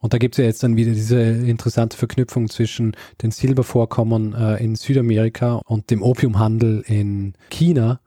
Und 0.05 0.13
da 0.13 0.19
gibt 0.19 0.35
es 0.35 0.37
ja 0.39 0.45
jetzt 0.45 0.63
dann 0.63 0.77
wieder 0.77 0.93
diese 0.93 1.19
interessante 1.19 1.97
Verknüpfung 1.97 2.51
zwischen 2.51 2.95
den 3.23 3.31
Silbervorkommen 3.31 4.35
äh, 4.35 4.63
in 4.63 4.77
Südamerika 4.77 5.63
und 5.65 5.91
dem 5.91 6.03
Opiumhandel 6.03 6.85
in 6.87 7.33
China, 7.49 8.01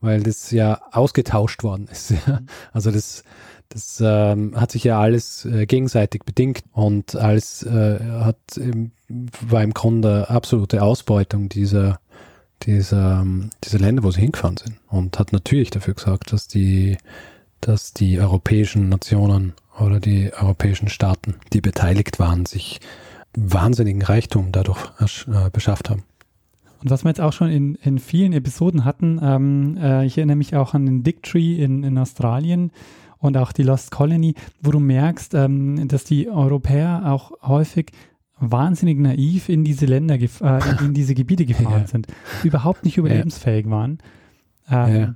weil 0.00 0.22
das 0.22 0.50
ja 0.50 0.80
ausgetauscht 0.92 1.62
worden 1.62 1.88
ist. 1.92 2.14
Also 2.72 2.90
das, 2.90 3.22
das 3.68 4.02
ähm, 4.02 4.58
hat 4.58 4.72
sich 4.72 4.84
ja 4.84 4.98
alles 4.98 5.44
äh, 5.44 5.66
gegenseitig 5.66 6.22
bedingt 6.22 6.64
und 6.72 7.16
alles 7.16 7.62
äh, 7.64 7.98
hat, 8.00 8.38
war 9.46 9.62
im 9.62 9.74
Grunde 9.74 10.30
absolute 10.30 10.82
Ausbeutung 10.82 11.50
dieser 11.50 12.00
dieser, 12.62 13.26
dieser 13.62 13.78
Länder, 13.78 14.04
wo 14.04 14.10
sie 14.10 14.22
hingefahren 14.22 14.56
sind. 14.56 14.76
Und 14.88 15.18
hat 15.18 15.34
natürlich 15.34 15.68
dafür 15.68 15.92
gesagt, 15.92 16.32
dass 16.32 16.48
die, 16.48 16.96
dass 17.60 17.92
die 17.92 18.20
europäischen 18.20 18.88
Nationen 18.88 19.52
oder 19.78 20.00
die 20.00 20.32
europäischen 20.32 20.88
Staaten, 20.88 21.36
die 21.52 21.60
beteiligt 21.60 22.18
waren, 22.18 22.46
sich 22.46 22.80
wahnsinnigen 23.36 24.02
Reichtum 24.02 24.52
dadurch 24.52 24.90
äh, 25.00 25.50
beschafft 25.50 25.90
haben. 25.90 26.04
Und 26.82 26.90
was 26.90 27.04
wir 27.04 27.10
jetzt 27.10 27.20
auch 27.20 27.32
schon 27.32 27.48
in, 27.48 27.76
in 27.76 27.98
vielen 27.98 28.32
Episoden 28.32 28.84
hatten, 28.84 29.20
ähm, 29.22 29.78
äh, 29.80 30.04
ich 30.04 30.18
erinnere 30.18 30.36
mich 30.36 30.56
auch 30.56 30.74
an 30.74 30.84
den 30.84 31.02
Dick 31.04 31.22
Tree 31.22 31.62
in, 31.62 31.84
in 31.84 31.96
Australien 31.96 32.72
und 33.18 33.36
auch 33.36 33.52
die 33.52 33.62
Lost 33.62 33.92
Colony, 33.92 34.34
wo 34.60 34.72
du 34.72 34.80
merkst, 34.80 35.34
ähm, 35.34 35.86
dass 35.86 36.04
die 36.04 36.28
Europäer 36.28 37.02
auch 37.06 37.30
häufig 37.42 37.92
wahnsinnig 38.40 38.98
naiv 38.98 39.48
in 39.48 39.62
diese 39.62 39.86
Länder, 39.86 40.16
äh, 40.16 40.84
in 40.84 40.92
diese 40.92 41.14
Gebiete 41.14 41.46
gefahren 41.46 41.82
ja. 41.82 41.86
sind, 41.86 42.08
überhaupt 42.42 42.84
nicht 42.84 42.98
überlebensfähig 42.98 43.66
ja. 43.66 43.70
waren. 43.70 43.98
Ähm, 44.68 44.96
ja. 44.96 45.14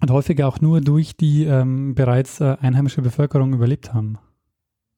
Und 0.00 0.10
häufig 0.10 0.42
auch 0.42 0.60
nur 0.60 0.80
durch 0.80 1.16
die 1.16 1.44
ähm, 1.44 1.94
bereits 1.94 2.40
äh, 2.40 2.56
einheimische 2.60 3.02
Bevölkerung 3.02 3.52
überlebt 3.52 3.92
haben. 3.92 4.18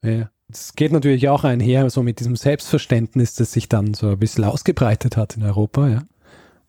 Ja. 0.04 0.30
Das 0.48 0.74
geht 0.74 0.92
natürlich 0.92 1.28
auch 1.28 1.44
einher 1.44 1.88
so 1.88 2.02
mit 2.02 2.20
diesem 2.20 2.36
Selbstverständnis, 2.36 3.34
das 3.34 3.52
sich 3.52 3.68
dann 3.68 3.94
so 3.94 4.10
ein 4.10 4.18
bisschen 4.18 4.44
ausgebreitet 4.44 5.16
hat 5.16 5.36
in 5.36 5.42
Europa, 5.42 5.88
ja 5.88 6.02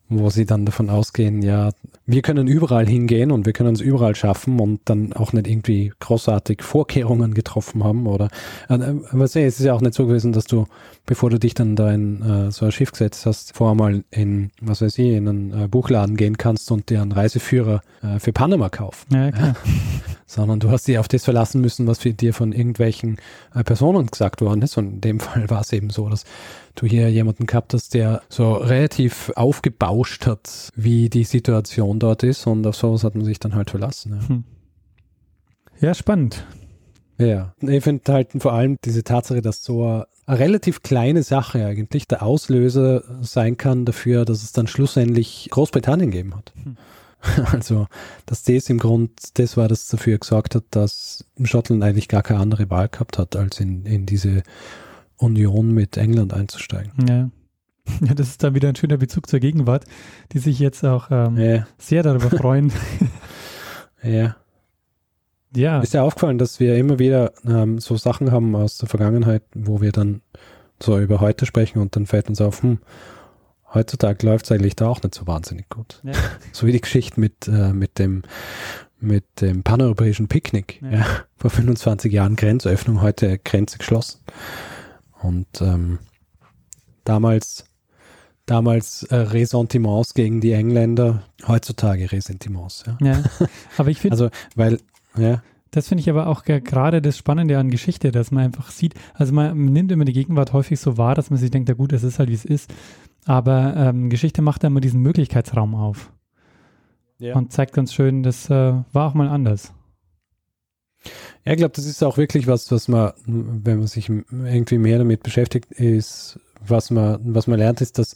wo 0.08 0.28
sie 0.28 0.44
dann 0.44 0.66
davon 0.66 0.90
ausgehen, 0.90 1.42
ja, 1.42 1.70
wir 2.06 2.20
können 2.20 2.46
überall 2.46 2.86
hingehen 2.86 3.30
und 3.30 3.46
wir 3.46 3.54
können 3.54 3.74
es 3.74 3.80
überall 3.80 4.14
schaffen 4.14 4.60
und 4.60 4.80
dann 4.84 5.14
auch 5.14 5.32
nicht 5.32 5.46
irgendwie 5.48 5.92
großartig 6.00 6.62
Vorkehrungen 6.62 7.32
getroffen 7.32 7.82
haben 7.82 8.06
oder, 8.06 8.28
äh, 8.68 8.74
aber 8.74 9.24
es 9.24 9.34
ist 9.34 9.60
ja 9.60 9.72
auch 9.72 9.80
nicht 9.80 9.94
so 9.94 10.06
gewesen, 10.06 10.32
dass 10.32 10.44
du, 10.44 10.66
bevor 11.06 11.30
du 11.30 11.38
dich 11.38 11.54
dann 11.54 11.76
da 11.76 11.90
in 11.90 12.22
äh, 12.22 12.50
so 12.50 12.66
ein 12.66 12.72
Schiff 12.72 12.92
gesetzt 12.92 13.24
hast, 13.24 13.56
vorher 13.56 13.74
mal 13.74 14.04
in, 14.10 14.50
was 14.60 14.82
weiß 14.82 14.98
ich, 14.98 15.12
in 15.12 15.28
einen 15.28 15.64
äh, 15.64 15.68
Buchladen 15.68 16.16
gehen 16.16 16.36
kannst 16.36 16.70
und 16.70 16.90
dir 16.90 17.00
einen 17.00 17.12
Reiseführer 17.12 17.80
äh, 18.02 18.18
für 18.18 18.32
Panama 18.32 18.68
kaufen. 18.68 19.14
Ja. 19.14 19.28
Ja? 19.30 19.54
Sondern 20.26 20.60
du 20.60 20.70
hast 20.70 20.86
dich 20.88 20.98
auf 20.98 21.08
das 21.08 21.24
verlassen 21.24 21.60
müssen, 21.60 21.86
was 21.86 21.98
für 22.00 22.12
dir 22.12 22.34
von 22.34 22.52
irgendwelchen 22.52 23.18
äh, 23.54 23.64
Personen 23.64 24.06
gesagt 24.08 24.42
worden 24.42 24.60
ist 24.62 24.76
und 24.76 24.86
in 24.94 25.00
dem 25.00 25.20
Fall 25.20 25.48
war 25.48 25.62
es 25.62 25.72
eben 25.72 25.90
so, 25.90 26.08
dass 26.08 26.24
du 26.74 26.86
hier 26.86 27.10
jemanden 27.10 27.46
gehabt 27.46 27.74
hast, 27.74 27.94
der 27.94 28.22
so 28.28 28.54
relativ 28.54 29.32
aufgebauscht 29.36 30.26
hat, 30.26 30.70
wie 30.74 31.08
die 31.08 31.24
Situation 31.24 31.98
dort 31.98 32.22
ist 32.22 32.46
und 32.46 32.66
auf 32.66 32.76
sowas 32.76 33.04
hat 33.04 33.14
man 33.14 33.24
sich 33.24 33.38
dann 33.38 33.54
halt 33.54 33.70
verlassen. 33.70 34.18
Ja, 34.20 34.28
hm. 34.28 34.44
ja 35.80 35.94
spannend. 35.94 36.44
Ja, 37.16 37.54
ich 37.60 37.84
finde 37.84 38.12
halt 38.12 38.30
vor 38.38 38.52
allem 38.52 38.76
diese 38.84 39.04
Tatsache, 39.04 39.40
dass 39.40 39.62
so 39.62 39.84
eine, 39.84 40.06
relativ 40.26 40.82
kleine 40.82 41.22
Sache 41.22 41.64
eigentlich 41.64 42.08
der 42.08 42.22
Auslöser 42.22 43.04
sein 43.20 43.56
kann 43.56 43.84
dafür, 43.84 44.24
dass 44.24 44.42
es 44.42 44.52
dann 44.52 44.66
schlussendlich 44.66 45.48
Großbritannien 45.50 46.10
gegeben 46.10 46.34
hat. 46.34 46.52
Hm. 46.62 46.76
Also, 47.52 47.86
dass 48.26 48.42
das 48.42 48.68
im 48.68 48.78
Grund 48.78 49.10
das 49.38 49.56
war, 49.56 49.66
das 49.66 49.88
dafür 49.88 50.18
gesorgt 50.18 50.54
hat, 50.54 50.64
dass 50.70 51.24
Schottland 51.42 51.82
eigentlich 51.82 52.08
gar 52.08 52.22
keine 52.22 52.40
andere 52.40 52.68
Wahl 52.68 52.88
gehabt 52.88 53.16
hat, 53.16 53.34
als 53.34 53.60
in, 53.60 53.86
in 53.86 54.04
diese 54.04 54.42
Union 55.16 55.72
mit 55.72 55.96
England 55.96 56.34
einzusteigen. 56.34 56.92
Ja. 57.08 57.30
Ja, 58.00 58.14
das 58.14 58.28
ist 58.28 58.42
da 58.42 58.54
wieder 58.54 58.70
ein 58.70 58.76
schöner 58.76 58.96
Bezug 58.96 59.28
zur 59.28 59.40
Gegenwart, 59.40 59.84
die 60.32 60.38
sich 60.38 60.58
jetzt 60.58 60.84
auch 60.84 61.10
ähm, 61.10 61.36
ja. 61.36 61.66
sehr 61.76 62.02
darüber 62.02 62.30
freuen. 62.30 62.72
ja. 64.02 64.36
Ja. 65.54 65.80
Ist 65.80 65.94
ja 65.94 66.02
aufgefallen, 66.02 66.38
dass 66.38 66.58
wir 66.60 66.76
immer 66.76 66.98
wieder 66.98 67.32
ähm, 67.46 67.78
so 67.78 67.96
Sachen 67.96 68.32
haben 68.32 68.56
aus 68.56 68.78
der 68.78 68.88
Vergangenheit, 68.88 69.42
wo 69.54 69.80
wir 69.80 69.92
dann 69.92 70.22
so 70.82 70.98
über 70.98 71.20
heute 71.20 71.46
sprechen 71.46 71.80
und 71.80 71.94
dann 71.94 72.06
fällt 72.06 72.28
uns 72.28 72.40
auf, 72.40 72.62
hm, 72.62 72.78
heutzutage 73.72 74.26
läuft 74.26 74.46
es 74.46 74.52
eigentlich 74.52 74.76
da 74.76 74.88
auch 74.88 75.02
nicht 75.02 75.14
so 75.14 75.26
wahnsinnig 75.26 75.68
gut. 75.68 76.00
Ja. 76.02 76.12
So 76.52 76.66
wie 76.66 76.72
die 76.72 76.80
Geschichte 76.80 77.20
mit, 77.20 77.46
äh, 77.48 77.72
mit 77.72 77.98
dem 77.98 78.22
mit 79.00 79.42
dem 79.42 79.62
paneuropäischen 79.62 80.28
Picknick. 80.28 80.80
Ja. 80.82 80.90
ja. 80.90 81.06
Vor 81.36 81.50
25 81.50 82.10
Jahren 82.12 82.36
Grenzöffnung, 82.36 83.02
heute 83.02 83.38
Grenze 83.38 83.76
geschlossen. 83.76 84.20
Und 85.24 85.46
ähm, 85.62 85.98
damals, 87.04 87.64
damals 88.44 89.04
äh, 89.04 89.16
Ressentiments 89.16 90.12
gegen 90.12 90.42
die 90.42 90.52
Engländer, 90.52 91.22
heutzutage 91.48 92.12
Ressentiments. 92.12 92.84
Ja, 92.86 92.98
ja 93.00 93.22
aber 93.78 93.88
ich 93.88 93.98
finde. 94.00 94.12
also, 94.12 94.28
weil, 94.54 94.78
ja. 95.16 95.42
Das 95.70 95.88
finde 95.88 96.02
ich 96.02 96.10
aber 96.10 96.28
auch 96.28 96.44
gerade 96.44 97.02
das 97.02 97.16
Spannende 97.16 97.58
an 97.58 97.70
Geschichte, 97.70 98.12
dass 98.12 98.30
man 98.30 98.44
einfach 98.44 98.70
sieht, 98.70 98.94
also 99.14 99.32
man 99.32 99.56
nimmt 99.64 99.90
immer 99.90 100.04
die 100.04 100.12
Gegenwart 100.12 100.52
häufig 100.52 100.78
so 100.78 100.98
wahr, 100.98 101.14
dass 101.14 101.30
man 101.30 101.38
sich 101.38 101.50
denkt, 101.50 101.68
ja 101.68 101.74
gut, 101.74 101.92
es 101.92 102.04
ist 102.04 102.18
halt 102.18 102.28
wie 102.28 102.34
es 102.34 102.44
ist. 102.44 102.72
Aber 103.24 103.74
ähm, 103.76 104.10
Geschichte 104.10 104.42
macht 104.42 104.62
da 104.62 104.68
immer 104.68 104.80
diesen 104.80 105.00
Möglichkeitsraum 105.00 105.74
auf. 105.74 106.12
Ja. 107.18 107.34
Und 107.34 107.52
zeigt 107.52 107.72
ganz 107.72 107.94
schön, 107.94 108.22
das 108.22 108.50
äh, 108.50 108.74
war 108.92 109.08
auch 109.08 109.14
mal 109.14 109.28
anders. 109.28 109.72
Ja, 111.44 111.52
ich 111.52 111.58
glaube, 111.58 111.74
das 111.74 111.86
ist 111.86 112.02
auch 112.02 112.16
wirklich 112.16 112.46
was, 112.46 112.70
was 112.72 112.88
man, 112.88 113.12
wenn 113.26 113.78
man 113.78 113.86
sich 113.86 114.08
irgendwie 114.08 114.78
mehr 114.78 114.98
damit 114.98 115.22
beschäftigt, 115.22 115.72
ist, 115.72 116.38
was 116.66 116.90
man, 116.90 117.18
was 117.22 117.46
man 117.46 117.58
lernt, 117.58 117.80
ist, 117.80 117.98
dass, 117.98 118.14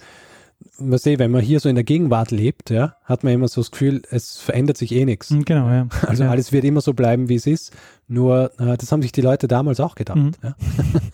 man 0.78 0.99
sieht, 0.99 1.18
wenn 1.18 1.30
man 1.30 1.41
hier 1.41 1.61
so 1.61 1.68
in 1.68 1.74
der 1.76 1.84
Gegenwart 1.84 2.30
lebt, 2.30 2.70
ja, 2.70 2.97
hat 3.05 3.22
man 3.24 3.32
immer 3.32 3.49
so 3.49 3.61
das 3.61 3.70
Gefühl, 3.70 4.03
es 4.11 4.39
verändert 4.39 4.76
sich 4.76 4.93
eh 4.93 5.05
nichts. 5.05 5.30
Mhm, 5.30 5.45
Genau, 5.45 5.68
ja. 5.68 5.86
Also 6.07 6.24
ja. 6.24 6.30
alles 6.30 6.53
wird 6.53 6.64
immer 6.64 6.80
so 6.80 6.95
bleiben, 6.95 7.28
wie 7.28 7.36
es 7.36 7.47
ist. 7.47 7.72
Nur, 8.09 8.51
äh, 8.59 8.76
das 8.76 8.91
haben 8.91 9.03
sich 9.03 9.12
die 9.12 9.20
Leute 9.20 9.47
damals 9.49 9.78
auch 9.80 9.95
gedacht. 9.95 10.16
Mhm. 10.18 10.32
Ja. 10.43 10.57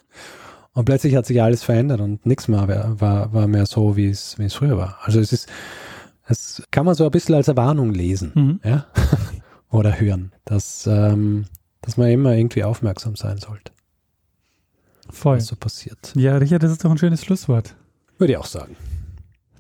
und 0.73 0.85
plötzlich 0.87 1.15
hat 1.17 1.27
sich 1.27 1.43
alles 1.43 1.63
verändert 1.63 2.01
und 2.01 2.25
nichts 2.25 2.49
mehr 2.49 2.67
war, 2.69 3.01
war, 3.01 3.33
war 3.35 3.47
mehr 3.47 3.67
so, 3.67 3.97
wie 3.97 4.09
es, 4.09 4.39
wie 4.39 4.45
es 4.45 4.55
früher 4.55 4.79
war. 4.79 4.99
Also 5.03 5.21
es 5.21 5.33
ist, 5.33 5.49
es 6.27 6.63
kann 6.71 6.87
man 6.87 6.95
so 6.95 7.05
ein 7.05 7.11
bisschen 7.11 7.35
als 7.35 7.49
eine 7.49 7.57
Warnung 7.57 7.93
lesen, 7.93 8.33
Mhm. 8.35 8.61
ja, 8.65 8.87
oder 9.71 10.01
hören, 10.01 10.33
dass, 10.47 10.87
ähm, 10.87 11.45
dass 11.85 11.97
man 11.97 12.11
immer 12.11 12.35
irgendwie 12.35 12.65
aufmerksam 12.65 13.15
sein 13.17 13.39
sollte, 13.39 13.73
Voll. 15.11 15.37
was 15.37 15.47
so 15.47 15.57
passiert. 15.57 16.13
Ja, 16.17 16.37
Richard, 16.39 16.63
das 16.63 16.73
ist 16.73 16.85
doch 16.85 16.91
ein 16.91 16.99
schönes 16.99 17.23
Schlusswort. 17.25 17.77
Würde 18.19 18.33
ich 18.33 18.37
auch 18.39 18.47
sagen. 18.47 18.77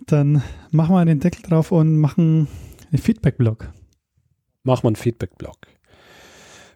Dann 0.06 0.42
machen 0.70 0.94
wir 0.94 1.04
den 1.04 1.20
Deckel 1.20 1.42
drauf 1.42 1.70
und 1.72 1.98
machen 1.98 2.48
einen 2.90 3.02
Feedback-Blog. 3.02 3.68
machen 4.62 4.84
wir 4.84 4.88
einen 4.88 4.96
Feedback-Blog. 4.96 5.56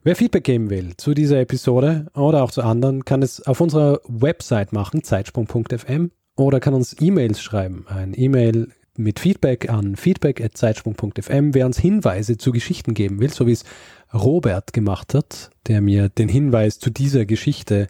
Wer 0.04 0.16
Feedback 0.16 0.44
geben 0.44 0.70
will 0.70 0.96
zu 0.96 1.12
dieser 1.12 1.40
Episode 1.40 2.06
oder 2.14 2.42
auch 2.42 2.50
zu 2.50 2.62
anderen, 2.62 3.04
kann 3.04 3.22
es 3.22 3.46
auf 3.46 3.60
unserer 3.60 4.00
Website 4.06 4.72
machen, 4.72 5.02
zeitsprung.fm, 5.02 6.10
oder 6.36 6.60
kann 6.60 6.74
uns 6.74 6.94
E-Mails 7.00 7.42
schreiben. 7.42 7.84
Ein 7.88 8.14
E-Mail 8.16 8.68
mit 8.98 9.20
Feedback 9.20 9.70
an 9.70 9.96
feedback.zeitsprung.fm. 9.96 11.54
Wer 11.54 11.66
uns 11.66 11.78
Hinweise 11.78 12.36
zu 12.36 12.52
Geschichten 12.52 12.94
geben 12.94 13.20
will, 13.20 13.30
so 13.30 13.46
wie 13.46 13.52
es 13.52 13.64
Robert 14.12 14.72
gemacht 14.72 15.14
hat, 15.14 15.50
der 15.66 15.80
mir 15.80 16.08
den 16.08 16.28
Hinweis 16.28 16.78
zu 16.78 16.90
dieser 16.90 17.24
Geschichte 17.24 17.88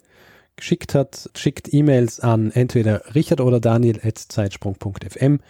geschickt 0.57 0.95
hat, 0.95 1.31
schickt 1.35 1.73
E-Mails 1.73 2.21
an 2.21 2.51
entweder 2.51 3.15
Richard 3.15 3.41
oder 3.41 3.61
Daniel 3.61 4.01
at 4.03 4.19
zeitsprung.fm. 4.19 5.41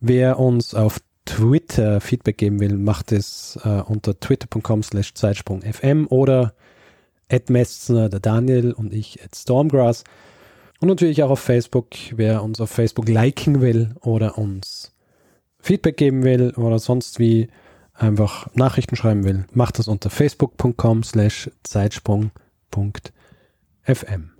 Wer 0.00 0.38
uns 0.38 0.74
auf 0.74 1.00
Twitter 1.24 2.00
Feedback 2.00 2.38
geben 2.38 2.60
will, 2.60 2.76
macht 2.76 3.10
es 3.10 3.58
äh, 3.64 3.80
unter 3.80 4.18
twitter.com 4.18 4.82
slash 4.82 5.14
zeitsprungfm 5.14 6.06
oder 6.08 6.54
at 7.30 7.48
Messner, 7.48 8.08
der 8.10 8.20
Daniel 8.20 8.72
und 8.72 8.92
ich 8.92 9.24
at 9.24 9.34
Stormgrass. 9.34 10.04
Und 10.80 10.88
natürlich 10.88 11.22
auch 11.22 11.30
auf 11.30 11.40
Facebook, 11.40 11.88
wer 12.12 12.42
uns 12.42 12.60
auf 12.60 12.70
Facebook 12.70 13.08
liken 13.08 13.60
will 13.60 13.94
oder 14.00 14.38
uns 14.38 14.92
Feedback 15.58 15.96
geben 15.96 16.24
will 16.24 16.52
oder 16.56 16.78
sonst 16.78 17.18
wie 17.18 17.48
einfach 17.94 18.52
Nachrichten 18.54 18.96
schreiben 18.96 19.24
will, 19.24 19.46
macht 19.52 19.78
das 19.78 19.88
unter 19.88 20.10
facebook.com 20.10 21.04
slash 21.04 21.50
zeitsprung.fm. 21.62 24.30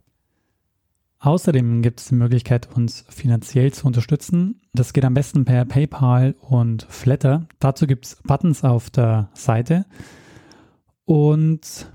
Außerdem 1.20 1.80
gibt 1.80 2.00
es 2.00 2.08
die 2.08 2.16
Möglichkeit, 2.16 2.68
uns 2.74 3.06
finanziell 3.08 3.72
zu 3.72 3.86
unterstützen. 3.86 4.60
Das 4.74 4.92
geht 4.92 5.06
am 5.06 5.14
besten 5.14 5.46
per 5.46 5.64
PayPal 5.64 6.34
und 6.40 6.86
Flatter. 6.90 7.46
Dazu 7.60 7.86
gibt 7.86 8.04
es 8.04 8.18
Buttons 8.24 8.62
auf 8.62 8.90
der 8.90 9.30
Seite. 9.32 9.86
Und 11.06 11.90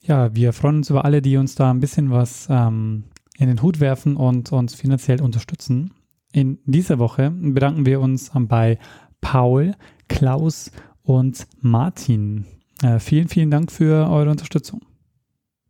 ja, 0.00 0.32
wir 0.32 0.52
freuen 0.52 0.76
uns 0.76 0.90
über 0.90 1.04
alle, 1.04 1.22
die 1.22 1.38
uns 1.38 1.56
da 1.56 1.70
ein 1.70 1.80
bisschen 1.80 2.12
was 2.12 2.46
ähm, 2.48 3.04
in 3.38 3.48
den 3.48 3.62
Hut 3.62 3.80
werfen 3.80 4.16
und 4.16 4.52
uns 4.52 4.74
finanziell 4.74 5.22
unterstützen. 5.22 5.94
In 6.32 6.58
dieser 6.66 6.98
Woche 6.98 7.30
bedanken 7.30 7.86
wir 7.86 8.00
uns 8.00 8.30
bei 8.34 8.78
Paul, 9.20 9.74
Klaus 10.08 10.70
und 11.02 11.46
Martin. 11.60 12.44
Äh, 12.82 12.98
vielen, 12.98 13.28
vielen 13.28 13.50
Dank 13.50 13.72
für 13.72 14.10
eure 14.10 14.30
Unterstützung. 14.30 14.82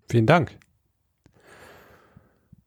Vielen 0.09 0.27
Dank. 0.27 0.59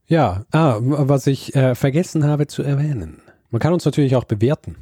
Ja, 0.06 0.46
ah, 0.52 0.78
was 0.80 1.28
ich 1.28 1.56
äh, 1.56 1.74
vergessen 1.74 2.24
habe 2.26 2.48
zu 2.48 2.64
erwähnen. 2.64 3.22
Man 3.50 3.60
kann 3.60 3.74
uns 3.74 3.86
natürlich 3.86 4.16
auch 4.16 4.26
bewerten. 4.26 4.78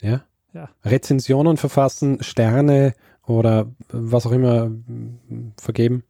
Ja? 0.00 0.24
Ja. 0.52 0.68
Rezensionen 0.84 1.56
verfassen, 1.56 2.22
Sterne 2.22 2.94
oder 3.26 3.66
was 3.88 4.26
auch 4.26 4.32
immer 4.32 4.66
mm, 4.66 5.52
vergeben. 5.58 6.04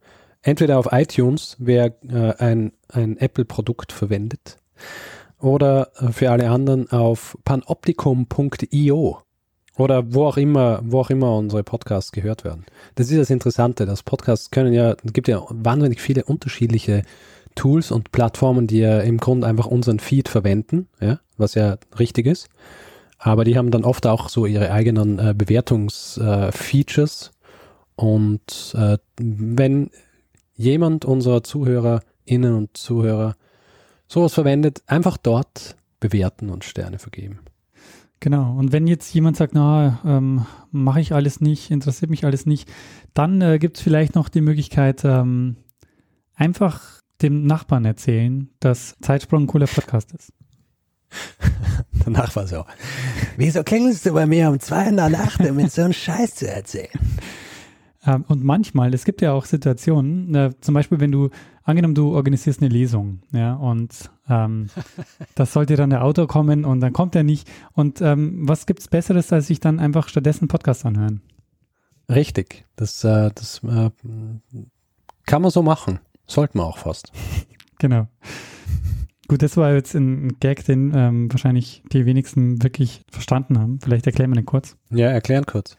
Entweder 0.45 0.77
auf 0.77 0.89
iTunes, 0.91 1.57
wer 1.57 1.87
äh, 2.07 2.33
ein, 2.37 2.71
ein 2.89 3.17
Apple-Produkt 3.17 3.91
verwendet, 3.91 4.59
oder 5.39 5.89
äh, 5.97 6.11
für 6.11 6.29
alle 6.29 6.51
anderen 6.51 6.89
auf 6.91 7.35
panoptikum.io 7.43 9.17
oder 9.75 10.13
wo 10.13 10.25
auch 10.27 10.37
immer, 10.37 10.81
wo 10.83 10.99
auch 10.99 11.09
immer 11.09 11.35
unsere 11.35 11.63
Podcasts 11.63 12.11
gehört 12.11 12.43
werden. 12.43 12.63
Das 12.93 13.09
ist 13.09 13.17
das 13.17 13.31
Interessante. 13.31 13.87
Das 13.87 14.03
Podcasts 14.03 14.51
können 14.51 14.71
ja, 14.71 14.95
es 15.03 15.13
gibt 15.13 15.27
ja 15.27 15.41
wahnsinnig 15.49 15.99
viele 15.99 16.23
unterschiedliche 16.23 17.01
Tools 17.55 17.89
und 17.89 18.11
Plattformen, 18.11 18.67
die 18.67 18.81
ja 18.81 18.99
im 18.99 19.17
Grunde 19.17 19.47
einfach 19.47 19.65
unseren 19.65 19.97
Feed 19.99 20.29
verwenden, 20.29 20.87
ja, 21.01 21.19
was 21.37 21.55
ja 21.55 21.77
richtig 21.97 22.27
ist. 22.27 22.49
Aber 23.17 23.45
die 23.45 23.57
haben 23.57 23.71
dann 23.71 23.83
oft 23.83 24.05
auch 24.05 24.29
so 24.29 24.45
ihre 24.45 24.71
eigenen 24.71 25.17
äh, 25.17 25.33
Bewertungsfeatures. 25.35 27.31
und 27.95 28.75
äh, 28.77 28.99
wenn 29.17 29.89
jemand 30.55 31.05
unserer 31.05 31.43
ZuhörerInnen 31.43 32.53
und 32.53 32.77
Zuhörer 32.77 33.35
sowas 34.07 34.33
verwendet, 34.33 34.83
einfach 34.87 35.17
dort 35.17 35.75
bewerten 35.99 36.49
und 36.49 36.63
Sterne 36.63 36.99
vergeben. 36.99 37.39
Genau. 38.19 38.55
Und 38.57 38.71
wenn 38.71 38.87
jetzt 38.87 39.13
jemand 39.13 39.37
sagt, 39.37 39.53
na, 39.53 39.99
ähm, 40.05 40.45
mache 40.71 41.01
ich 41.01 41.13
alles 41.13 41.41
nicht, 41.41 41.69
interessiert 41.69 42.09
mich 42.09 42.25
alles 42.25 42.45
nicht, 42.45 42.71
dann 43.13 43.41
äh, 43.41 43.59
gibt 43.59 43.77
es 43.77 43.83
vielleicht 43.83 44.15
noch 44.15 44.29
die 44.29 44.41
Möglichkeit, 44.41 45.03
ähm, 45.03 45.57
einfach 46.33 47.01
dem 47.21 47.45
Nachbarn 47.45 47.85
erzählen, 47.85 48.49
dass 48.59 48.95
Zeitsprung 49.01 49.43
ein 49.43 49.47
cooler 49.47 49.67
Podcast 49.67 50.13
ist. 50.13 50.33
Danach 52.03 52.35
war 52.35 52.47
so. 52.47 52.65
Wieso 53.37 53.63
klingelst 53.63 54.05
du 54.05 54.13
bei 54.13 54.25
mir 54.25 54.49
um 54.49 54.59
zwei 54.59 54.87
in 54.87 54.97
der 54.97 55.09
Nacht, 55.09 55.39
um 55.41 55.55
mir 55.55 55.69
so 55.69 55.83
einen 55.83 55.93
Scheiß 55.93 56.35
zu 56.35 56.49
erzählen? 56.49 56.89
Ähm, 58.05 58.23
und 58.27 58.43
manchmal, 58.43 58.93
es 58.93 59.05
gibt 59.05 59.21
ja 59.21 59.33
auch 59.33 59.45
Situationen, 59.45 60.33
äh, 60.35 60.51
zum 60.61 60.73
Beispiel, 60.73 60.99
wenn 60.99 61.11
du, 61.11 61.29
angenommen, 61.63 61.95
du 61.95 62.13
organisierst 62.13 62.61
eine 62.61 62.69
Lesung, 62.69 63.21
ja, 63.31 63.55
und 63.55 64.11
ähm, 64.29 64.67
das 65.35 65.53
sollte 65.53 65.75
dann 65.75 65.89
der 65.89 66.03
Autor 66.03 66.27
kommen 66.27 66.65
und 66.65 66.81
dann 66.81 66.93
kommt 66.93 67.15
er 67.15 67.23
nicht. 67.23 67.49
Und 67.73 68.01
ähm, 68.01 68.47
was 68.47 68.65
gibt's 68.65 68.87
Besseres, 68.87 69.33
als 69.33 69.47
sich 69.47 69.59
dann 69.59 69.79
einfach 69.79 70.07
stattdessen 70.09 70.47
Podcast 70.47 70.85
anhören? 70.85 71.21
Richtig. 72.09 72.65
Das, 72.75 73.03
äh, 73.03 73.31
das 73.33 73.61
äh, 73.63 73.89
kann 75.25 75.41
man 75.41 75.51
so 75.51 75.63
machen. 75.63 75.99
Sollte 76.27 76.57
man 76.57 76.67
auch 76.67 76.77
fast. 76.77 77.11
Genau. 77.77 78.07
Gut, 79.27 79.41
das 79.41 79.57
war 79.57 79.73
jetzt 79.73 79.95
ein 79.95 80.39
Gag, 80.39 80.63
den 80.63 80.93
ähm, 80.95 81.29
wahrscheinlich 81.29 81.83
die 81.91 82.05
wenigsten 82.05 82.63
wirklich 82.63 83.03
verstanden 83.11 83.59
haben. 83.59 83.79
Vielleicht 83.81 84.07
erklären 84.07 84.31
wir 84.31 84.35
den 84.35 84.45
kurz. 84.45 84.77
Ja, 84.91 85.09
erklären 85.09 85.45
kurz. 85.45 85.75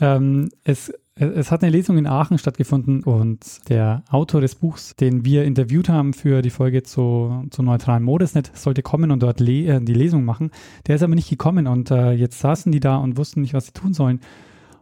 ähm, 0.00 0.48
es, 0.64 0.90
es 1.18 1.50
hat 1.50 1.62
eine 1.62 1.72
Lesung 1.72 1.96
in 1.96 2.06
Aachen 2.06 2.36
stattgefunden 2.36 3.02
und 3.02 3.70
der 3.70 4.02
Autor 4.10 4.42
des 4.42 4.54
Buchs, 4.54 4.94
den 4.96 5.24
wir 5.24 5.44
interviewt 5.44 5.88
haben 5.88 6.12
für 6.12 6.42
die 6.42 6.50
Folge 6.50 6.82
zu, 6.82 7.46
zu 7.50 7.62
neutralen 7.62 8.02
Modesnet, 8.02 8.50
sollte 8.54 8.82
kommen 8.82 9.10
und 9.10 9.22
dort 9.22 9.40
le 9.40 9.66
äh, 9.66 9.80
die 9.80 9.94
Lesung 9.94 10.26
machen. 10.26 10.50
Der 10.86 10.96
ist 10.96 11.02
aber 11.02 11.14
nicht 11.14 11.30
gekommen 11.30 11.66
und 11.66 11.90
äh, 11.90 12.12
jetzt 12.12 12.38
saßen 12.40 12.70
die 12.70 12.80
da 12.80 12.96
und 12.98 13.16
wussten 13.16 13.40
nicht, 13.40 13.54
was 13.54 13.66
sie 13.66 13.72
tun 13.72 13.94
sollen. 13.94 14.20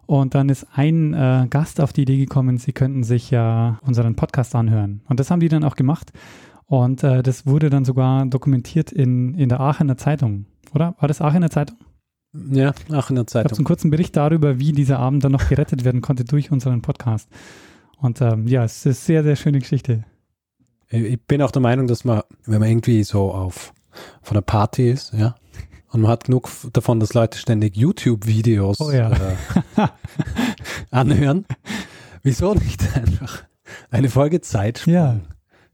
Und 0.07 0.35
dann 0.35 0.49
ist 0.49 0.67
ein 0.75 1.15
äh, 1.15 1.47
Gast 1.49 1.81
auf 1.81 1.93
die 1.93 2.03
Idee 2.03 2.19
gekommen, 2.19 2.59
sie 2.59 2.73
könnten 2.73 3.05
sich 3.05 3.31
ja 3.31 3.79
unseren 3.83 4.17
Podcast 4.17 4.57
anhören. 4.57 5.03
Und 5.09 5.21
das 5.21 5.31
haben 5.31 5.41
die 5.41 5.49
dann 5.49 5.63
auch 5.63 5.77
gemacht. 5.77 6.13
Und 6.67 7.05
äh, 7.05 7.23
das 7.23 7.47
wurde 7.47 7.71
dann 7.71 7.85
sogar 7.85 8.27
dokumentiert 8.27 8.91
in, 8.91 9.35
in 9.35 9.49
der 9.49 9.61
Aachener 9.61 9.97
Zeitung, 9.97 10.47
oder? 10.75 10.97
War 10.99 11.07
das 11.07 11.21
Aachener 11.21 11.51
Zeitung? 11.51 11.79
Ja, 12.51 12.75
auch 12.93 13.11
in 13.11 13.17
der 13.17 13.25
Ich 13.29 13.35
habe 13.35 13.49
Zeitung. 13.49 13.59
einen 13.59 13.65
kurzen 13.65 13.91
Bericht 13.91 14.17
darüber, 14.17 14.59
wie 14.59 14.73
dieser 14.73 14.99
Abend 14.99 15.23
dann 15.25 15.33
noch 15.33 15.49
gerettet 15.49 15.85
werden 15.85 16.01
konnte 16.01 16.25
durch 16.25 16.51
unseren 16.51 16.83
Podcast. 16.83 17.29
Und 17.99 18.21
ähm, 18.21 18.47
ja, 18.49 18.65
es 18.65 18.79
ist 18.79 18.87
eine 18.87 18.95
sehr, 18.95 19.23
sehr 19.23 19.37
schöne 19.37 19.61
Geschichte. 19.61 20.05
Ich 20.91 21.21
bin 21.23 21.43
auch 21.43 21.51
der 21.53 21.63
Meinung, 21.63 21.87
dass 21.87 22.05
man, 22.05 22.23
wenn 22.45 22.61
man 22.61 22.69
irgendwie 22.69 23.03
so 23.05 23.33
auf 23.33 23.73
von 24.23 24.37
einer 24.37 24.43
Party 24.43 24.91
ist, 24.91 25.13
ja, 25.15 25.37
und 25.91 26.01
man 26.01 26.11
hat 26.11 26.25
genug 26.25 26.51
davon, 26.73 26.99
dass 26.99 27.15
Leute 27.15 27.39
ständig 27.39 27.77
YouTube-Videos 27.77 28.81
Oh 28.81 28.91
ja. 28.91 29.11
äh, 29.13 29.37
anhören, 30.91 31.47
wieso 32.23 32.55
nicht 32.55 32.83
einfach 32.97 33.45
eine 33.91 34.09
Folge 34.11 34.41
Zeitsprung 34.41 34.93
Ja. 34.95 35.21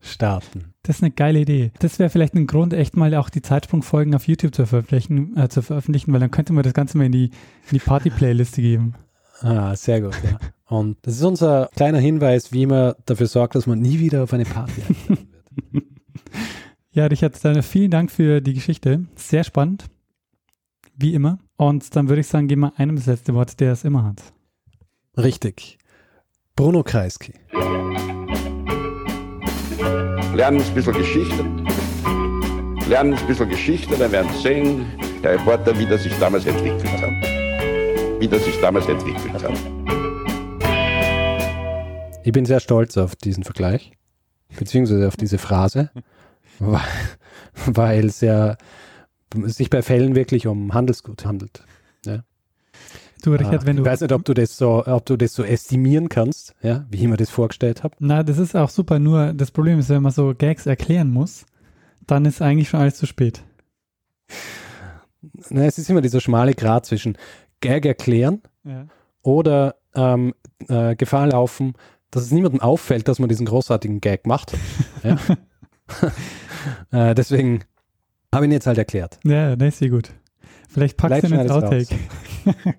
Starten? 0.00 0.74
Das 0.82 0.96
ist 0.96 1.02
eine 1.02 1.12
geile 1.12 1.40
Idee. 1.40 1.72
Das 1.78 1.98
wäre 1.98 2.10
vielleicht 2.10 2.34
ein 2.34 2.46
Grund, 2.46 2.72
echt 2.72 2.96
mal 2.96 3.14
auch 3.14 3.30
die 3.30 3.42
Zeitsprungfolgen 3.42 4.14
auf 4.14 4.26
YouTube 4.26 4.54
zu 4.54 4.66
veröffentlichen, 4.66 5.36
äh, 5.36 5.48
zu 5.48 5.62
veröffentlichen, 5.62 6.12
weil 6.12 6.20
dann 6.20 6.30
könnte 6.30 6.52
man 6.52 6.62
das 6.62 6.74
Ganze 6.74 6.98
mal 6.98 7.04
in 7.04 7.12
die, 7.12 7.26
in 7.26 7.72
die 7.72 7.78
Party-Playliste 7.78 8.62
geben. 8.62 8.94
Ah, 9.40 9.74
sehr 9.74 10.00
gut, 10.00 10.16
ja. 10.24 10.38
Und 10.66 10.98
das 11.02 11.14
ist 11.14 11.22
unser 11.22 11.68
kleiner 11.74 11.98
Hinweis, 11.98 12.52
wie 12.52 12.66
man 12.66 12.94
dafür 13.06 13.26
sorgt, 13.26 13.54
dass 13.54 13.66
man 13.66 13.80
nie 13.80 13.98
wieder 13.98 14.22
auf 14.22 14.32
eine 14.32 14.44
Party 14.44 14.82
eingeladen 14.88 15.28
wird. 15.72 15.84
Ja, 16.92 17.06
Richard, 17.06 17.44
dann 17.44 17.62
vielen 17.62 17.92
Dank 17.92 18.10
für 18.10 18.40
die 18.40 18.54
Geschichte. 18.54 19.06
Sehr 19.14 19.44
spannend. 19.44 19.84
Wie 20.96 21.14
immer. 21.14 21.38
Und 21.56 21.94
dann 21.94 22.08
würde 22.08 22.20
ich 22.20 22.26
sagen, 22.26 22.48
geben 22.48 22.62
wir 22.62 22.78
einem 22.78 22.96
das 22.96 23.06
letzte 23.06 23.34
Wort, 23.34 23.60
der 23.60 23.72
es 23.72 23.84
immer 23.84 24.04
hat. 24.04 24.20
Richtig. 25.16 25.78
Bruno 26.56 26.82
Kreisky. 26.82 27.34
Lernen 30.34 30.62
ein 30.62 30.74
bisschen 30.74 30.92
Geschichte. 30.92 31.44
lernen 32.88 33.14
ein 33.14 33.26
bisschen 33.26 33.48
Geschichte, 33.48 33.96
dann 33.96 34.12
werden 34.12 34.30
Sie 34.34 34.42
sehen, 34.42 34.86
der 35.24 35.32
Reporter, 35.32 35.76
wie 35.76 35.86
das 35.86 36.04
sich 36.04 36.16
damals 36.18 36.46
entwickelt 36.46 36.88
hat. 37.02 37.10
Wie 38.20 38.28
das 38.28 38.44
sich 38.44 38.60
damals 38.60 38.86
entwickelt 38.86 39.42
hat. 39.42 39.52
Ich 42.22 42.32
bin 42.32 42.44
sehr 42.44 42.60
stolz 42.60 42.96
auf 42.96 43.16
diesen 43.16 43.42
Vergleich, 43.42 43.92
beziehungsweise 44.56 45.08
auf 45.08 45.16
diese 45.16 45.38
Phrase, 45.38 45.90
weil, 46.60 46.80
weil 47.66 48.06
es 48.06 48.20
ja 48.20 48.56
sich 49.34 49.68
bei 49.68 49.82
Fällen 49.82 50.14
wirklich 50.14 50.46
um 50.46 50.74
Handelsgut 50.74 51.24
handelt. 51.24 51.64
Ja. 52.06 52.22
Du, 53.20 53.32
Richard, 53.32 53.62
Ah, 53.62 53.66
wenn 53.66 53.76
du. 53.76 53.82
ich 53.82 53.88
weiß 53.88 54.00
nicht, 54.02 54.12
ob 54.12 54.24
du 54.24 54.34
das 54.34 54.56
so, 54.56 54.84
ob 54.86 55.04
du 55.06 55.16
das 55.16 55.34
so 55.34 55.42
estimieren 55.44 56.08
kannst, 56.08 56.54
ja, 56.62 56.86
wie 56.90 56.98
ich 57.02 57.08
mir 57.08 57.16
das 57.16 57.30
vorgestellt 57.30 57.82
habe. 57.84 57.94
Na, 57.98 58.22
das 58.22 58.38
ist 58.38 58.54
auch 58.56 58.70
super, 58.70 58.98
nur 58.98 59.32
das 59.32 59.50
Problem 59.50 59.78
ist, 59.78 59.88
wenn 59.88 60.02
man 60.02 60.12
so 60.12 60.34
Gags 60.36 60.66
erklären 60.66 61.10
muss, 61.10 61.44
dann 62.06 62.24
ist 62.24 62.40
eigentlich 62.42 62.68
schon 62.68 62.80
alles 62.80 62.96
zu 62.96 63.06
spät. 63.06 63.42
Na, 65.50 65.64
es 65.64 65.78
ist 65.78 65.90
immer 65.90 66.00
dieser 66.00 66.20
schmale 66.20 66.54
Grat 66.54 66.86
zwischen 66.86 67.16
Gag 67.60 67.84
erklären 67.84 68.40
Ja. 68.64 68.86
oder 69.22 69.76
ähm, 69.94 70.34
äh, 70.68 70.96
Gefahr 70.96 71.26
laufen, 71.26 71.74
dass 72.10 72.22
es 72.22 72.30
niemandem 72.32 72.60
auffällt, 72.60 73.06
dass 73.08 73.18
man 73.18 73.28
diesen 73.28 73.46
großartigen 73.46 74.00
Gag 74.00 74.26
macht. 74.26 74.52
ja. 75.04 75.18
äh, 77.10 77.14
deswegen 77.14 77.64
habe 78.34 78.44
ich 78.46 78.48
ihn 78.48 78.52
jetzt 78.52 78.66
halt 78.66 78.78
erklärt. 78.78 79.18
Ja, 79.24 79.56
das 79.56 79.68
ist 79.68 79.78
sehr 79.80 79.90
gut. 79.90 80.10
Vielleicht 80.68 80.96
packst 80.96 81.20
Vielleicht 81.26 81.32
du 81.32 81.34
ihn 81.36 81.40
ins 81.42 81.50
Outtake. 81.50 81.98